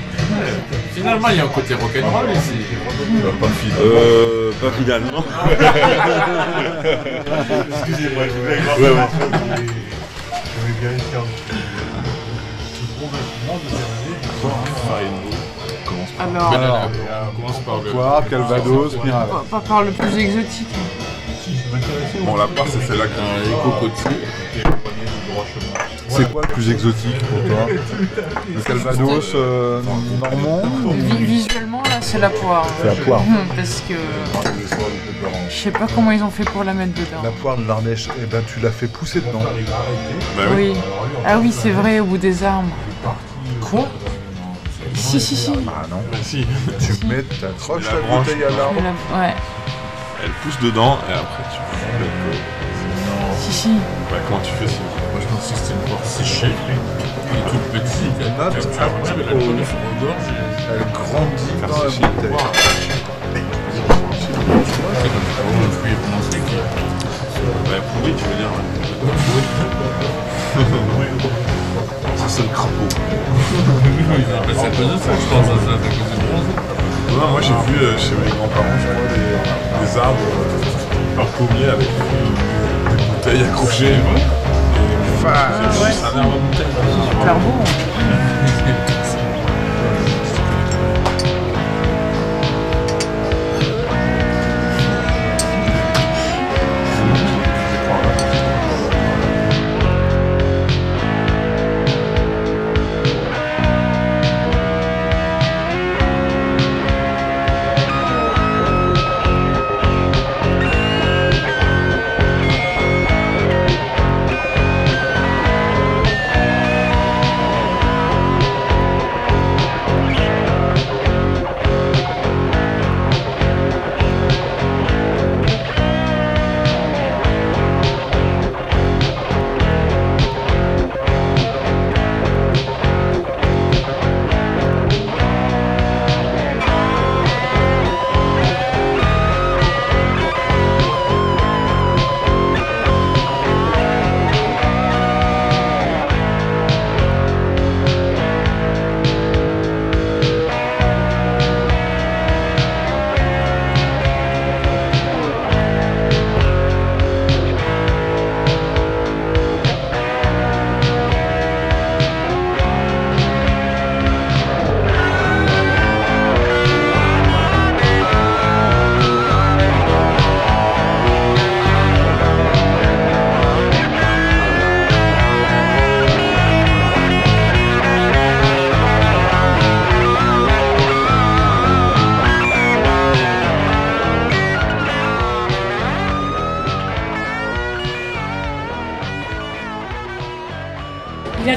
Finalement, 0.95 1.29
il 1.31 1.37
y 1.37 1.41
a 1.41 1.45
un 1.45 1.49
côté 1.49 1.75
rock'n'roll 1.75 2.31
ici. 2.33 2.53
pas 3.41 3.49
finalement. 3.49 3.83
Euh, 3.83 4.51
pas 4.61 4.71
finalement. 4.73 5.25
Excusez-moi, 7.71 8.25
je 8.27 8.31
voulais 8.33 8.59
Ouais, 8.79 8.95
ouais. 8.95 9.07
Je 10.57 10.61
vais 10.67 10.89
vérifier 10.89 11.19
Alors, 16.19 16.53
Alors, 16.53 16.91
on 17.33 17.37
commence 17.41 17.61
par 17.61 17.77
le. 17.83 18.29
Calvados, 18.29 18.97
pas 19.51 19.61
par 19.61 19.83
le 19.83 19.91
plus 19.91 20.19
exotique. 20.19 20.69
Bon, 22.25 22.37
la 22.37 22.47
part, 22.47 22.67
c'est 22.69 22.87
celle-là 22.87 23.07
qui 23.07 23.49
Les 23.49 23.57
cocotiers. 23.57 24.27
C'est 26.09 26.33
quoi 26.33 26.43
le 26.43 26.49
plus 26.49 26.71
exotique 26.71 27.19
pour 27.19 27.39
toi 27.45 27.67
Le 28.53 28.61
Calvados 28.63 29.33
euh, 29.35 29.81
normand 30.21 30.63
Vi- 30.93 31.25
Visuellement, 31.25 31.83
là, 31.85 31.99
c'est 32.01 32.19
la 32.19 32.31
poire. 32.31 32.67
C'est 32.81 32.89
la 32.89 32.95
poire. 32.97 33.21
Hum, 33.21 33.47
Parce 33.57 33.83
que 33.89 33.95
je 35.49 35.55
sais 35.55 35.71
pas 35.71 35.87
comment 35.95 36.11
ils 36.11 36.23
ont 36.23 36.31
fait 36.31 36.45
pour 36.45 36.65
la 36.65 36.75
mettre 36.75 36.95
dedans. 36.95 37.23
La 37.23 37.31
poire 37.31 37.57
de 37.57 37.67
l'Ardèche, 37.67 38.09
eh 38.21 38.27
ben 38.27 38.43
tu 38.53 38.61
l'as 38.61 38.71
fait 38.71 38.89
pousser 38.89 39.21
dedans. 39.21 39.41
oui. 40.57 40.75
Ah 41.25 41.39
oui, 41.39 41.53
c'est 41.57 41.71
vrai, 41.71 42.01
au 42.01 42.05
bout 42.07 42.19
des 42.19 42.43
arbres. 42.43 42.69
Quoi? 43.61 43.87
Si, 44.95 45.21
si, 45.21 45.37
si. 45.37 45.53
Ah 45.69 45.87
non. 45.89 46.03
Si. 46.23 46.45
Tu 46.81 47.07
mets, 47.07 47.23
t'accroches 47.23 47.85
La 47.87 48.01
la 48.17 48.19
bouteille 48.19 48.45
à 48.45 48.51
l'arbre. 48.51 48.75
La- 48.83 49.19
Ouais. 49.21 49.35
Elle 50.23 50.31
pousse 50.43 50.59
dedans 50.61 50.99
et 51.09 51.13
après 51.13 51.43
tu 51.51 51.59
fous 51.59 51.87
Si, 53.39 53.53
si. 53.53 53.69
Bah, 54.11 54.17
comment 54.29 54.41
tu 54.43 54.53
fais 54.53 54.69
sinon 54.69 54.91
Moi 55.13 55.21
je 55.21 55.27
pensais 55.35 55.55
que 55.55 55.61
c'était 55.61 55.75
une 55.75 55.81
poire 55.89 56.05
séchée. 56.05 56.53
Elle 57.31 57.39
est 57.39 57.49
toute 57.49 57.67
petite. 57.73 58.17
Elle 58.21 58.27
après, 58.41 58.53
regorge. 59.23 60.29
Elle 60.71 60.85
grandit 60.93 61.53
Faire 61.61 61.69
dans 61.69 61.83
la 61.85 61.91
sécher. 61.91 62.03
bouteille. 62.03 62.37
C'est 65.01 65.11
comme 65.11 65.29
ça, 65.31 65.43
le 65.49 65.71
fruit 65.71 65.93
est 65.93 66.01
Bah, 67.65 67.81
pourri, 67.93 68.13
tu 68.15 68.25
veux 68.25 68.37
dire. 68.37 68.53
Ça, 72.17 72.25
c'est 72.29 72.43
le 72.43 72.49
crapaud. 72.49 72.89
C'est 74.51 74.67
à 74.67 74.71
cause 74.71 74.93
de 74.93 74.99
ça, 74.99 75.13
je 75.13 75.27
pense. 75.31 75.47
C'est 75.47 75.71
à 75.71 75.79
cause 75.79 76.11
du 76.11 76.27
bronze. 76.27 76.60
Non, 77.19 77.29
moi 77.33 77.41
j'ai 77.43 77.49
vu 77.73 77.85
euh, 77.85 77.99
chez 77.99 78.13
mes 78.15 78.31
grands-parents, 78.31 78.79
je 78.81 78.87
crois, 78.87 79.09
des, 79.15 79.87
des 79.87 79.99
arbres 79.99 80.17
euh, 80.21 81.17
par 81.17 81.27
pommier 81.27 81.67
avec 81.67 81.89
des, 81.89 82.97
des 82.97 83.03
bouteilles 83.11 83.45
accrochées. 83.45 83.87
Et, 83.95 85.27
Ah, 85.27 85.51
c'est 85.73 85.87
juste 85.87 86.05
un 86.05 86.19
arbre 86.19 86.39
bouteille. 86.39 86.67
Super 87.11 87.35
beau. 87.35 87.59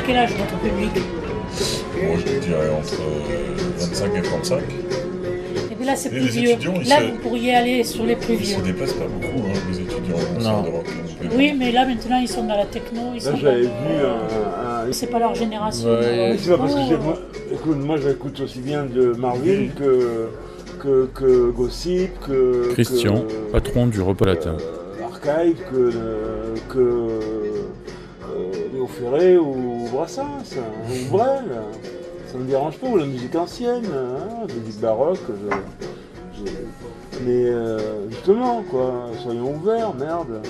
Quel 0.05 0.17
âge 0.17 0.31
votre 0.37 0.59
public 0.59 0.91
Moi, 2.03 2.17
je 2.17 2.39
dirais 2.39 2.69
entre 2.77 3.01
euh, 3.01 3.79
25 3.79 4.15
et 4.17 4.21
35. 4.21 4.59
Et 5.71 5.75
bien 5.75 5.85
là, 5.87 5.95
c'est 5.95 6.09
plus 6.09 6.19
vieux. 6.27 6.51
Là, 6.87 6.99
se- 6.99 7.03
vous 7.11 7.17
pourriez 7.21 7.55
aller 7.55 7.83
sur 7.83 8.05
les 8.05 8.15
plus 8.15 8.33
Ils 8.35 8.45
se 8.45 8.55
vieux. 8.55 8.63
déplacent 8.63 8.93
pas 8.93 9.05
beaucoup, 9.05 9.47
hein, 9.47 9.59
les 9.71 9.79
étudiants 9.79 10.49
en 10.49 10.61
de 10.63 10.69
rock. 10.69 10.85
Oui, 11.37 11.53
mais 11.57 11.71
là, 11.71 11.85
maintenant, 11.85 12.19
ils 12.21 12.27
sont 12.27 12.43
dans 12.43 12.57
la 12.57 12.65
techno. 12.65 13.01
Ils 13.15 13.23
Là, 13.23 13.31
sont 13.31 13.37
j'avais 13.37 13.61
vu 13.61 13.67
un. 13.67 14.87
un- 14.87 14.91
C'est 14.91 15.07
pas 15.07 15.19
leur 15.19 15.33
génération. 15.35 15.89
Ouais, 15.89 16.35
c'est 16.37 16.49
pas 16.51 16.57
parce 16.57 16.73
que 16.75 16.79
Oh. 16.99 17.03
moi. 17.03 17.19
Écoute, 17.51 17.77
moi 17.79 17.97
j'écoute 17.97 18.39
aussi 18.41 18.59
bien 18.59 18.83
de 18.85 19.13
Marvin 19.17 19.67
que, 19.77 20.27
que, 20.81 21.07
que 21.13 21.51
Gossip, 21.51 22.09
que. 22.27 22.69
Christian, 22.73 23.21
que, 23.21 23.51
patron 23.51 23.87
du 23.87 24.01
repas 24.01 24.25
latin. 24.25 24.57
euh, 24.59 25.03
Archive, 25.05 25.57
que. 25.71 25.75
euh, 25.77 26.55
que 26.69 27.12
ou 29.39 29.87
Brassens, 29.91 30.55
ou 30.89 31.11
Brel. 31.11 31.45
Ça 32.31 32.37
me 32.37 32.45
dérange 32.45 32.77
pas, 32.77 32.87
ou 32.87 32.97
la 32.97 33.05
musique 33.05 33.35
ancienne, 33.35 33.85
hein, 33.93 34.45
la 34.47 34.53
musique 34.55 34.81
baroque. 34.81 35.19
je- 35.29 36.45
je- 36.45 37.23
mais 37.25 37.45
euh, 37.45 38.09
justement, 38.09 38.63
quoi, 38.69 39.11
soyons 39.21 39.53
ouverts, 39.55 39.93
merde. 39.93 40.41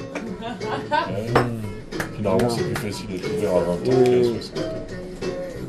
Finalement, 2.16 2.50
c'est 2.50 2.64
plus 2.64 2.92
facile 2.92 3.08
d'être 3.10 3.30
ouvert 3.38 3.56
à 3.56 3.60
20 3.60 3.72
ans 3.74 4.04
qu'à 4.04 4.24
60. 4.24 4.64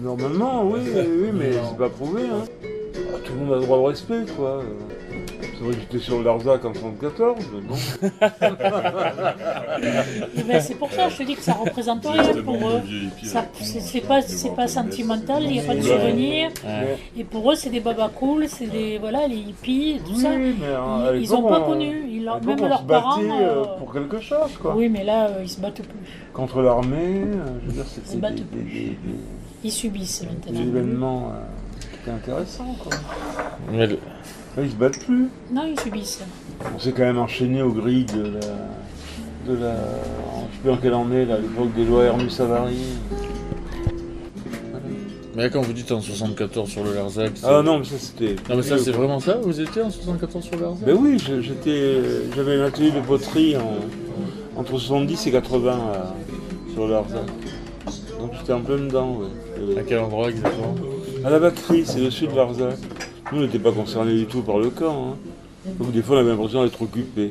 Normalement, 0.03 0.64
oui, 0.70 0.80
oui, 0.95 1.30
mais 1.32 1.51
c'est 1.53 1.76
pas 1.78 1.88
prouvé. 1.88 2.22
Hein. 2.22 2.45
Ah, 3.12 3.18
Tout 3.24 3.32
le 3.32 3.38
monde 3.40 3.53
a 3.55 3.57
le 3.57 3.62
droit 3.62 3.78
au 3.78 3.84
respect, 3.84 4.24
quoi. 4.36 4.62
C'est 5.65 5.71
vrai 5.71 5.77
que 5.77 5.81
j'étais 5.93 6.05
sur 6.05 6.19
le 6.19 6.25
Larzac 6.25 6.65
en 6.67 6.75
74, 6.75 7.37
mais 7.55 7.61
bon. 7.62 7.75
Eh 10.37 10.43
ben, 10.43 10.61
c'est 10.61 10.75
pour 10.75 10.93
ça 10.93 11.07
que 11.07 11.12
je 11.12 11.17
te 11.19 11.23
dis 11.23 11.35
que 11.37 11.43
ça 11.43 11.55
représente 11.55 12.05
rien 12.07 12.43
pour 12.45 12.57
eux. 12.69 12.83
Ça- 13.23 13.47
C'est 13.61 13.81
c'est 13.81 14.01
pas, 14.03 14.21
c'est 14.21 14.55
pas 14.55 14.69
sentimental, 14.69 15.43
il 15.45 15.53
n'y 15.53 15.61
a 15.61 15.62
pas 15.62 15.75
de 15.75 15.81
souvenirs. 15.83 16.51
Ouais. 16.65 16.99
Et 17.17 17.25
pour 17.25 17.51
eux, 17.51 17.55
c'est 17.55 17.71
des 17.71 17.81
babas 17.81 18.09
cool, 18.11 18.47
c'est 18.49 18.67
des 18.67 18.99
voilà, 18.99 19.27
les 19.27 19.37
hippies, 19.37 20.01
tout 20.07 20.17
ça. 20.17 20.29
Oui, 20.37 20.55
mais 20.61 20.67
euh, 20.67 21.09
à 21.11 21.17
Ils- 21.17 21.23
Ils 21.23 21.31
l'époque, 21.31 21.49
pas 21.49 21.61
on- 21.61 21.65
connu. 21.71 22.05
Ils, 22.11 22.21
à 22.21 22.25
leur- 22.25 22.35
l'époque, 22.41 22.57
même 22.57 22.65
on 22.65 22.69
leurs 22.69 22.79
se 22.81 22.85
parents. 22.85 23.23
euh, 23.23 23.41
euh, 23.41 23.65
pour 23.79 23.93
quelque 23.93 24.21
chose, 24.21 24.51
quoi. 24.61 24.75
Oui, 24.77 24.89
mais 24.91 25.03
là, 25.05 25.29
euh, 25.29 25.41
ils 25.43 25.49
se 25.49 25.61
battent 25.61 25.83
plus. 25.83 25.99
Contre 26.35 26.61
l'armée, 26.61 27.23
euh, 27.25 27.47
je 27.62 27.67
veux 27.69 27.73
dire, 27.73 27.85
Ils 27.87 27.89
se 27.89 28.01
c'était 28.07 28.19
battent 28.19 28.35
des, 28.35 28.43
plus. 28.43 28.62
des- 28.65 28.71
des- 28.81 28.97
Ils 29.65 29.73
subissent 29.73 30.21
des 30.23 30.51
maintenant. 30.53 30.61
événements 30.61 31.33
euh, 31.33 31.81
qui 31.81 31.87
étaient 32.03 32.11
intéressants, 32.11 32.77
quoi. 32.83 32.93
Mais 33.73 33.87
le- 33.87 33.99
Là, 34.57 34.63
ils 34.63 34.71
se 34.71 34.77
battent 34.77 35.05
plus. 35.05 35.29
Non, 35.53 35.63
ils 35.67 35.79
subissent. 35.81 36.21
On 36.75 36.79
s'est 36.79 36.93
quand 36.93 37.03
même 37.03 37.19
enchaîné 37.19 37.63
aux 37.63 37.73
grilles 37.73 38.05
de 38.07 38.23
la. 38.23 39.53
de 39.55 39.61
la. 39.61 39.75
Je 39.75 40.55
sais 40.57 40.61
plus 40.63 40.71
en 40.71 40.77
quelle 40.77 40.95
année, 40.95 41.25
là, 41.25 41.35
à 41.35 41.39
l'époque 41.39 41.75
des 41.75 41.85
lois 41.85 42.05
Hermus 42.05 42.31
Savary. 42.31 42.77
Voilà. 44.71 44.87
Mais 45.37 45.51
quand 45.51 45.61
vous 45.63 45.73
dites 45.73 45.91
en 45.91 46.01
74 46.01 46.69
sur 46.69 46.85
le 46.85 46.95
Larzac. 46.95 47.33
c'est- 47.35 47.47
Ah 47.49 47.63
non, 47.63 47.79
mais 47.81 47.85
ça 47.85 47.97
c'était. 47.99 48.37
Non, 48.49 48.57
mais 48.57 48.63
ça, 48.63 48.79
c'est 48.79 48.93
vraiment 48.93 49.19
ça 49.21 49.39
Vous 49.43 49.61
étiez 49.61 49.83
en 49.83 49.91
74 49.91 50.45
sur 50.45 50.55
le 50.57 50.61
Larzac? 50.63 50.85
Ben 50.87 50.97
oui, 50.99 51.19
j'étais, 51.41 51.97
j'avais 52.37 52.55
un 52.61 52.65
atelier 52.67 52.93
de 52.93 53.01
poterie 53.01 53.57
en- 53.57 54.61
entre 54.61 54.79
70 54.79 55.27
et 55.27 55.33
80 55.33 55.73
à- 55.93 56.15
sur 56.73 56.87
l'Arzac. 56.87 57.27
Donc 58.21 58.31
j'étais 58.39 58.53
en 58.53 58.61
plein 58.61 58.77
dedans. 58.79 59.19
ouais. 59.19 59.79
À 59.79 59.83
quel 59.83 59.99
endroit 59.99 60.29
exactement? 60.31 60.75
À 61.25 61.31
la 61.31 61.39
batterie, 61.41 61.83
c'est 61.85 62.01
le 62.01 62.11
sud 62.11 62.31
de 62.31 62.37
l'Arzac. 62.37 62.77
Nous, 63.33 63.39
on 63.39 63.43
n'était 63.43 63.59
pas 63.59 63.72
concernés 63.72 64.14
du 64.14 64.27
tout 64.27 64.43
par 64.43 64.59
le 64.59 64.70
camp. 64.70 65.14
hein. 65.14 65.70
Donc 65.79 65.93
des 65.93 66.03
fois, 66.03 66.16
on 66.16 66.20
avait 66.20 66.31
l'impression 66.31 66.62
d'être 66.62 66.81
occupé. 66.83 67.31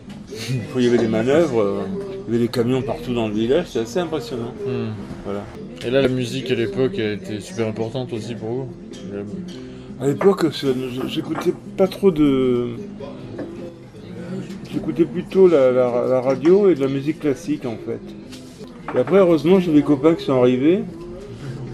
Il 0.76 0.82
y 0.84 0.88
avait 0.88 0.98
des 0.98 1.08
manœuvres, 1.08 1.62
euh, 1.62 1.82
il 2.28 2.34
y 2.34 2.36
avait 2.38 2.46
des 2.46 2.52
camions 2.52 2.82
partout 2.82 3.14
dans 3.14 3.28
le 3.28 3.34
village, 3.34 3.68
c'était 3.68 3.80
assez 3.86 4.00
impressionnant. 4.00 4.54
Hmm. 4.66 4.90
Voilà. 5.24 5.44
Et 5.86 5.92
là, 5.92 6.02
la 6.02 6.08
musique 6.08 6.50
à 6.50 6.56
l'époque 6.56 6.98
été 6.98 7.40
super 7.40 7.68
importante 7.68 8.12
aussi 8.12 8.34
pour 8.34 8.50
vous 8.50 8.70
À 10.02 10.08
l'époque, 10.08 10.46
c'est- 10.52 10.74
j'écoutais 11.08 11.54
pas 11.78 11.88
trop 11.88 12.10
de. 12.10 12.70
J'écoutais 14.74 15.06
plutôt 15.06 15.48
la, 15.48 15.72
la- 15.72 16.08
la 16.10 16.22
radio 16.22 16.70
et 16.70 16.76
de 16.76 16.82
la 16.82 16.88
musique 16.88 17.20
classique 17.20 17.66
en 17.66 17.78
fait. 17.86 18.96
Et 18.96 19.00
après, 19.00 19.18
heureusement, 19.20 19.60
j'ai 19.60 19.72
des 19.72 19.84
copains 19.84 20.16
qui 20.16 20.26
sont 20.26 20.40
arrivés. 20.40 20.84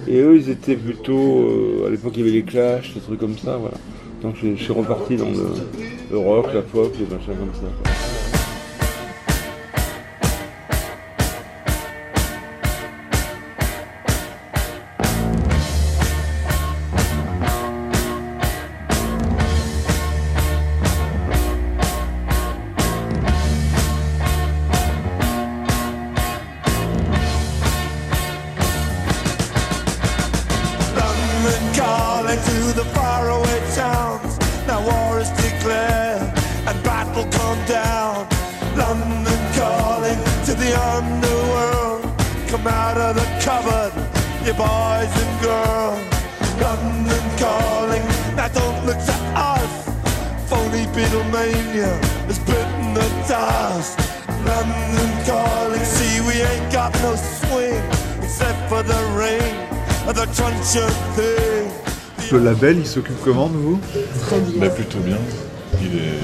Et 0.07 0.19
eux, 0.19 0.35
ils 0.35 0.49
étaient 0.49 0.75
plutôt. 0.75 1.13
euh, 1.47 1.87
à 1.87 1.89
l'époque, 1.89 2.13
il 2.15 2.19
y 2.19 2.23
avait 2.23 2.31
les 2.37 2.43
clashs, 2.43 2.93
des 2.93 2.99
trucs 2.99 3.19
comme 3.19 3.37
ça, 3.37 3.55
voilà. 3.57 3.77
Donc, 4.21 4.35
je, 4.41 4.55
suis 4.55 4.73
reparti 4.73 5.15
dans 5.15 5.29
le, 5.29 6.17
rock, 6.17 6.47
la 6.53 6.61
pop, 6.61 6.93
les 6.99 7.05
machins 7.05 7.35
comme 7.35 7.53
ça. 7.53 8.08
Il 62.61 62.85
s'occupe 62.85 63.17
comment 63.23 63.47
de 63.47 63.55
vous 63.57 63.79
Bah, 64.57 64.69
plutôt 64.69 64.99
bien. 64.99 65.17
Il 65.81 65.87
est. 65.87 66.19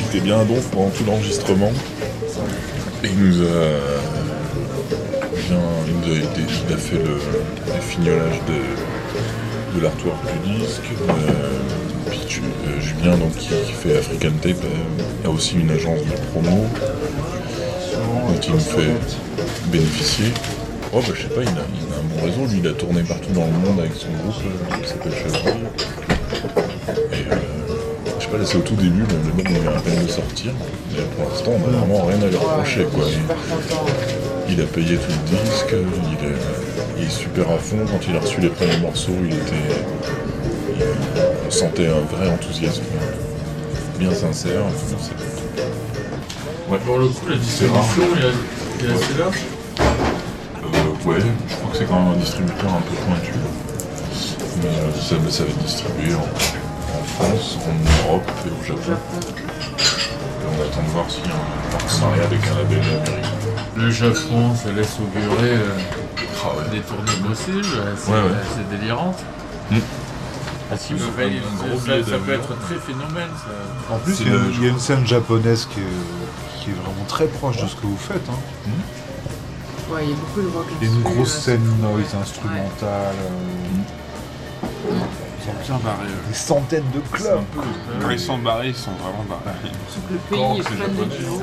Il 0.00 0.06
était 0.06 0.20
bien 0.24 0.40
à 0.40 0.44
donf 0.44 0.66
pendant 0.70 0.88
tout 0.90 1.04
l'enregistrement. 1.04 1.72
Et 3.04 3.08
il 3.08 3.18
nous 3.18 3.42
a. 3.42 3.46
Bien, 5.48 5.58
il, 5.86 5.94
nous 5.94 6.14
a, 6.14 6.18
aidé- 6.18 6.46
il 6.68 6.72
a 6.74 6.76
fait 6.76 6.96
le, 6.96 7.14
le 7.74 7.80
fignolage 7.80 8.40
de, 8.48 9.78
de 9.78 9.82
l'artwork 9.82 10.18
du 10.44 10.58
disque. 10.60 10.80
Euh, 11.08 11.12
puis 12.10 12.40
euh, 12.66 12.80
Julien, 12.80 13.16
donc, 13.18 13.34
qui, 13.36 13.48
qui 13.48 13.72
fait 13.72 13.98
African 13.98 14.32
Tape, 14.42 14.56
euh, 14.64 15.26
a 15.26 15.30
aussi 15.30 15.56
une 15.56 15.70
agence 15.70 16.00
de 16.00 16.12
promo 16.32 16.66
dont 18.28 18.40
il 18.46 18.52
nous 18.52 18.58
fait 18.60 18.92
bénéficier. 19.70 20.26
Oh 20.92 21.00
bah 21.06 21.12
je 21.14 21.22
sais 21.22 21.28
pas, 21.28 21.42
il 21.42 21.48
a, 21.48 21.52
il 21.52 21.87
bon 22.18 22.26
réseau, 22.26 22.46
lui 22.52 22.60
il 22.62 22.68
a 22.68 22.72
tourné 22.72 23.02
partout 23.02 23.30
dans 23.32 23.44
le 23.46 23.52
monde 23.52 23.80
avec 23.80 23.92
son 23.94 24.08
groupe 24.08 24.42
euh, 24.44 24.76
qui 24.82 24.88
s'appelle 24.88 25.12
Chevreuil. 25.12 25.62
Et 27.12 27.32
euh, 27.32 27.36
je 28.18 28.24
sais 28.24 28.30
pas, 28.30 28.38
là 28.38 28.44
c'est 28.46 28.56
au 28.58 28.62
tout 28.62 28.74
début, 28.76 29.00
le 29.02 29.06
l'album 29.24 29.62
vient 29.62 29.72
à 29.76 29.80
peine 29.80 30.04
de 30.04 30.10
sortir, 30.10 30.52
mais 30.92 31.02
pour 31.16 31.28
l'instant 31.30 31.50
on 31.52 31.68
a 31.68 31.76
vraiment 31.78 32.04
rien 32.06 32.20
à 32.22 32.26
lui 32.26 32.36
reprocher 32.36 32.84
quoi. 32.94 33.04
Il, 34.48 34.54
il 34.54 34.60
a 34.60 34.64
payé 34.66 34.96
tout 34.96 35.10
le 35.10 35.36
disque, 35.36 35.72
il 35.74 36.26
est, 36.26 36.32
il 36.98 37.04
est 37.06 37.10
super 37.10 37.50
à 37.50 37.58
fond, 37.58 37.76
quand 37.90 38.00
il 38.08 38.16
a 38.16 38.20
reçu 38.20 38.40
les 38.40 38.48
premiers 38.48 38.78
morceaux 38.78 39.12
il 39.22 39.32
était. 39.34 39.54
il- 40.76 40.84
on 41.46 41.50
sentait 41.50 41.86
un 41.88 42.00
vrai 42.16 42.28
enthousiasme, 42.30 42.82
bien 43.98 44.12
sincère. 44.14 44.62
Ouais. 46.70 46.78
Pour 46.84 46.98
le 46.98 47.06
coup, 47.08 47.26
la 47.28 47.36
distribution 47.36 48.02
est 48.82 48.92
assez 48.92 49.18
large. 49.18 49.38
Euh, 51.08 51.12
ouais, 51.14 51.20
je 51.48 51.54
crois 51.56 51.70
que 51.72 51.76
c'est 51.78 51.84
quand 51.86 52.00
même 52.00 52.12
un 52.14 52.16
distributeur 52.16 52.70
un 52.72 52.80
peu 52.82 52.94
pointu. 53.06 53.32
Mais 54.62 54.68
euh, 54.68 54.92
ça, 54.94 55.16
ça 55.30 55.44
va 55.44 55.50
être 55.50 55.58
distribué 55.64 56.14
en, 56.14 56.18
en 56.98 57.02
France, 57.04 57.58
en 57.66 58.08
Europe 58.08 58.30
et 58.46 58.50
au 58.50 58.64
Japon. 58.66 59.18
Et 59.20 60.44
on 60.50 60.62
attend 60.64 60.82
de 60.82 60.88
voir 60.88 61.10
s'il 61.10 61.24
y 61.24 61.28
a 61.28 61.34
un 61.34 61.70
partenariat 61.78 62.24
avec 62.24 62.40
un 62.46 62.56
label 62.56 62.78
américain. 62.78 63.28
Le 63.76 63.90
Japon, 63.90 64.54
ça 64.56 64.72
laisse 64.72 64.96
augurer 65.00 65.50
euh, 65.54 65.78
Ah 66.44 66.48
ouais. 66.56 66.70
des 66.72 66.80
tournées 66.80 67.28
possibles, 67.28 67.76
euh, 67.76 67.94
c'est 67.96 68.10
Ouais, 68.10 68.18
ouais. 68.18 68.42
c'est 68.56 68.76
délirant. 68.78 69.14
Mm. 69.70 69.76
Ah, 70.70 70.76
si 70.76 70.92
vous 70.94 71.04
un 71.04 71.12
payez, 71.12 71.40
gros 71.56 71.78
ça, 71.78 71.92
billet 71.94 72.04
ça 72.04 72.18
peut 72.18 72.32
être 72.32 72.58
très 72.60 72.74
phénomène. 72.74 73.30
Ça. 73.88 73.94
En 73.94 73.98
plus, 73.98 74.20
il 74.20 74.26
y, 74.26 74.30
a, 74.30 74.34
le- 74.34 74.50
il 74.52 74.62
y 74.64 74.66
a 74.66 74.70
une 74.70 74.78
scène 74.78 75.06
japonaise 75.06 75.66
qui 75.72 75.80
est, 75.80 76.60
qui 76.64 76.70
est 76.70 76.74
vraiment 76.74 77.04
très 77.06 77.26
proche 77.26 77.56
de 77.62 77.66
ce 77.68 77.74
que 77.76 77.86
vous 77.86 77.96
faites. 77.96 78.28
hein. 78.28 78.68
Ouais, 79.90 80.04
il 80.04 80.10
y 80.10 80.12
a 80.12 80.16
beaucoup 80.16 80.40
de 80.42 80.48
rock 80.54 80.66
Il 80.80 80.86
y 80.86 80.90
a 80.90 80.94
une 80.94 81.02
grosse 81.02 81.36
euh, 81.36 81.40
scène 81.40 81.64
noise 81.80 82.14
instrumentale. 82.20 83.14
euh, 83.24 84.90
Ils 84.90 85.44
sont 85.44 85.52
bien 85.64 85.78
barrés. 85.84 86.06
des 86.28 86.34
centaines 86.34 86.90
de 86.94 87.00
clubs. 87.10 87.40
Quand 88.02 88.10
ils 88.10 88.20
sont 88.20 88.38
barrés, 88.38 88.68
ils 88.68 88.74
sont 88.74 88.90
vraiment 88.92 89.24
barrés. 89.28 89.56
Surtout 89.90 90.12
le 90.12 90.18
pays 90.18 90.58
est 90.60 90.76
plein 90.76 90.88
de 90.88 91.04
bureaux. 91.16 91.42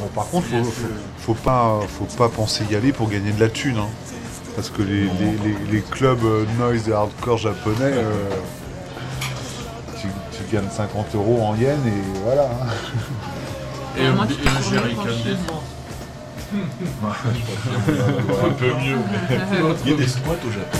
Bon, 0.00 0.06
par 0.14 0.26
contre, 0.30 0.46
faut, 0.48 0.64
faut, 0.64 0.88
faut 1.18 1.34
pas, 1.34 1.78
faut 1.98 2.04
pas 2.16 2.28
penser 2.28 2.64
y 2.70 2.74
aller 2.74 2.92
pour 2.92 3.08
gagner 3.08 3.30
de 3.30 3.40
la 3.40 3.48
thune. 3.48 3.78
hein. 3.78 3.86
Parce 4.56 4.68
que 4.68 4.82
les, 4.82 5.04
les- 5.04 5.38
les- 5.44 5.72
les 5.72 5.80
clubs 5.80 6.24
euh, 6.24 6.44
noise 6.58 6.88
et 6.88 6.92
hardcore 6.92 7.38
japonais, 7.38 7.76
euh, 7.82 8.28
tu, 10.00 10.08
tu 10.32 10.54
gagnes 10.54 10.68
50 10.76 11.14
euros 11.14 11.40
en 11.42 11.54
yens 11.54 11.78
et 11.86 11.92
voilà. 12.24 12.42
hein. 12.42 12.66
Et 13.96 14.02
et 14.02 14.06
tu 14.26 14.34
peux 14.34 14.50
un 16.52 18.50
peu 18.50 18.66
mieux, 18.66 18.98
il 19.84 19.90
y 19.90 19.94
a 19.94 19.96
des 19.96 20.06
squats 20.06 20.32
au 20.46 20.52
Japon. 20.52 20.78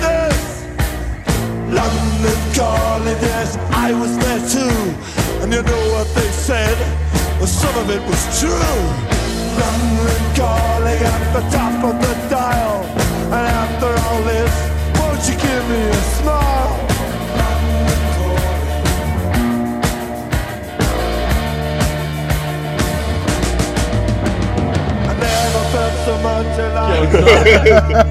This! 0.00 0.66
London 1.70 2.38
calling, 2.54 3.16
I 3.72 3.92
was 3.92 4.16
there 4.18 4.42
too. 4.48 4.94
And 5.42 5.52
you 5.52 5.62
know 5.62 5.84
what 5.94 6.08
they 6.14 6.30
said? 6.30 6.76
Well, 7.38 7.46
some 7.46 7.76
of 7.78 7.88
it 7.90 8.02
was 8.02 8.40
true. 8.40 8.50
London 9.58 10.22
calling 10.34 11.02
at 11.02 11.32
the 11.32 11.42
top 11.50 11.84
of 11.84 12.00
the 12.00 12.14
dial. 12.28 12.84
And 13.26 13.46
after 13.62 13.90
all 14.06 14.22
this, 14.22 14.52
won't 14.98 15.22
you 15.28 15.36
give 15.40 15.68
me 15.68 15.82
a 15.88 16.02
smile? 16.20 16.61
Never 25.72 25.90
felt 25.90 25.94
so 26.04 26.16
much 26.18 26.58
alive. 26.58 28.02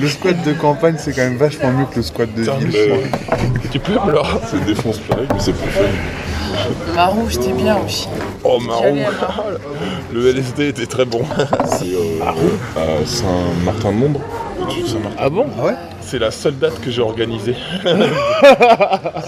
Le 0.00 0.08
squat 0.08 0.36
de 0.44 0.52
campagne, 0.52 0.94
c'est 0.96 1.12
quand 1.12 1.22
même 1.22 1.36
vachement 1.36 1.72
mieux 1.72 1.86
que 1.86 1.96
le 1.96 2.02
squat 2.02 2.32
de 2.32 2.42
ville. 2.42 2.70
crois. 3.26 3.38
Tu 3.70 3.78
peux 3.80 3.98
alors 3.98 4.40
C'est 4.48 4.64
défonce 4.64 4.98
pareil, 4.98 5.26
mais 5.32 5.40
c'est 5.40 5.52
plus 5.52 5.70
fun. 5.70 5.82
Marou, 6.94 7.28
j'étais 7.28 7.52
bien 7.52 7.78
aussi. 7.84 8.08
Oh, 8.44 8.58
Marou. 8.60 8.96
Le 10.12 10.28
LSD 10.30 10.68
était 10.68 10.86
très 10.86 11.04
bon. 11.04 11.20
C'est 11.66 11.94
euh, 11.94 12.22
à 12.76 13.04
Saint-Martin-de-Mondre. 13.04 14.20
Ah 15.18 15.28
bon 15.30 15.46
Ah 15.60 15.64
ouais 15.66 15.74
C'est 16.00 16.18
la 16.18 16.30
seule 16.30 16.58
date 16.58 16.80
que 16.80 16.90
j'ai 16.90 17.00
organisée. 17.02 17.54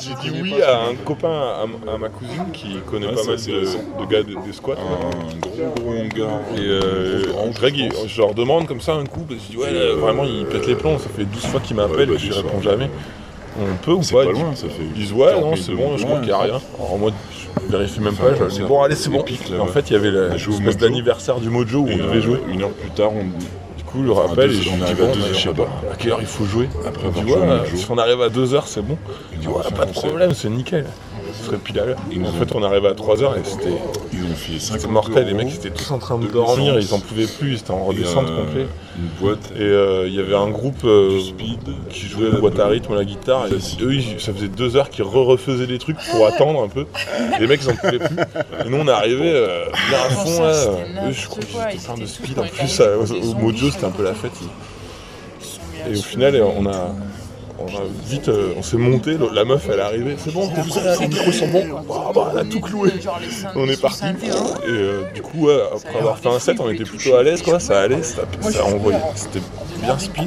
j'ai 0.01 0.15
dit 0.31 0.39
oui 0.43 0.55
à 0.63 0.81
un 0.91 0.95
copain, 1.05 1.31
à, 1.31 1.93
à 1.95 1.99
ma 1.99 2.09
cousine 2.09 2.51
qui 2.53 2.77
connaît 2.91 3.07
Ouais, 3.07 3.15
pas 3.15 3.25
mal 3.25 3.37
de, 3.37 3.61
de 3.61 4.11
gars 4.11 4.23
des, 4.23 4.35
des 4.35 4.53
squats. 4.53 4.75
Un 4.75 5.39
gros 5.39 5.73
gros 5.77 5.93
hangar. 5.93 6.41
Et 6.57 6.61
euh, 6.61 7.23
Greg, 7.55 7.93
je 8.07 8.21
leur 8.21 8.35
demande 8.35 8.67
comme 8.67 8.81
ça 8.81 8.95
un 8.95 9.05
coup, 9.07 9.21
parce 9.21 9.41
que 9.41 9.47
je 9.47 9.51
dis 9.53 9.57
ouais, 9.57 9.73
là, 9.73 9.81
Euh, 9.81 9.95
vraiment 9.97 10.25
il 10.25 10.47
pète 10.47 10.67
les 10.67 10.75
plombs, 10.75 10.99
ça 10.99 11.09
fait 11.15 11.25
12 11.25 11.47
fois 11.47 11.61
qu'il 11.61 11.77
m'appelle 11.77 12.11
ouais, 12.11 12.17
bah, 12.17 12.23
et 12.25 12.27
je 12.27 12.33
réponds 12.33 12.61
jamais. 12.63 12.91
On 13.59 13.77
peut 13.85 13.93
ou 13.93 14.03
C'est 14.03 14.15
pas 14.15 14.25
pas 14.25 14.33
loin, 14.33 14.55
ça 14.55 14.69
fait 14.69 14.83
Ils 14.95 15.03
disent 15.03 15.13
ouais, 15.13 15.27
40 15.31 15.43
non, 15.45 15.57
c'est 15.57 15.73
bon, 15.73 15.97
je 15.97 16.05
crois 16.05 16.19
qu'il 16.19 16.27
n'y 16.29 16.33
a 16.33 16.39
rien. 16.39 16.61
Alors 16.79 16.99
moi, 16.99 17.11
je 17.67 17.73
vérifie 17.73 18.01
même 18.01 18.15
pas, 18.15 18.35
je 18.35 18.45
dis 18.55 18.63
bon, 18.63 18.83
allez, 18.83 18.95
c'est 18.95 19.11
bon. 19.11 19.25
en 19.61 19.67
fait, 19.67 19.91
il 19.91 19.93
y 19.95 19.97
avait 19.97 20.11
la- 20.11 20.29
On 20.35 20.61
Mojo. 20.61 20.79
d'anniversaire 20.79 21.41
du 21.41 21.51
Mojo 21.51 21.79
où 21.81 21.89
on 21.89 21.97
devait 21.97 22.19
euh, 22.19 22.21
jouer. 22.21 22.41
Une 22.49 22.63
heure 22.63 22.71
plus 22.71 22.91
tard, 22.91 23.11
on. 23.13 23.25
Du 23.77 23.85
coup, 23.85 24.03
le 24.03 24.13
rappel, 24.13 24.51
et 24.51 24.55
je 24.55 24.71
on 24.71 24.77
dis 24.77 24.83
arrive 24.85 25.03
à 25.03 25.07
bon, 25.07 25.13
je 25.15 25.35
sais 25.37 25.49
pas 25.49 25.63
à 25.93 25.97
quelle 25.97 26.13
heure 26.13 26.19
il 26.21 26.27
faut 26.27 26.45
jouer. 26.45 26.69
Après 26.87 27.09
dit 27.09 27.25
ouais, 27.25 27.37
Mojo. 27.45 27.77
si 27.77 27.87
on 27.91 27.99
arrive 27.99 28.21
à 28.23 28.29
2h, 28.29 28.63
c'est 28.67 28.83
bon. 28.83 28.97
Je 29.35 29.39
dis 29.41 29.49
ouais, 29.49 29.55
pas 29.77 29.85
de 29.85 29.93
problème, 29.93 30.33
c'est 30.33 30.49
nickel. 30.49 30.87
Ce 31.39 31.47
serait 31.47 31.57
pile 31.59 31.79
à 31.81 31.85
l'heure. 31.87 31.99
Ils 32.11 32.21
nous 32.21 32.29
En 32.29 32.33
fait, 32.33 32.55
on 32.55 32.63
arrivait 32.63 32.89
à 32.89 32.93
3h 32.95 33.39
et 33.39 33.45
c'était. 33.45 33.69
Ils 34.13 34.25
ont 34.25 34.35
fait 34.35 34.59
50 34.59 34.81
C'était 34.81 34.93
mortel, 34.93 35.27
les 35.27 35.35
mecs 35.35 35.55
étaient 35.55 35.71
tous 35.71 35.91
en 35.91 35.99
train 35.99 36.19
de 36.19 36.27
de 36.27 36.33
dormir, 36.33 36.79
ils 36.79 36.95
en 36.95 37.01
pouvaient 37.01 37.27
plus, 37.27 37.53
ils 37.53 37.59
étaient 37.59 37.71
en 37.71 37.85
redescente 37.85 38.27
euh, 38.29 38.45
complet. 38.45 38.67
Une 38.99 39.07
boîte. 39.21 39.53
Et 39.57 39.63
euh, 39.63 40.07
il 40.09 40.15
y 40.15 40.21
avait 40.21 40.35
un 40.37 40.49
groupe 40.49 40.85
euh, 40.85 41.19
qui 41.91 42.07
jouait 42.07 42.31
la 42.31 42.39
boîte 42.39 42.59
à 42.59 42.67
rythme, 42.67 42.95
la 42.95 43.05
guitare, 43.05 43.47
et 43.47 43.83
eux, 43.83 43.95
ils- 43.95 44.21
ça 44.21 44.33
faisait 44.33 44.49
deux 44.49 44.77
heures 44.77 44.91
qu'ils 44.91 45.05
re-refaisaient 45.05 45.67
des 45.67 45.79
trucs 45.79 45.97
pour 46.11 46.27
attendre 46.33 46.63
un 46.63 46.69
peu. 46.69 46.87
Les 47.39 47.47
mecs, 47.47 47.61
ils 47.65 47.71
en 47.71 47.77
pouvaient 47.77 47.99
plus. 47.99 48.17
Et 48.67 48.69
nous, 48.69 48.77
on 48.79 48.89
arrivait 48.89 49.33
euh, 49.35 49.65
bien 49.89 49.99
à 49.99 50.11
fond, 50.11 50.27
ça, 50.37 50.43
là. 50.43 51.09
Eux, 51.09 51.13
je 51.13 51.27
crois 51.29 51.43
qu'ils 51.43 51.57
ils 51.73 51.77
étaient 51.77 51.85
plein 51.85 51.95
de 52.03 52.07
speed. 52.07 52.39
En 52.39 52.43
plus, 52.43 52.63
les 52.63 52.69
ça, 52.69 52.85
au, 52.99 53.35
Mojo, 53.35 53.71
c'était 53.71 53.87
un 53.87 53.91
peu 53.91 54.03
la 54.05 54.15
fête. 54.15 54.33
Et 55.91 55.97
au 55.99 56.03
final, 56.03 56.43
on 56.57 56.67
a, 56.67 56.95
on 57.61 57.67
a 57.67 57.81
vite, 58.07 58.29
euh, 58.29 58.55
on 58.57 58.63
s'est 58.63 58.77
monté, 58.77 59.13
le- 59.19 59.31
la 59.33 59.45
meuf, 59.45 59.69
elle 59.73 59.79
est 59.79 59.83
arrivée. 59.83 60.17
C'est 60.19 60.33
bon, 60.33 60.49
t'es 60.49 60.63
prêt, 60.63 60.81
les 61.01 61.09
micros 61.09 61.33
sont 61.33 61.49
bons. 61.49 61.65
Ah, 61.91 62.11
bah, 62.15 62.31
elle 62.33 62.39
a 62.41 62.45
tout 62.45 62.61
cloué. 62.61 62.91
On 63.55 63.69
est 63.69 63.81
parti. 63.81 64.05
Et 64.05 64.69
euh, 64.71 65.03
du 65.15 65.23
coup, 65.23 65.47
ouais, 65.47 65.59
après 65.75 65.99
avoir 65.99 66.19
fait 66.19 66.29
un 66.29 66.39
set, 66.39 66.57
on 66.61 66.71
était 66.71 66.85
plutôt 66.85 67.15
à 67.17 67.23
l'aise, 67.23 67.43
quoi. 67.43 67.61
Ça 67.61 67.81
allait, 67.83 68.03
ça, 68.03 68.23
ça 68.51 68.65
envoyait. 68.65 68.99
C'était 69.15 69.41
bien 69.83 69.99
spin. 69.99 70.23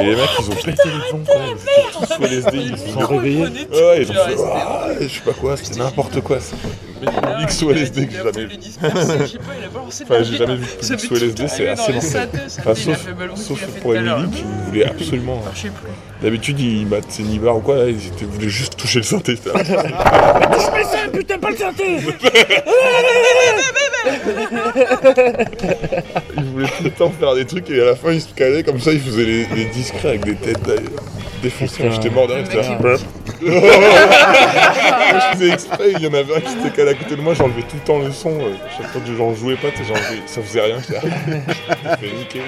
Et 0.00 0.04
les 0.04 0.16
mecs, 0.16 0.30
ils 0.40 0.50
ont 0.50 0.54
pété 0.54 0.82
les 0.86 1.08
plombs, 1.10 1.24
quoi. 1.26 1.34
Ils 1.46 1.52
étaient 1.52 1.98
tous 2.06 2.14
sous 2.14 2.22
LSD, 2.24 2.56
ils 2.58 2.78
se 2.78 2.88
sont 2.88 3.06
réveillés. 3.06 3.44
Ouais, 3.44 4.02
ils 4.02 4.10
ont 4.10 4.14
fait, 4.14 4.36
ah, 4.54 4.86
je 5.00 5.08
sais 5.08 5.20
pas 5.24 5.32
quoi, 5.32 5.56
c'était 5.56 5.78
n'importe 5.78 6.20
quoi. 6.22 6.38
X 7.42 7.56
sous 7.58 7.70
LSD 7.70 8.06
que 8.06 8.12
j'ai 8.12 8.18
jamais 8.18 8.44
vu. 8.46 8.58
Enfin, 10.02 10.22
j'ai 10.22 10.36
jamais 10.36 10.56
vu 10.56 10.64
de 10.66 10.70
public 10.80 11.00
sous 11.00 11.14
LSD, 11.14 11.48
c'est 11.48 11.68
assez. 11.68 11.92
Enfin, 12.60 12.74
sauf, 12.74 13.06
sauf 13.36 13.66
pour 13.80 13.94
Emily 13.96 14.30
qui 14.30 14.44
voulait 14.66 14.84
absolument. 14.86 15.42
D'habitude, 16.22 16.58
il 16.58 16.86
bat 16.86 16.96
ses 17.08 17.22
nibards 17.22 17.58
ou 17.58 17.60
quoi, 17.60 17.76
là, 17.76 17.88
ils 17.88 18.06
étaient- 18.08 18.24
voulaient 18.24 18.48
juste 18.48 18.76
toucher 18.76 18.98
le 18.98 19.04
synthé. 19.04 19.36
c'était- 19.36 19.50
Touche 19.52 20.72
mes 20.74 20.82
seins, 20.84 21.08
putain, 21.12 21.38
pas 21.38 21.50
le 21.50 21.56
synthé 21.56 21.98
Il 26.36 26.44
voulait 26.44 26.66
tout 26.66 26.84
le 26.84 26.90
temps 26.90 27.10
faire 27.18 27.34
des 27.34 27.44
trucs 27.44 27.70
et 27.70 27.80
à 27.80 27.84
la 27.86 27.96
fin 27.96 28.12
il 28.12 28.20
se 28.20 28.32
calait 28.34 28.62
comme 28.62 28.80
ça, 28.80 28.92
il 28.92 29.00
faisait 29.00 29.24
les, 29.24 29.46
les 29.54 29.64
discrets 29.66 30.08
avec 30.10 30.24
des 30.24 30.34
têtes 30.34 30.58
défoncées. 31.42 31.90
J'étais 31.90 32.10
mort 32.10 32.26
de 32.26 32.34
rire, 32.34 32.44
j'étais 32.50 32.68
là. 32.68 32.78
Moi, 32.80 32.96
je 33.40 35.32
faisais 35.32 35.50
exprès, 35.50 35.92
il 35.96 36.02
y 36.02 36.06
en 36.06 36.14
avait 36.14 36.36
un 36.36 36.40
qui 36.40 36.50
s'était 36.50 36.70
calé 36.70 36.90
à 36.90 36.94
côté 36.94 37.16
de 37.16 37.20
moi, 37.20 37.34
j'enlevais 37.34 37.62
tout 37.62 37.76
le 37.76 37.80
temps 37.82 37.98
le 37.98 38.10
son. 38.12 38.30
euh, 38.40 38.54
chaque 38.76 38.88
fois 38.88 39.00
que 39.00 39.14
j'en 39.16 39.34
jouais 39.34 39.56
pas, 39.56 39.68
j'enlevais- 39.76 40.22
ça 40.26 40.42
faisait 40.42 40.60
rien. 40.60 40.76
Je 40.80 40.94
me 40.94 41.96
fais 41.96 42.16
niquer. 42.16 42.42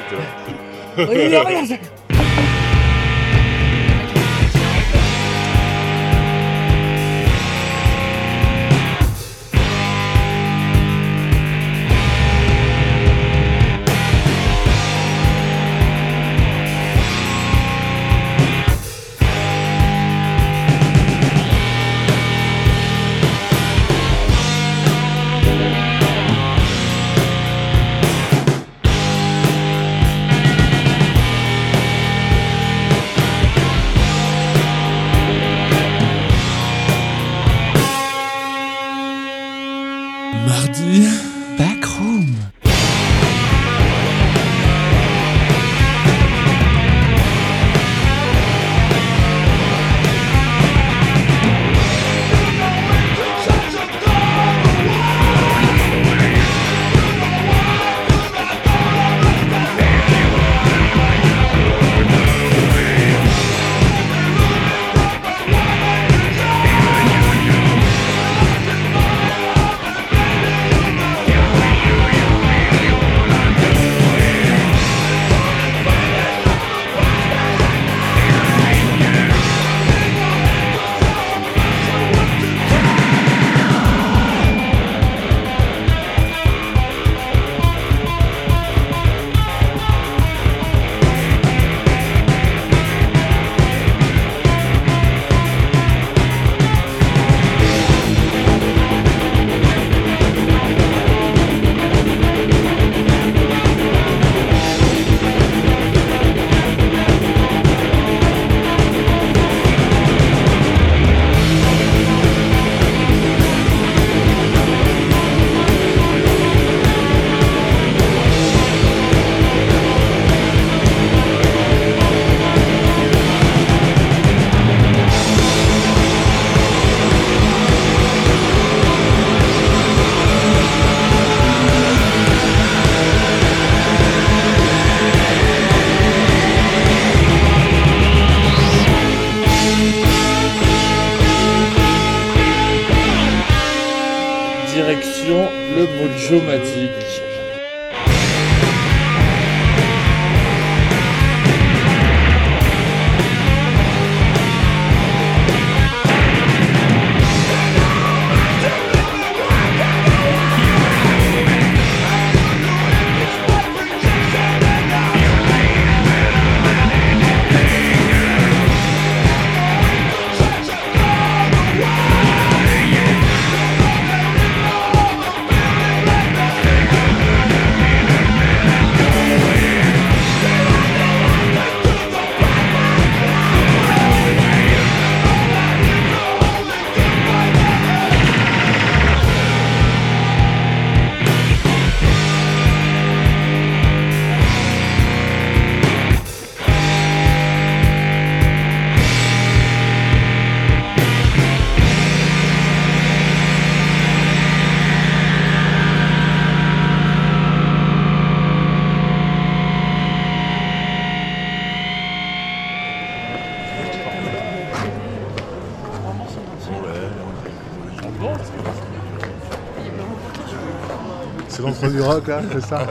Rock 222.20 222.28
là, 222.28 222.40
c'est 222.52 222.60
ça 222.64 222.80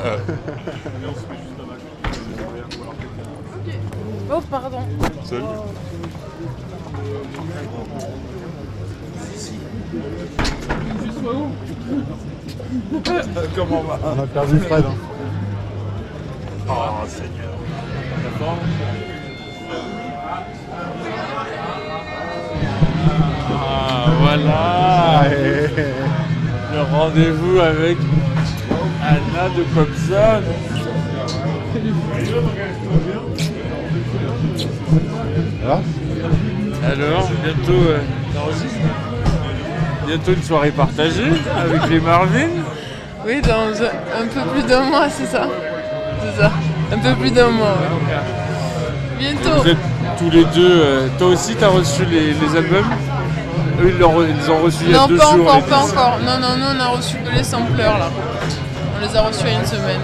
Oh, 4.31 4.41
pardon. 4.49 4.81
Salut. 5.23 5.43
Comment 13.55 13.81
va? 13.81 13.99
On 14.03 14.19
a 14.23 14.27
perdu 14.27 14.59
Fred. 14.59 14.83
hein. 14.85 14.93
Oh 16.67 17.05
Seigneur. 17.07 17.49
Ah, 23.51 24.05
voilà 24.21 25.23
Le 26.73 26.81
rendez-vous 26.95 27.59
avec 27.59 27.97
Anna 29.09 29.49
de 29.57 29.63
Cobson. 29.73 30.43
Voilà. 35.61 35.81
Alors, 36.85 37.29
bientôt, 37.43 37.71
euh, 37.71 37.99
bientôt 40.07 40.31
une 40.33 40.43
soirée 40.43 40.71
partagée 40.71 41.31
avec 41.57 41.89
les 41.89 41.99
Marvin. 41.99 42.49
Oui, 43.25 43.41
dans 43.41 43.71
un, 43.83 44.27
peu 44.27 44.41
plus 44.53 44.63
d'un 44.63 44.81
mois, 44.83 45.09
c'est 45.09 45.25
ça. 45.25 45.47
C'est 46.21 46.41
ça. 46.41 46.51
Un 46.93 46.97
peu 46.99 47.13
plus 47.19 47.31
d'un 47.31 47.49
mois. 47.49 47.73
ouais. 47.73 48.15
Bientôt. 49.19 49.61
Vous 49.61 49.69
êtes 49.69 49.77
tous 50.17 50.29
les 50.29 50.45
deux. 50.45 50.81
euh, 50.81 51.07
toi 51.17 51.27
aussi, 51.27 51.55
t'as 51.55 51.67
reçu 51.67 52.05
les, 52.05 52.33
les 52.33 52.57
albums? 52.57 52.85
Eux, 53.81 53.93
ils, 53.97 54.03
ont 54.51 54.61
reçu 54.61 54.83
il 54.85 54.91
y 54.91 54.95
a 54.95 54.97
Non, 54.99 55.07
deux 55.07 55.17
pas 55.17 55.31
jours. 55.35 55.47
encore, 55.47 55.63
pas 55.63 55.77
encore. 55.83 56.19
Non, 56.25 56.37
non, 56.39 56.57
nous 56.57 56.65
on 56.77 56.79
a 56.79 56.87
reçu 56.87 57.17
que 57.17 57.35
les 57.35 57.43
sampleurs 57.43 57.97
là. 57.97 58.09
On 58.99 59.07
les 59.07 59.15
a 59.15 59.21
reçus 59.21 59.45
il 59.45 59.53
y 59.53 59.55
a 59.55 59.59
une 59.59 59.65
semaine. 59.65 60.01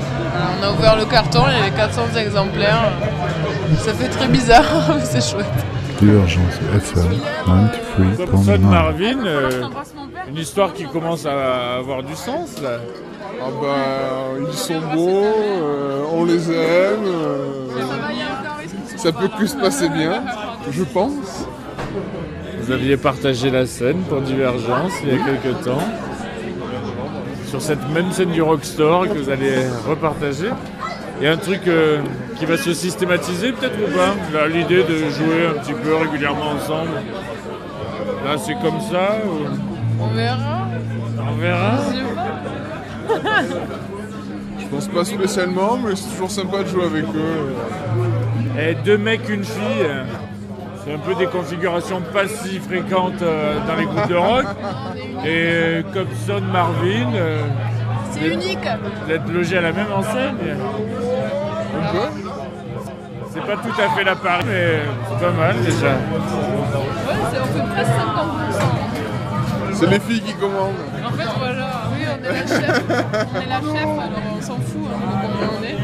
On 0.59 0.63
a 0.63 0.71
ouvert 0.71 0.95
le 0.95 1.05
carton, 1.05 1.43
il 1.49 1.57
y 1.57 1.61
avait 1.61 1.75
400 1.75 2.01
exemplaires. 2.17 2.91
Ça 3.79 3.93
fait 3.93 4.07
très 4.07 4.27
bizarre, 4.27 4.63
mais 4.95 5.03
c'est 5.03 5.21
chouette. 5.31 5.45
Urgence 6.01 6.59
FM 6.73 7.19
Cobson 8.17 8.51
93.9. 8.51 8.57
Marvin, 8.59 9.25
euh, 9.25 9.63
une 10.27 10.37
histoire 10.37 10.73
qui 10.73 10.85
commence 10.85 11.25
à 11.25 11.77
avoir 11.77 12.03
du 12.03 12.15
sens 12.15 12.61
là. 12.61 12.79
Ah 13.41 13.45
bah, 13.61 14.45
ils 14.47 14.57
sont 14.57 14.79
beaux, 14.93 15.23
euh, 15.23 16.03
on 16.13 16.25
les 16.25 16.51
aime. 16.51 17.05
euh, 17.05 17.77
ça 18.97 19.11
peut 19.11 19.29
que 19.39 19.45
se 19.45 19.55
passer 19.55 19.89
bien, 19.89 20.23
je 20.71 20.83
pense. 20.83 21.47
Vous 22.61 22.71
aviez 22.71 22.97
partagé 22.97 23.51
la 23.51 23.65
scène 23.65 24.01
pour 24.09 24.21
Divergence 24.21 24.91
il 25.03 25.09
y 25.09 25.11
a 25.13 25.23
quelques 25.23 25.63
temps. 25.63 25.83
Sur 27.55 27.61
cette 27.61 27.89
même 27.89 28.11
scène 28.11 28.31
du 28.31 28.41
Rockstore 28.41 29.07
que 29.07 29.13
vous 29.17 29.29
allez 29.29 29.55
repartager. 29.87 30.49
Il 31.21 31.23
y 31.23 31.27
a 31.27 31.31
un 31.31 31.37
truc 31.37 31.61
euh, 31.67 31.99
qui 32.37 32.45
va 32.45 32.57
se 32.57 32.73
systématiser 32.73 33.53
peut-être 33.53 33.75
ou 33.79 33.95
pas? 33.95 34.47
L'idée 34.49 34.83
de 34.83 34.97
jouer 35.09 35.47
un 35.49 35.61
petit 35.61 35.71
peu 35.71 35.95
régulièrement 35.95 36.49
ensemble. 36.51 36.89
Là 38.25 38.35
c'est 38.37 38.55
comme 38.55 38.81
ça 38.91 39.19
ou- 39.25 40.03
On 40.03 40.07
verra. 40.13 40.67
On 41.31 41.35
verra. 41.37 41.77
Je 41.91 43.13
sais 43.13 43.23
pas. 43.23 43.41
Je 44.59 44.65
pense 44.67 44.87
pas 44.89 45.05
spécialement, 45.05 45.77
mais 45.77 45.95
c'est 45.95 46.09
toujours 46.09 46.31
sympa 46.31 46.61
de 46.63 46.67
jouer 46.67 46.83
avec 46.83 47.05
eux. 47.05 48.59
Et 48.59 48.75
deux 48.83 48.97
mecs, 48.97 49.29
une 49.29 49.45
fille, 49.45 49.61
euh, 49.83 50.03
c'est 50.85 50.93
un 50.93 50.97
peu 50.99 51.15
des 51.15 51.25
configurations 51.27 52.01
pas 52.13 52.27
si 52.27 52.59
fréquentes 52.59 53.21
euh, 53.21 53.57
dans 53.67 53.75
les 53.75 53.85
groupes 53.85 54.07
de 54.07 54.15
rock. 54.15 54.45
Et 55.23 55.27
euh, 55.27 55.81
Cobson, 55.93 56.41
Marvin, 56.51 57.13
euh, 57.15 57.41
C'est 58.11 58.27
unique. 58.27 58.59
Êtes 59.09 59.27
logés 59.33 59.57
à 59.57 59.61
la 59.61 59.71
même 59.71 59.91
enseigne 59.91 60.55
Un 61.75 61.91
peu 61.91 62.07
C'est 63.33 63.41
pas 63.41 63.57
tout 63.57 63.81
à 63.81 63.89
fait 63.95 64.03
la 64.03 64.15
Paris, 64.15 64.43
mais 64.47 64.79
c'est 65.09 65.19
pas 65.25 65.31
mal 65.31 65.55
déjà. 65.63 65.87
Ouais, 65.87 65.95
c'est- 67.31 67.39
on 67.39 67.45
fait 67.45 67.67
presque 67.73 67.91
50%. 67.91 69.73
C'est 69.73 69.89
les 69.89 69.99
filles 69.99 70.21
qui 70.21 70.33
commandent. 70.35 70.73
En 71.05 71.11
fait, 71.11 71.27
voilà, 71.37 71.67
oui, 71.91 72.05
on 72.09 72.23
est 72.23 72.31
la 72.31 72.47
chef. 72.47 72.83
On 72.87 73.41
est 73.41 73.49
la 73.49 73.59
chef, 73.59 73.83
alors 73.83 74.23
on 74.37 74.41
s'en 74.41 74.55
fout 74.55 74.87
hein, 74.87 74.97
de 75.03 75.37
comment 75.37 75.51
on 75.59 75.63
est. 75.63 75.75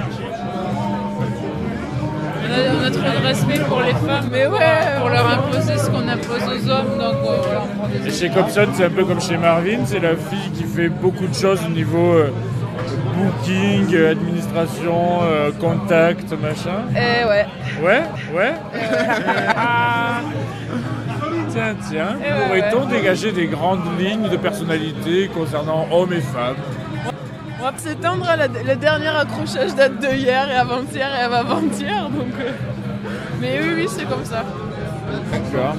On 2.52 2.54
a, 2.54 2.82
on 2.82 2.84
a 2.86 2.92
trop 2.92 3.22
de 3.22 3.26
respect 3.26 3.60
pour 3.68 3.82
les 3.82 3.92
femmes, 3.94 4.30
mais 4.32 4.46
ouais, 4.46 4.60
pour 5.00 5.10
leur 5.10 5.28
imposer 5.28 5.78
ce 5.78 5.90
qu'on 5.90 6.08
impose 6.08 6.44
aux 6.44 6.70
hommes, 6.70 6.98
donc 6.98 7.16
euh, 7.26 7.58
prend 7.78 7.88
des 7.88 8.08
Et 8.08 8.12
chez 8.12 8.30
Cobson, 8.30 8.68
c'est 8.74 8.86
un 8.86 8.90
peu 8.90 9.06
comme 9.06 9.22
chez 9.22 9.38
Marvin, 9.38 9.80
c'est 9.86 10.00
la 10.00 10.16
fille 10.16 10.52
qui 10.54 10.64
fait 10.64 10.90
beaucoup 10.90 11.28
de 11.28 11.34
choses 11.34 11.60
au 11.66 11.70
niveau 11.70 12.14
euh, 12.14 12.32
booking, 13.16 13.94
euh, 13.96 14.12
administration, 14.12 15.20
euh, 15.24 15.52
contact, 15.60 16.32
machin. 16.42 16.84
Eh 16.92 17.26
ouais. 17.28 17.46
Ouais, 17.84 18.02
ouais. 18.36 18.54
Ah. 19.56 20.20
tiens, 21.50 21.76
tiens. 21.90 22.16
Eh 22.20 22.24
ouais, 22.24 22.48
Pourrait-on 22.48 22.88
ouais. 22.90 22.98
dégager 23.00 23.32
des 23.32 23.48
grandes 23.48 23.82
lignes 24.00 24.30
de 24.30 24.38
personnalité 24.38 25.30
concernant 25.34 25.88
hommes 25.92 26.14
et 26.14 26.22
femmes? 26.22 26.56
On 27.62 27.66
va 27.66 27.74
s'étendre 27.78 28.28
à 28.28 28.36
la, 28.36 28.48
le 28.48 28.76
dernier 28.76 29.08
accrochage 29.10 29.76
date 29.76 30.00
de 30.00 30.08
hier 30.16 30.50
et 30.50 30.56
avant-hier 30.56 31.08
et 31.16 31.24
avant-hier, 31.24 32.10
donc. 32.10 32.34
euh, 32.40 32.52
Mais 33.40 33.60
oui, 33.62 33.74
oui, 33.76 33.88
c'est 33.88 34.06
comme 34.10 34.26
ça. 34.26 34.44
D'accord. 35.32 35.76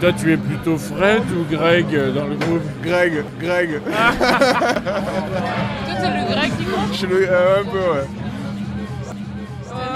Toi, 0.00 0.12
tu 0.18 0.32
es 0.32 0.36
plutôt 0.36 0.76
Fred 0.78 1.22
ou 1.30 1.44
Greg 1.54 1.94
euh, 1.94 2.10
dans 2.12 2.26
le 2.26 2.34
groupe? 2.36 2.62
Greg, 2.82 3.22
Greg. 3.38 3.80
Toi, 3.86 3.94
t'es 5.86 6.08
le 6.08 6.34
grec 6.34 6.56
du 6.56 6.64
groupe 6.64 6.88
Je 6.90 6.96
suis 6.96 7.06
le- 7.06 7.28
euh, 7.30 7.60
un 7.60 7.64
peu, 7.64 7.78
ouais. 7.78 8.06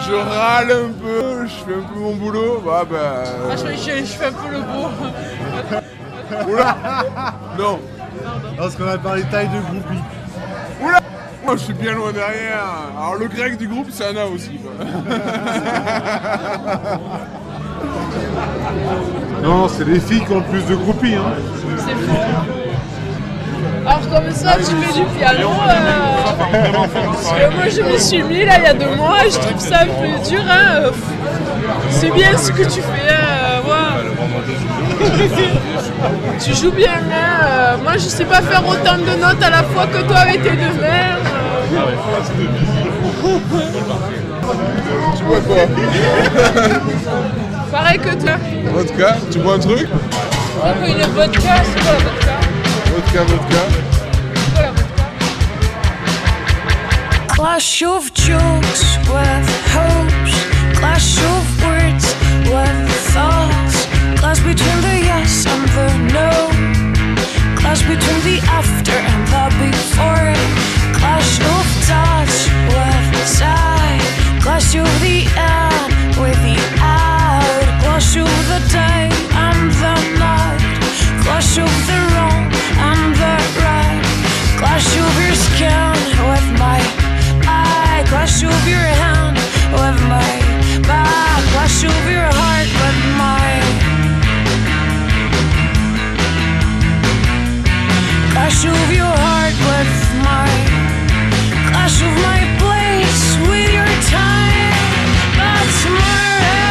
Je 0.06 0.12
râle 0.12 0.70
un 0.70 0.92
peu, 1.02 1.46
je 1.46 1.52
fais 1.64 1.74
un 1.74 1.82
peu 1.92 1.98
mon 1.98 2.14
boulot. 2.16 2.62
Bah, 2.64 2.84
bah. 2.88 3.24
Ah, 3.50 3.56
je, 3.56 3.66
je- 3.76 3.98
je 3.98 4.04
fais 4.04 4.26
un 4.26 4.32
peu 4.32 4.50
le 4.52 4.60
beau. 4.60 6.52
Oula 6.52 6.76
Non 7.58 7.80
Parce 8.58 8.76
qu'on 8.76 8.86
a 8.88 8.98
parlé 8.98 9.22
taille 9.24 9.48
de 9.48 9.58
groupie. 9.60 10.02
Moi, 11.44 11.56
je 11.56 11.62
suis 11.64 11.74
bien 11.74 11.92
loin 11.92 12.10
derrière. 12.12 12.64
Alors, 12.98 13.16
le 13.16 13.26
grec 13.28 13.56
du 13.58 13.68
groupe, 13.68 13.88
c'est 13.90 14.04
Anna 14.06 14.26
aussi. 14.26 14.58
quoi. 14.58 14.72
Non, 19.42 19.68
c'est 19.68 19.84
les 19.86 20.00
filles 20.00 20.24
qui 20.24 20.32
ont 20.32 20.38
le 20.38 20.44
plus 20.44 20.64
de 20.64 20.74
groupies. 20.74 21.14
Hein. 21.16 21.34
C'est 21.78 21.94
faux. 21.94 22.16
Alors 23.86 24.00
comme 24.08 24.30
ça, 24.32 24.54
tu 24.56 24.64
fais 24.74 24.92
du 24.98 25.04
piano. 25.18 25.50
euh, 25.50 25.52
Parce 27.12 27.28
que 27.28 27.54
moi, 27.54 27.68
je 27.68 27.82
me 27.82 27.98
suis 27.98 28.22
mis 28.22 28.44
là 28.46 28.54
il 28.58 28.64
y 28.64 28.66
a 28.66 28.72
deux 28.74 28.94
mois 28.96 29.26
et 29.26 29.30
je 29.30 29.38
trouve 29.38 29.58
ça 29.60 29.80
un 29.82 29.86
peu 29.86 30.28
dur. 30.30 30.40
Hein. 30.48 30.90
C'est 31.90 32.10
bien 32.10 32.36
ce 32.38 32.50
que 32.52 32.62
tu 32.62 32.80
fais. 32.80 33.12
tu 36.44 36.54
joues 36.54 36.72
bien. 36.72 36.98
Hein. 37.10 37.44
euh, 37.44 37.76
Moi, 37.82 37.92
je 37.94 37.98
sais 38.00 38.24
pas 38.24 38.42
faire 38.42 38.66
autant 38.66 38.98
de 38.98 39.14
notes 39.20 39.42
à 39.42 39.50
la 39.50 39.62
fois 39.62 39.86
que 39.86 40.02
toi 40.02 40.18
avec 40.18 40.42
tes 40.42 40.50
deux 40.50 40.74
mains. 40.80 41.16
euh. 41.16 41.20
Tu 45.16 45.22
bois 45.24 45.40
quoi 45.40 45.56
Pareil 47.72 47.98
que 47.98 48.14
toi. 48.14 48.32
Vodka 48.72 49.16
Tu 49.30 49.38
bois 49.38 49.54
un 49.54 49.58
truc 49.58 49.88
une 50.86 51.02
vodka, 51.12 51.54
c'est 51.64 51.80
quoi 51.82 51.92
la 51.92 51.98
vodka 51.98 52.36
Vodka, 52.94 53.20
vodka. 53.24 53.62
C'est 54.44 54.52
quoi 54.54 54.62
la 54.62 54.70
vodka 54.70 54.84
Clash 57.28 57.82
of 57.82 58.12
jokes 58.14 58.98
with 59.08 59.48
hopes, 59.74 60.36
clash 60.78 61.18
of 61.18 61.44
words 61.64 62.06
with 62.46 62.90
thoughts, 63.12 63.83
clash 64.16 64.40
between 64.40 64.80
the 64.86 64.96
yes 65.10 65.46
and 65.46 65.64
the 65.76 65.88
no, 66.16 66.30
clash 67.56 67.82
between 67.82 68.20
the 68.28 68.38
after 68.60 68.96
and 69.12 69.22
the 69.32 69.44
before, 69.60 70.32
clash 70.98 71.32
of 71.40 71.66
touch 71.88 72.36
with 72.74 73.28
side, 73.28 74.04
clash 74.42 74.74
of 74.74 74.90
the 75.00 75.18
end 75.36 75.92
with 76.20 76.38
the 76.48 76.58
out, 76.80 77.66
clash 77.82 78.16
of 78.16 78.32
the 78.50 78.60
day 78.70 79.08
and 79.46 79.70
the 79.82 79.96
night, 80.18 80.62
clash 81.22 81.58
of 81.58 81.72
the 81.88 81.98
wrong 82.12 82.44
and 82.90 83.10
the 83.22 83.36
right, 83.64 84.04
clash 84.60 84.90
of 85.04 85.12
your 85.22 85.36
skin 85.46 85.96
with 86.30 86.48
my 86.58 86.80
eye, 87.46 88.04
clash 88.08 88.42
of 88.42 88.68
your 88.68 88.86
hand 89.02 89.36
with 89.72 89.98
my 90.08 90.53
back. 90.82 91.42
Wash 91.54 91.84
over 91.84 92.10
your 92.10 92.30
heart, 92.40 92.68
but 92.80 92.96
mine. 93.20 93.44
clash 98.32 98.64
of 98.66 98.90
your 98.92 99.14
heart 99.24 99.56
with 99.68 99.94
mine. 100.26 100.66
clash 101.70 102.02
of 102.02 102.14
my 102.28 102.40
place 102.58 103.24
with 103.48 103.70
your 103.78 103.92
time. 104.10 104.74
That's 105.38 105.80
murder. 105.86 106.64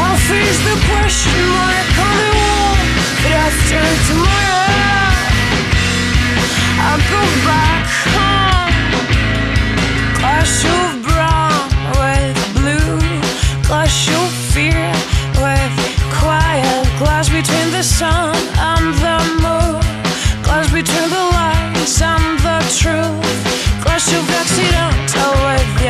I'll 0.00 0.20
face 0.30 0.58
the 0.68 0.76
question 0.88 1.40
mark 1.56 1.96
on 2.06 2.14
the 2.22 2.30
wall. 2.38 2.76
But 3.22 3.32
after 3.46 3.82
tomorrow, 4.08 4.68
I'll 6.86 7.02
go 7.12 7.22
back. 7.46 7.75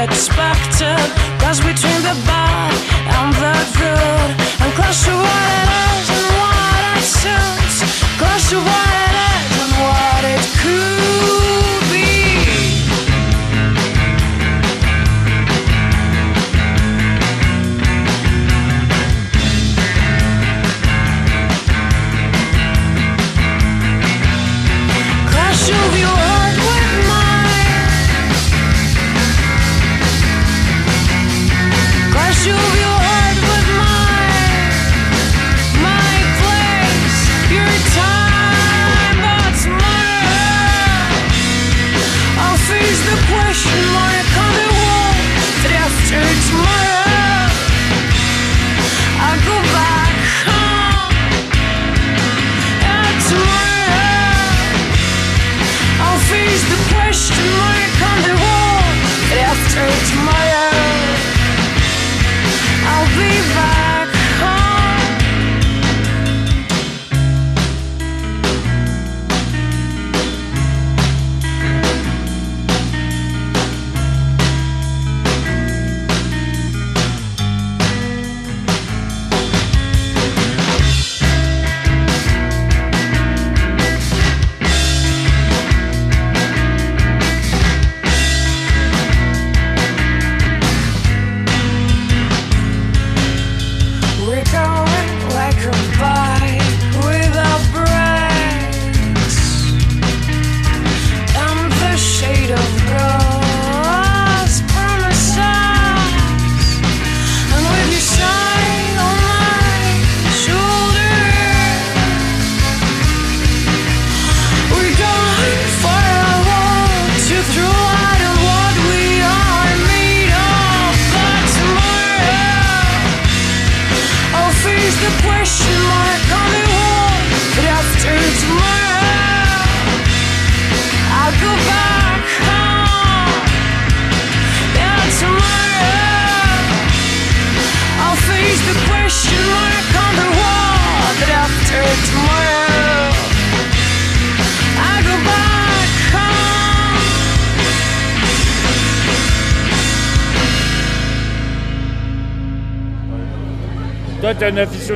Expected. 0.07 0.99
Clash 1.39 1.61
between 1.61 2.01
the 2.03 2.17
bad 2.27 2.73
and 3.17 3.33
the 3.43 3.55
good. 3.79 4.31
And 4.63 4.73
clash 4.75 5.09
of 5.09 5.17
what 5.17 5.51
it 5.61 5.69
is 5.83 6.09
and 6.17 6.29
what 6.41 6.83
it 6.97 7.05
seems. 7.05 7.75
Clash 8.19 8.51
to 8.51 8.59
what 8.59 9.06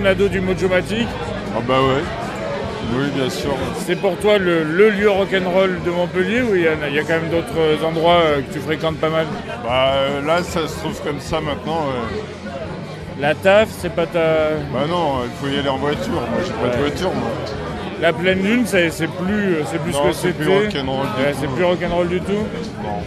aficionado 0.07 0.29
du 0.29 0.41
Mojomatic 0.41 1.07
Ah 1.57 1.61
bah 1.67 1.81
ouais. 1.81 2.03
Oui, 2.97 3.05
bien 3.15 3.31
sûr. 3.31 3.55
C'est 3.87 3.97
pour 3.97 4.17
toi 4.17 4.39
le, 4.39 4.65
le 4.65 4.91
lieu 4.91 5.11
rock'n'roll 5.11 5.79
de 5.85 5.91
Montpellier 5.91 6.43
ou 6.43 6.55
il 6.57 6.63
y, 6.63 6.69
a- 6.69 6.89
il 6.89 6.95
y 6.95 6.99
a 6.99 7.03
quand 7.03 7.21
même 7.21 7.29
d'autres 7.31 7.85
endroits 7.85 8.21
euh, 8.25 8.41
que 8.41 8.53
tu 8.53 8.59
fréquentes 8.59 8.97
pas 8.97 9.11
mal? 9.11 9.27
Bah 9.65 9.93
euh, 9.95 10.27
là, 10.27 10.43
ça 10.43 10.67
se 10.67 10.79
trouve 10.79 11.01
comme 11.03 11.21
ça 11.21 11.41
maintenant. 11.41 11.85
La 13.21 13.35
taf, 13.35 13.69
c'est 13.79 13.95
pas 13.95 14.07
ta. 14.07 14.21
Bah 14.73 14.87
non, 14.89 15.21
il 15.25 15.31
faut 15.47 15.55
y 15.55 15.59
aller 15.59 15.69
en 15.69 15.77
voiture. 15.77 16.11
Moi, 16.13 16.41
j'ai 16.45 16.53
pas 16.69 16.75
de 16.75 16.81
voiture, 16.81 17.11
moi. 17.15 17.31
La 18.01 18.13
pleine 18.15 18.43
lune, 18.43 18.63
c'est 18.67 18.91
c'est 18.91 19.09
plus, 19.09 19.55
euh, 19.57 19.63
c'est 19.71 19.79
plus 19.81 19.93
Non, 19.93 20.05
ce 20.05 20.09
que 20.09 20.13
c'est 20.15 20.29
c'était. 20.29 20.45
plus 20.45 20.49
rock'n'roll 20.53 21.07
du 21.07 21.13
tout. 21.33 21.39
C'est 21.41 21.49
plus 21.55 21.65
rock'n'roll 21.65 22.09
du 22.09 22.21
tout 22.23 22.33
Non. 22.83 23.03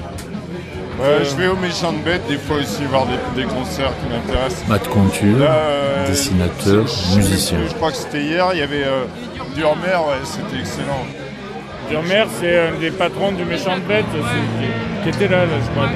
Ouais, 1.00 1.26
je 1.26 1.36
vais 1.36 1.48
aux 1.48 1.56
méchantes 1.56 2.04
bêtes 2.04 2.26
des 2.28 2.38
fois 2.38 2.58
aussi 2.58 2.84
voir 2.86 3.06
des, 3.08 3.42
des 3.42 3.48
concerts 3.48 3.92
qui 4.00 4.08
m'intéressent. 4.14 4.68
Matt 4.68 4.88
Conture, 4.90 5.40
Là, 5.40 5.52
euh, 5.52 6.08
dessinateur, 6.08 6.86
musicien. 7.16 7.58
Je 7.68 7.74
crois 7.74 7.92
que 7.92 7.98
c'était 7.98 8.22
hier, 8.24 8.48
il 8.54 8.60
y 8.60 8.62
avait 8.62 8.84
euh, 8.84 9.06
Durmer, 9.56 9.98
ouais, 10.08 10.22
c'était 10.24 10.60
excellent. 10.60 11.06
Durmer, 11.90 12.26
c'est 12.40 12.68
un 12.68 12.80
des 12.80 12.92
patrons 12.92 13.32
du 13.32 13.44
méchant 13.44 13.78
bête 13.88 14.06
aussi, 14.14 14.42
qui, 15.04 15.04
qui 15.04 15.10
était 15.18 15.28
là, 15.28 15.46
là, 15.46 15.52
je 15.66 15.72
crois. 15.72 15.90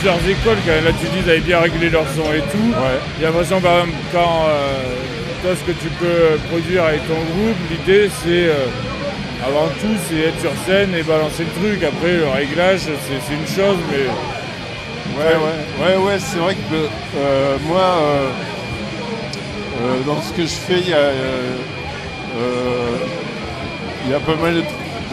Plusieurs 0.00 0.30
écoles, 0.30 0.56
quand 0.64 0.82
là 0.82 0.92
tu 0.98 1.06
dis 1.08 1.18
ils 1.22 1.30
avaient 1.30 1.40
bien 1.40 1.60
réglé 1.60 1.90
leur 1.90 2.06
son 2.16 2.32
et 2.32 2.40
tout. 2.40 2.72
J'ai 3.18 3.26
l'impression 3.26 3.60
par 3.60 3.80
exemple 3.80 3.98
quand 4.10 4.46
euh, 4.48 4.94
toi 5.42 5.50
ce 5.54 5.62
que 5.70 5.76
tu 5.78 5.88
peux 6.00 6.38
produire 6.48 6.84
avec 6.84 7.06
ton 7.06 7.16
groupe, 7.16 7.58
l'idée 7.70 8.08
c'est 8.24 8.48
euh, 8.48 8.64
avant 9.46 9.68
tout 9.78 9.94
c'est 10.08 10.20
être 10.20 10.40
sur 10.40 10.52
scène 10.66 10.94
et 10.94 11.02
balancer 11.02 11.44
le 11.44 11.50
truc. 11.60 11.84
Après 11.84 12.16
le 12.16 12.28
réglage 12.28 12.80
c'est 12.80 13.34
une 13.34 13.46
chose 13.46 13.76
mais. 13.90 14.06
Ouais, 15.18 15.36
ouais, 15.36 15.58
ouais, 15.84 15.96
ouais, 16.02 16.18
c'est 16.18 16.38
vrai 16.38 16.54
que 16.54 16.88
euh, 17.18 17.58
moi, 17.66 18.00
dans 20.06 20.22
ce 20.22 20.32
que 20.32 20.44
je 20.44 20.48
fais, 20.48 20.78
il 20.78 20.88
y 20.88 20.94
a, 20.94 21.10
il 24.06 24.10
y 24.10 24.14
a 24.14 24.20
pas 24.20 24.36
mal 24.36 24.54
de, 24.54 24.62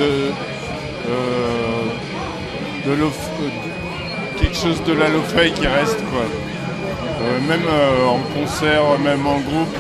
de, 0.01 0.31
de 2.85 2.93
chose 4.63 4.81
de 4.84 4.93
la 4.93 5.07
lo-fi 5.09 5.51
qui 5.51 5.67
reste, 5.67 5.99
quoi. 6.11 6.25
Euh, 7.21 7.39
même 7.47 7.65
euh, 7.69 8.05
en 8.07 8.19
concert, 8.39 8.84
même 9.03 9.25
en 9.25 9.39
groupe. 9.39 9.75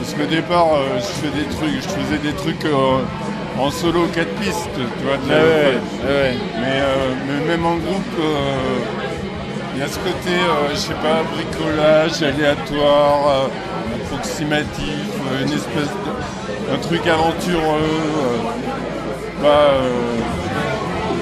Parce 0.00 0.14
qu'au 0.14 0.26
départ, 0.26 0.66
euh, 0.74 0.98
je 0.98 1.12
fais 1.20 1.32
des 1.36 1.46
trucs, 1.54 1.74
je 1.82 1.88
faisais 1.88 2.18
des 2.18 2.32
trucs 2.32 2.66
en 3.58 3.70
solo 3.70 4.06
4 4.14 4.26
pistes, 4.40 4.68
tu 4.74 5.04
vois, 5.04 5.16
de 5.16 5.30
la 5.30 5.36
Ah 5.36 5.44
ouais, 5.44 6.12
ouais. 6.12 6.34
Mais, 6.60 6.80
mais 7.26 7.48
même 7.56 7.64
en 7.66 7.76
groupe, 7.76 8.14
il 9.74 9.80
y 9.80 9.82
a 9.82 9.88
ce 9.88 9.98
côté, 9.98 10.36
je 10.72 10.76
sais 10.76 10.94
pas, 10.94 11.22
bricolage 11.34 12.22
aléatoire, 12.22 13.48
approximatif, 13.94 15.06
une 15.42 15.52
espèce 15.52 15.90
de. 16.04 16.74
un 16.74 16.78
truc 16.78 17.06
aventureux. 17.06 17.80
euh, 19.44 19.90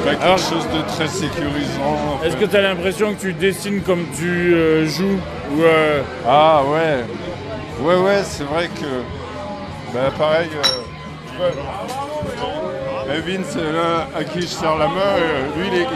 pas, 0.05 0.15
quelque 0.15 0.41
chose 0.41 0.67
de 0.75 0.83
très 0.93 1.09
sécurisant. 1.09 2.21
Est-ce 2.25 2.37
que 2.37 2.45
tu 2.45 2.57
as 2.57 2.63
l'impression 2.63 3.15
que 3.15 3.21
tu 3.21 3.33
dessines 3.33 3.81
comme 3.83 4.05
tu 4.17 4.55
euh, 4.55 4.87
joues 4.87 5.19
ou 5.53 5.63
euh, 5.63 6.03
Ah 6.29 6.63
ouais, 6.67 7.05
ouais 7.81 8.01
ouais, 8.03 8.23
c'est 8.25 8.45
vrai 8.45 8.69
que, 8.69 8.87
bah 9.93 10.11
pareil, 10.19 10.49
euh, 11.41 11.51
euh, 13.09 13.21
Vince 13.27 13.57
là 13.57 14.09
à 14.17 14.25
qui 14.25 14.43
je 14.43 14.47
serre 14.47 14.77
la 14.77 14.89
main, 14.89 15.15
euh, 15.19 15.47
lui 15.57 15.69
il 15.73 15.79
est, 15.81 15.87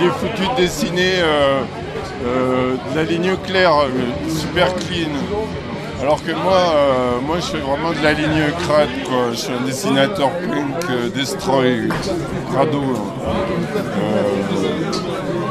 il 0.00 0.06
est 0.06 0.10
foutu 0.10 0.48
de 0.50 0.56
dessiner 0.56 1.20
de 2.22 2.96
la 2.96 3.02
ligne 3.04 3.36
claire, 3.46 3.72
super 4.28 4.74
clean. 4.76 5.10
Alors 6.00 6.22
que 6.22 6.32
moi, 6.32 6.58
euh, 6.74 7.20
moi 7.20 7.36
je 7.36 7.46
fais 7.46 7.58
vraiment 7.58 7.92
de 7.92 8.02
la 8.02 8.12
ligne 8.12 8.50
crade 8.60 8.88
quoi. 9.06 9.30
Je 9.30 9.36
suis 9.36 9.52
un 9.52 9.64
dessinateur 9.64 10.30
punk, 10.30 10.90
euh, 10.90 11.08
destroy, 11.08 11.88
crado. 12.52 12.82
Euh, 13.76 14.22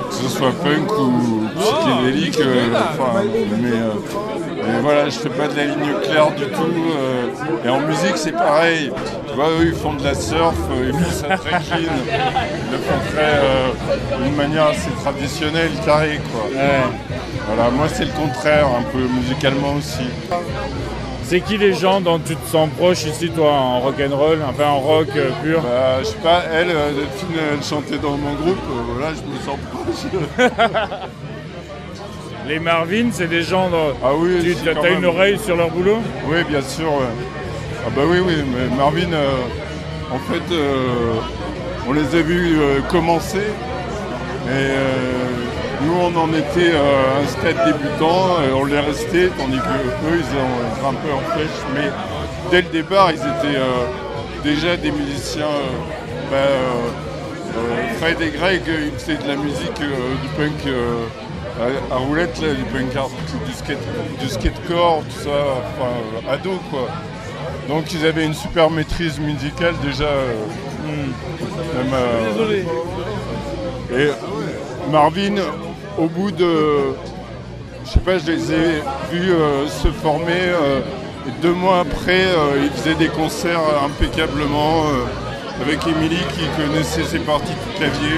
que 0.09 0.15
ce 0.15 0.29
soit 0.29 0.51
punk 0.51 0.91
ou 0.99 1.47
psychédélique, 1.59 2.39
enfin, 2.39 3.23
mais, 3.59 4.79
voilà, 4.81 5.05
je 5.09 5.17
fais 5.17 5.29
pas 5.29 5.47
de 5.47 5.55
la 5.57 5.65
ligne 5.65 5.93
claire 6.03 6.31
du 6.31 6.43
tout. 6.45 7.65
et 7.65 7.69
en 7.69 7.79
musique, 7.81 8.17
c'est 8.17 8.31
pareil. 8.31 8.91
Tu 9.27 9.35
vois, 9.35 9.49
eux, 9.49 9.65
ils 9.65 9.73
font 9.73 9.93
de 9.93 10.03
la 10.03 10.13
surf, 10.13 10.55
ils 10.85 10.93
font 10.93 11.11
ça 11.11 11.37
très 11.37 11.59
clean. 11.59 11.91
Ils 12.05 12.71
le 12.71 12.77
font 12.77 12.99
très, 13.11 14.23
d'une 14.23 14.35
manière 14.35 14.67
assez 14.67 14.91
traditionnelle, 15.01 15.71
carrée, 15.83 16.21
quoi. 16.31 16.47
Voilà, 17.47 17.69
moi, 17.71 17.87
c'est 17.89 18.05
le 18.05 18.11
contraire, 18.11 18.67
un 18.67 18.83
peu 18.83 18.99
musicalement 18.99 19.73
aussi. 19.77 20.05
c'est 21.25 21.41
qui 21.41 21.57
les 21.57 21.73
gens 21.73 21.99
dont 22.01 22.19
tu 22.19 22.35
te 22.35 22.47
sens 22.49 22.69
proche 22.77 23.03
ici, 23.05 23.29
toi, 23.29 23.51
en 23.51 23.79
rock 23.81 23.95
and 23.99 24.15
roll, 24.15 24.39
enfin 24.47 24.67
en 24.69 24.79
rock 24.79 25.07
euh, 25.15 25.29
pur 25.43 25.61
Bah, 25.61 25.99
je 25.99 26.05
sais 26.05 26.15
pas, 26.23 26.43
elle, 26.51 26.69
euh, 26.69 26.91
Delphine, 26.93 27.35
elle 27.53 27.63
chantait 27.63 27.97
dans 27.97 28.17
mon 28.17 28.33
groupe, 28.33 28.57
euh, 28.69 28.81
voilà, 28.93 29.13
je 29.13 29.21
me 29.29 29.37
sens 29.43 29.57
proche. 29.71 30.05
Les 32.47 32.59
Marvin, 32.59 33.09
c'est 33.11 33.27
des 33.29 33.41
gens 33.41 33.69
dont 33.69 33.93
Ah 34.03 34.11
oui, 34.17 34.39
tu 34.43 34.53
si, 34.53 34.67
as 34.69 34.89
une 34.89 35.05
oreille 35.05 35.39
sur 35.39 35.55
leur 35.55 35.69
boulot 35.69 35.99
Oui, 36.27 36.43
bien 36.49 36.61
sûr. 36.61 36.91
ouais. 36.91 37.07
Ah 37.85 37.89
bah 37.95 38.01
oui, 38.05 38.17
oui, 38.25 38.35
mais 38.53 38.67
Marvin, 38.75 39.13
euh, 39.13 39.37
en 40.11 40.19
fait, 40.19 40.43
on 41.87 41.93
les 41.93 42.15
a 42.15 42.21
vus 42.21 42.57
commencer. 42.89 43.39
Et 44.45 44.49
euh, 44.49 45.21
nous, 45.81 45.93
on 45.95 46.15
en 46.15 46.29
était 46.33 46.71
euh, 46.73 47.17
à 47.17 47.23
un 47.23 47.27
stade 47.27 47.65
débutant, 47.65 48.41
et 48.47 48.53
on 48.53 48.65
l'est 48.65 48.79
resté, 48.79 49.29
tandis 49.37 49.57
que 49.57 50.07
eux, 50.07 50.19
ils 50.19 50.37
ont 50.37 50.81
grimpé 50.81 51.11
en 51.11 51.19
flèche. 51.33 51.59
Mais 51.73 51.89
dès 52.51 52.61
le 52.61 52.69
départ, 52.69 53.11
ils 53.11 53.17
étaient 53.17 53.57
euh, 53.57 53.85
déjà 54.43 54.77
des 54.77 54.91
musiciens. 54.91 55.45
euh, 55.45 56.29
bah, 56.31 56.37
euh, 56.37 56.89
euh, 57.57 57.93
Fred 57.99 58.21
et 58.21 58.29
Greg, 58.31 58.61
euh, 58.67 58.87
ils 58.91 58.99
faisaient 58.99 59.17
de 59.17 59.27
la 59.27 59.35
musique, 59.35 59.79
euh, 59.81 60.15
du 60.21 60.27
punk 60.37 60.65
euh, 60.67 61.05
à, 61.61 61.93
à 61.95 61.97
roulette, 61.97 62.41
là, 62.41 62.53
du 62.53 62.63
punk 62.63 62.95
art, 62.95 63.09
du, 63.45 63.53
skate, 63.53 63.77
du 64.19 64.29
skatecore, 64.29 65.03
tout 65.09 65.23
ça, 65.25 65.29
enfin, 65.77 65.91
euh, 66.27 66.33
ado 66.33 66.59
quoi. 66.71 66.87
Donc 67.67 67.93
ils 67.93 68.05
avaient 68.05 68.25
une 68.25 68.33
super 68.33 68.69
maîtrise 68.69 69.19
musicale 69.19 69.75
déjà. 69.83 70.05
euh, 70.05 70.33
même, 70.85 71.93
euh, 71.93 72.63
et 73.91 74.09
Marvin, 74.91 75.35
au 75.97 76.07
bout 76.07 76.31
de. 76.31 76.93
Je 77.85 77.91
sais 77.91 77.99
pas, 77.99 78.17
je 78.17 78.31
les 78.31 78.51
ai 78.53 78.81
vus 79.11 79.31
euh, 79.33 79.67
se 79.67 79.89
former. 79.89 80.31
euh, 80.37 80.79
deux 81.41 81.53
mois 81.53 81.79
après, 81.79 82.25
euh, 82.25 82.61
ils 82.63 82.69
faisaient 82.71 82.95
des 82.95 83.07
concerts 83.07 83.61
impeccablement. 83.85 84.85
euh, 84.87 85.05
avec 85.61 85.85
Émilie 85.87 86.17
qui 86.35 86.45
connaissait 86.59 87.03
ses 87.03 87.19
parties 87.19 87.53
de 87.53 87.77
clavier 87.77 88.17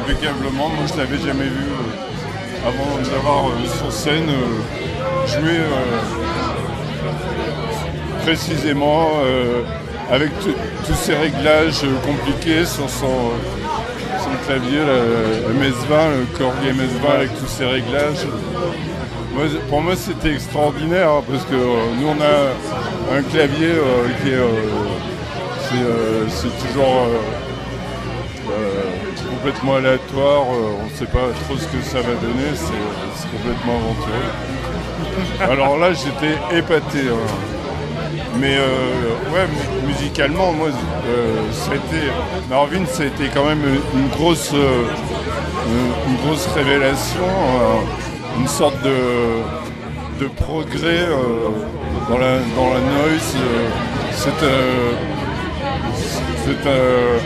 impeccablement. 0.00 0.68
Moi, 0.68 0.86
je 0.86 0.96
l'avais 0.96 1.18
jamais 1.18 1.44
vu 1.44 1.66
avant 2.64 3.02
d'avoir 3.10 3.46
sur 3.76 3.90
scène 3.90 4.28
jouer 5.26 5.58
précisément 8.22 9.08
avec 10.10 10.30
tous 10.38 10.94
ces 10.94 11.14
réglages 11.16 11.84
compliqués 12.06 12.64
sur 12.64 12.88
son, 12.88 13.32
son 14.26 14.46
clavier, 14.46 14.80
le 14.80 15.54
MS-20, 15.54 15.92
le 16.18 16.38
Korg 16.38 16.54
MS-20 16.64 17.14
avec 17.14 17.38
tous 17.38 17.46
ces 17.46 17.64
réglages. 17.64 18.26
Pour 19.68 19.82
moi, 19.82 19.94
c'était 19.96 20.32
extraordinaire 20.32 21.10
hein, 21.10 21.22
parce 21.30 21.44
que 21.44 21.54
euh, 21.54 21.76
nous, 22.00 22.08
on 22.08 22.20
a 22.20 23.16
un 23.18 23.22
clavier 23.22 23.68
euh, 23.68 24.08
qui 24.22 24.30
est, 24.30 24.34
euh, 24.34 26.26
c'est, 26.28 26.68
toujours 26.68 27.08
complètement 29.30 29.76
aléatoire. 29.76 30.44
on 30.48 30.84
ne 30.90 30.96
sait 30.96 31.06
pas 31.06 31.28
trop 31.44 31.56
ce 31.56 31.66
que 31.66 31.82
ça 31.82 31.98
va 31.98 32.14
donner. 32.14 32.50
C'est, 32.54 32.72
c'est 33.16 33.30
complètement 33.30 33.76
aventureux. 33.76 35.50
Alors 35.52 35.78
là, 35.78 35.88
j'étais 35.92 36.36
épaté. 36.56 37.00
hein. 37.10 37.55
Mais 38.40 38.56
euh, 38.58 39.32
ouais, 39.32 39.46
mu- 39.48 39.88
musicalement, 39.88 40.52
moi, 40.52 40.68
euh, 40.68 41.34
a 41.72 41.74
été, 41.74 42.06
Marvin, 42.50 42.84
été 43.06 43.28
quand 43.34 43.44
même 43.44 43.62
une 43.94 44.08
grosse, 44.08 44.52
euh, 44.54 44.84
une, 45.66 46.16
grosse 46.26 46.46
révélation, 46.54 47.22
euh, 47.24 48.40
une 48.40 48.48
sorte 48.48 48.80
de, 48.82 50.22
de 50.24 50.28
progrès 50.28 51.06
euh, 51.08 51.48
dans, 52.10 52.18
la, 52.18 52.38
dans 52.56 52.74
la 52.74 52.80
noise. 52.80 53.34
euh, 53.36 53.68
c'est, 54.12 54.42
euh, 54.42 54.92
euh, 56.66 57.18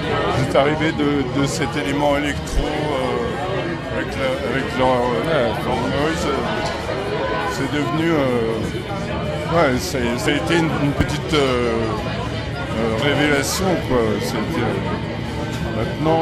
arrivé 0.56 0.92
de, 0.92 1.40
de 1.40 1.46
cet 1.46 1.76
élément 1.76 2.16
électro 2.16 2.64
euh, 2.64 3.96
avec, 3.96 4.08
avec 4.08 4.64
euh, 4.86 5.48
leur 5.66 5.76
noise. 5.76 6.28
C'est 7.52 7.70
devenu. 7.72 8.12
Ouais, 9.52 9.78
ça, 9.78 9.98
a 9.98 10.31
été 10.35 10.56
une, 10.56 10.93
petite 10.93 11.35
euh, 11.35 11.72
euh, 12.78 12.97
révélation, 13.02 13.66
quoi. 13.89 13.98
Euh, 13.98 14.18
maintenant, 15.77 16.20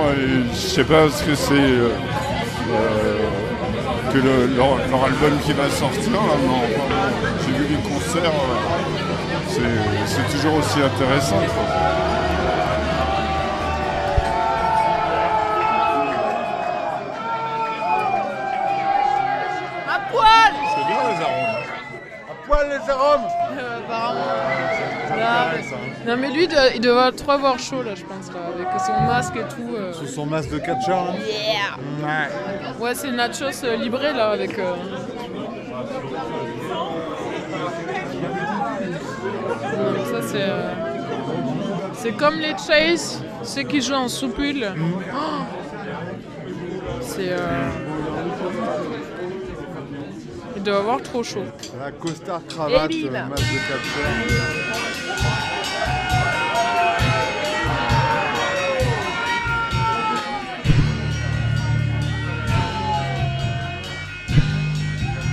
je 0.52 0.56
sais 0.56 0.84
pas 0.84 1.08
ce 1.10 1.24
que 1.24 1.34
c'est. 1.34 1.54
que 4.12 4.18
le- 4.18 4.56
leur, 4.56 5.04
album 5.04 5.38
qui 5.44 5.52
va 5.52 5.68
sortir, 5.68 6.12
là, 6.12 6.18
j'ai 7.44 7.52
vu 7.52 7.66
les 7.70 7.82
concerts, 7.82 8.32
c'est, 9.48 10.36
toujours 10.36 10.54
aussi 10.58 10.80
intéressant. 10.80 11.42
Les 22.86 22.92
Euh, 23.58 23.78
apparemment. 23.78 24.20
Là, 25.16 25.50
mais- 25.54 26.10
Non 26.10 26.16
mais 26.20 26.30
lui, 26.30 26.44
il 26.74 26.80
doit- 26.80 27.12
trop 27.12 27.32
avoir 27.32 27.58
chaud 27.58 27.82
là, 27.82 27.94
je 27.94 28.04
pense, 28.04 28.28
là, 28.32 28.40
avec 28.54 28.80
son 28.80 28.92
masque 29.04 29.36
et 29.36 29.48
tout. 29.54 29.74
euh. 29.76 29.92
Sous 29.92 30.06
son 30.06 30.26
masque 30.26 30.50
de 30.50 30.58
catcheur. 30.58 31.10
hein. 31.10 31.14
Yeah 31.26 32.28
Ouais, 32.78 32.94
c'est 32.94 33.10
Nachos 33.10 33.64
euh, 33.64 33.76
libré 33.76 34.12
là, 34.12 34.30
avec... 34.30 34.58
euh, 34.58 34.74
Non, 38.58 39.92
mais 39.94 40.04
ça 40.12 40.22
c'est... 40.26 40.42
euh, 40.42 40.72
C'est 41.94 42.12
comme 42.12 42.36
les 42.36 42.54
Chase, 42.58 43.22
ceux 43.42 43.62
qui 43.62 43.80
jouent 43.80 43.94
en 43.94 44.08
soupule. 44.08 44.68
Oh 45.12 45.16
c'est... 47.00 47.32
Il 50.58 50.64
doit 50.64 50.78
avoir 50.78 51.00
trop 51.00 51.22
chaud. 51.22 51.44
La 51.78 51.92
costard 51.92 52.40
cravate, 52.48 52.90
euh, 52.92 53.10
masque 53.28 53.44
de. 53.44 54.78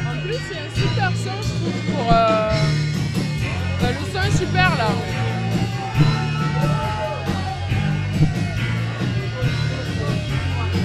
En 0.08 0.22
plus, 0.22 0.40
c'est 0.50 0.60
un 0.60 0.70
super 0.76 1.12
son, 1.18 1.42
je 1.42 1.48
trouve, 1.48 1.96
pour. 1.96 2.12
euh, 2.12 2.52
bah, 3.82 3.88
le 3.90 4.14
son 4.14 4.28
est 4.28 4.38
super 4.38 4.70
là. 4.78 4.90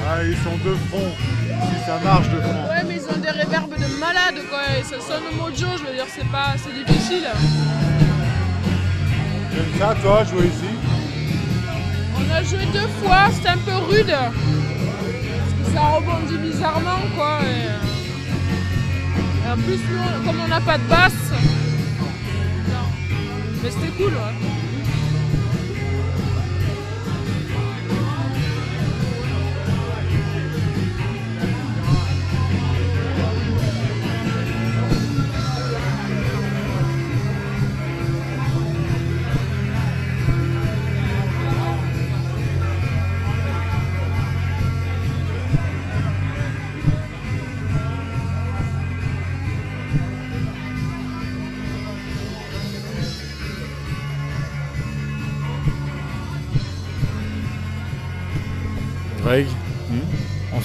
Ah, 0.08 0.24
ils 0.24 0.36
sont 0.38 0.56
de 0.68 0.74
front. 0.88 1.12
Si 1.46 1.86
ça 1.86 1.98
marche 2.02 2.28
de 2.30 2.40
front. 2.40 2.68
Ouais, 2.68 2.79
ils 3.10 3.16
ont 3.16 3.20
des 3.20 3.30
réverbes 3.30 3.74
de 3.74 3.98
malade 3.98 4.36
quoi. 4.48 4.60
Et 4.78 4.82
ça 4.82 5.00
sonne 5.00 5.24
mojo, 5.36 5.66
je 5.78 5.84
veux 5.84 5.94
dire, 5.94 6.06
c'est 6.08 6.26
pas. 6.30 6.54
C'est 6.56 6.72
difficile. 6.72 7.28
J'aime 9.52 9.78
ça, 9.78 9.94
toi, 10.02 10.24
jouer 10.24 10.46
ici 10.46 10.70
On 12.16 12.34
a 12.34 12.42
joué 12.42 12.66
deux 12.72 12.88
fois, 13.02 13.28
c'était 13.32 13.48
un 13.48 13.58
peu 13.58 13.76
rude. 13.90 14.14
Parce 14.14 15.54
que 15.58 15.74
ça 15.74 15.80
rebondit 15.88 16.38
bizarrement 16.38 17.00
quoi. 17.16 17.40
Et, 17.42 17.66
euh, 17.68 19.46
et 19.46 19.52
en 19.52 19.56
plus, 19.56 19.80
nous, 19.90 20.26
comme 20.26 20.40
on 20.44 20.48
n'a 20.48 20.60
pas 20.60 20.78
de 20.78 20.84
basse. 20.84 21.32
Non. 22.68 22.86
Mais 23.62 23.70
c'était 23.70 23.92
cool, 23.96 24.12
ouais. 24.12 24.49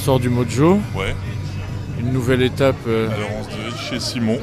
Sort 0.05 0.19
du 0.19 0.29
Mojo. 0.29 0.79
Ouais. 0.95 1.15
Une 1.99 2.11
nouvelle 2.13 2.43
étape. 2.43 2.75
euh, 2.87 3.07
Alors 3.07 3.29
on 3.39 3.43
se 3.43 3.49
dirige 3.49 3.75
chez 3.89 3.99
Simon. 3.99 4.37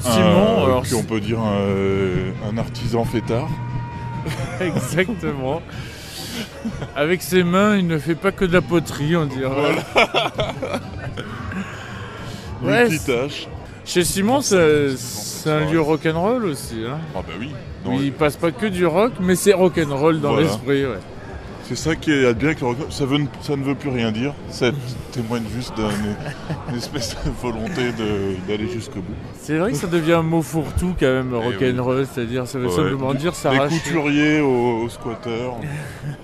Simon, 0.00 0.58
Euh, 0.58 0.64
alors, 0.66 0.82
qui 0.82 0.94
on 0.94 1.02
peut 1.02 1.18
dire 1.20 1.40
un, 1.40 2.50
un 2.52 2.58
artisan 2.58 3.06
fêtard. 3.06 3.48
Exactement. 4.60 5.62
Avec 6.94 7.22
ses 7.22 7.42
mains, 7.42 7.76
il 7.78 7.86
ne 7.86 7.96
fait 7.98 8.14
pas 8.14 8.32
que 8.32 8.44
de 8.44 8.52
la 8.52 8.60
poterie, 8.60 9.16
on 9.16 9.24
dirait. 9.24 9.50
Ouais, 12.62 12.86
Multitâche. 12.90 13.48
Chez 13.86 14.04
Simon, 14.04 14.42
c'est 14.42 14.94
un 15.46 15.70
lieu 15.70 15.80
rock'n'roll 15.80 16.44
aussi. 16.44 16.82
Hein. 16.86 16.98
Ah 17.16 17.20
bah 17.26 17.32
oui. 17.40 17.50
Il 18.02 18.12
passe 18.12 18.36
pas 18.36 18.50
que 18.52 18.66
du 18.66 18.84
rock, 18.84 19.12
mais 19.18 19.34
c'est 19.34 19.54
rock'n'roll 19.54 20.20
dans 20.20 20.32
Voilà. 20.32 20.46
l'esprit. 20.46 20.84
Ouais. 20.84 20.98
C'est 21.70 21.76
ça 21.76 21.94
qui 21.94 22.10
est 22.10 22.34
bien 22.34 22.52
rock. 22.60 22.78
Ça, 22.90 23.06
veut- 23.06 23.18
ça 23.42 23.54
ne 23.54 23.62
veut 23.62 23.76
plus 23.76 23.90
rien 23.90 24.10
dire. 24.10 24.34
Ça 24.48 24.72
témoigne 25.12 25.44
juste 25.54 25.72
d'une 25.76 26.16
une 26.70 26.74
espèce 26.76 27.16
de 27.24 27.30
volonté 27.40 27.92
d'aller 28.48 28.66
jusqu'au 28.68 28.98
bout. 29.00 29.14
C'est 29.38 29.56
vrai 29.56 29.70
que 29.70 29.76
ça 29.76 29.86
devient 29.86 30.14
un 30.14 30.22
mot 30.22 30.42
fourre-tout 30.42 30.96
quand 30.98 31.06
même, 31.06 31.30
Eh 31.32 31.44
rock'n'roll, 31.44 32.08
c'est-à-dire 32.12 32.48
ça 32.48 32.58
veut 32.58 32.66
Ouais. 32.66 32.74
simplement 32.74 33.14
dire 33.14 33.36
ça 33.36 33.50
Des 33.52 33.68
couturiers 33.68 34.40
aux, 34.40 34.82
aux 34.82 34.88
squatteurs. 34.88 35.58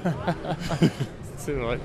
c'est 1.36 1.52
vrai. 1.52 1.78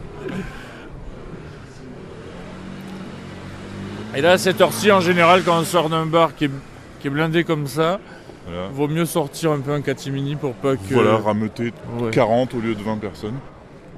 Et 4.15 4.21
là, 4.21 4.31
à 4.31 4.38
cette 4.39 4.59
heure-ci, 4.59 4.91
en 4.91 5.01
général, 5.01 5.43
quand 5.43 5.59
on 5.59 5.63
sort 5.63 5.88
d'un 5.89 6.07
bar 6.07 6.35
qui 6.35 6.45
est, 6.45 6.51
qui 6.99 7.07
est 7.07 7.11
blindé 7.11 7.43
comme 7.43 7.67
ça, 7.67 7.99
Voilà. 8.47 8.69
vaut 8.73 8.88
mieux 8.88 9.05
sortir 9.05 9.51
un 9.51 9.59
peu 9.59 9.71
un 9.71 9.81
catimini 9.81 10.35
pour 10.35 10.53
pas 10.53 10.75
que. 10.77 10.95
Voilà, 10.95 11.17
rameuter 11.17 11.71
Ouais. 11.99 12.09
40 12.09 12.55
au 12.55 12.59
lieu 12.59 12.73
de 12.73 12.81
20 12.81 12.97
personnes. 12.97 13.35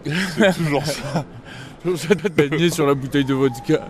C'est 0.05 0.53
toujours 0.53 0.85
ça. 0.85 1.25
Ça 1.97 2.15
de 2.15 2.29
baigner 2.29 2.69
sur 2.69 2.87
la 2.87 2.93
bouteille 2.93 3.25
de 3.25 3.33
vodka. 3.33 3.87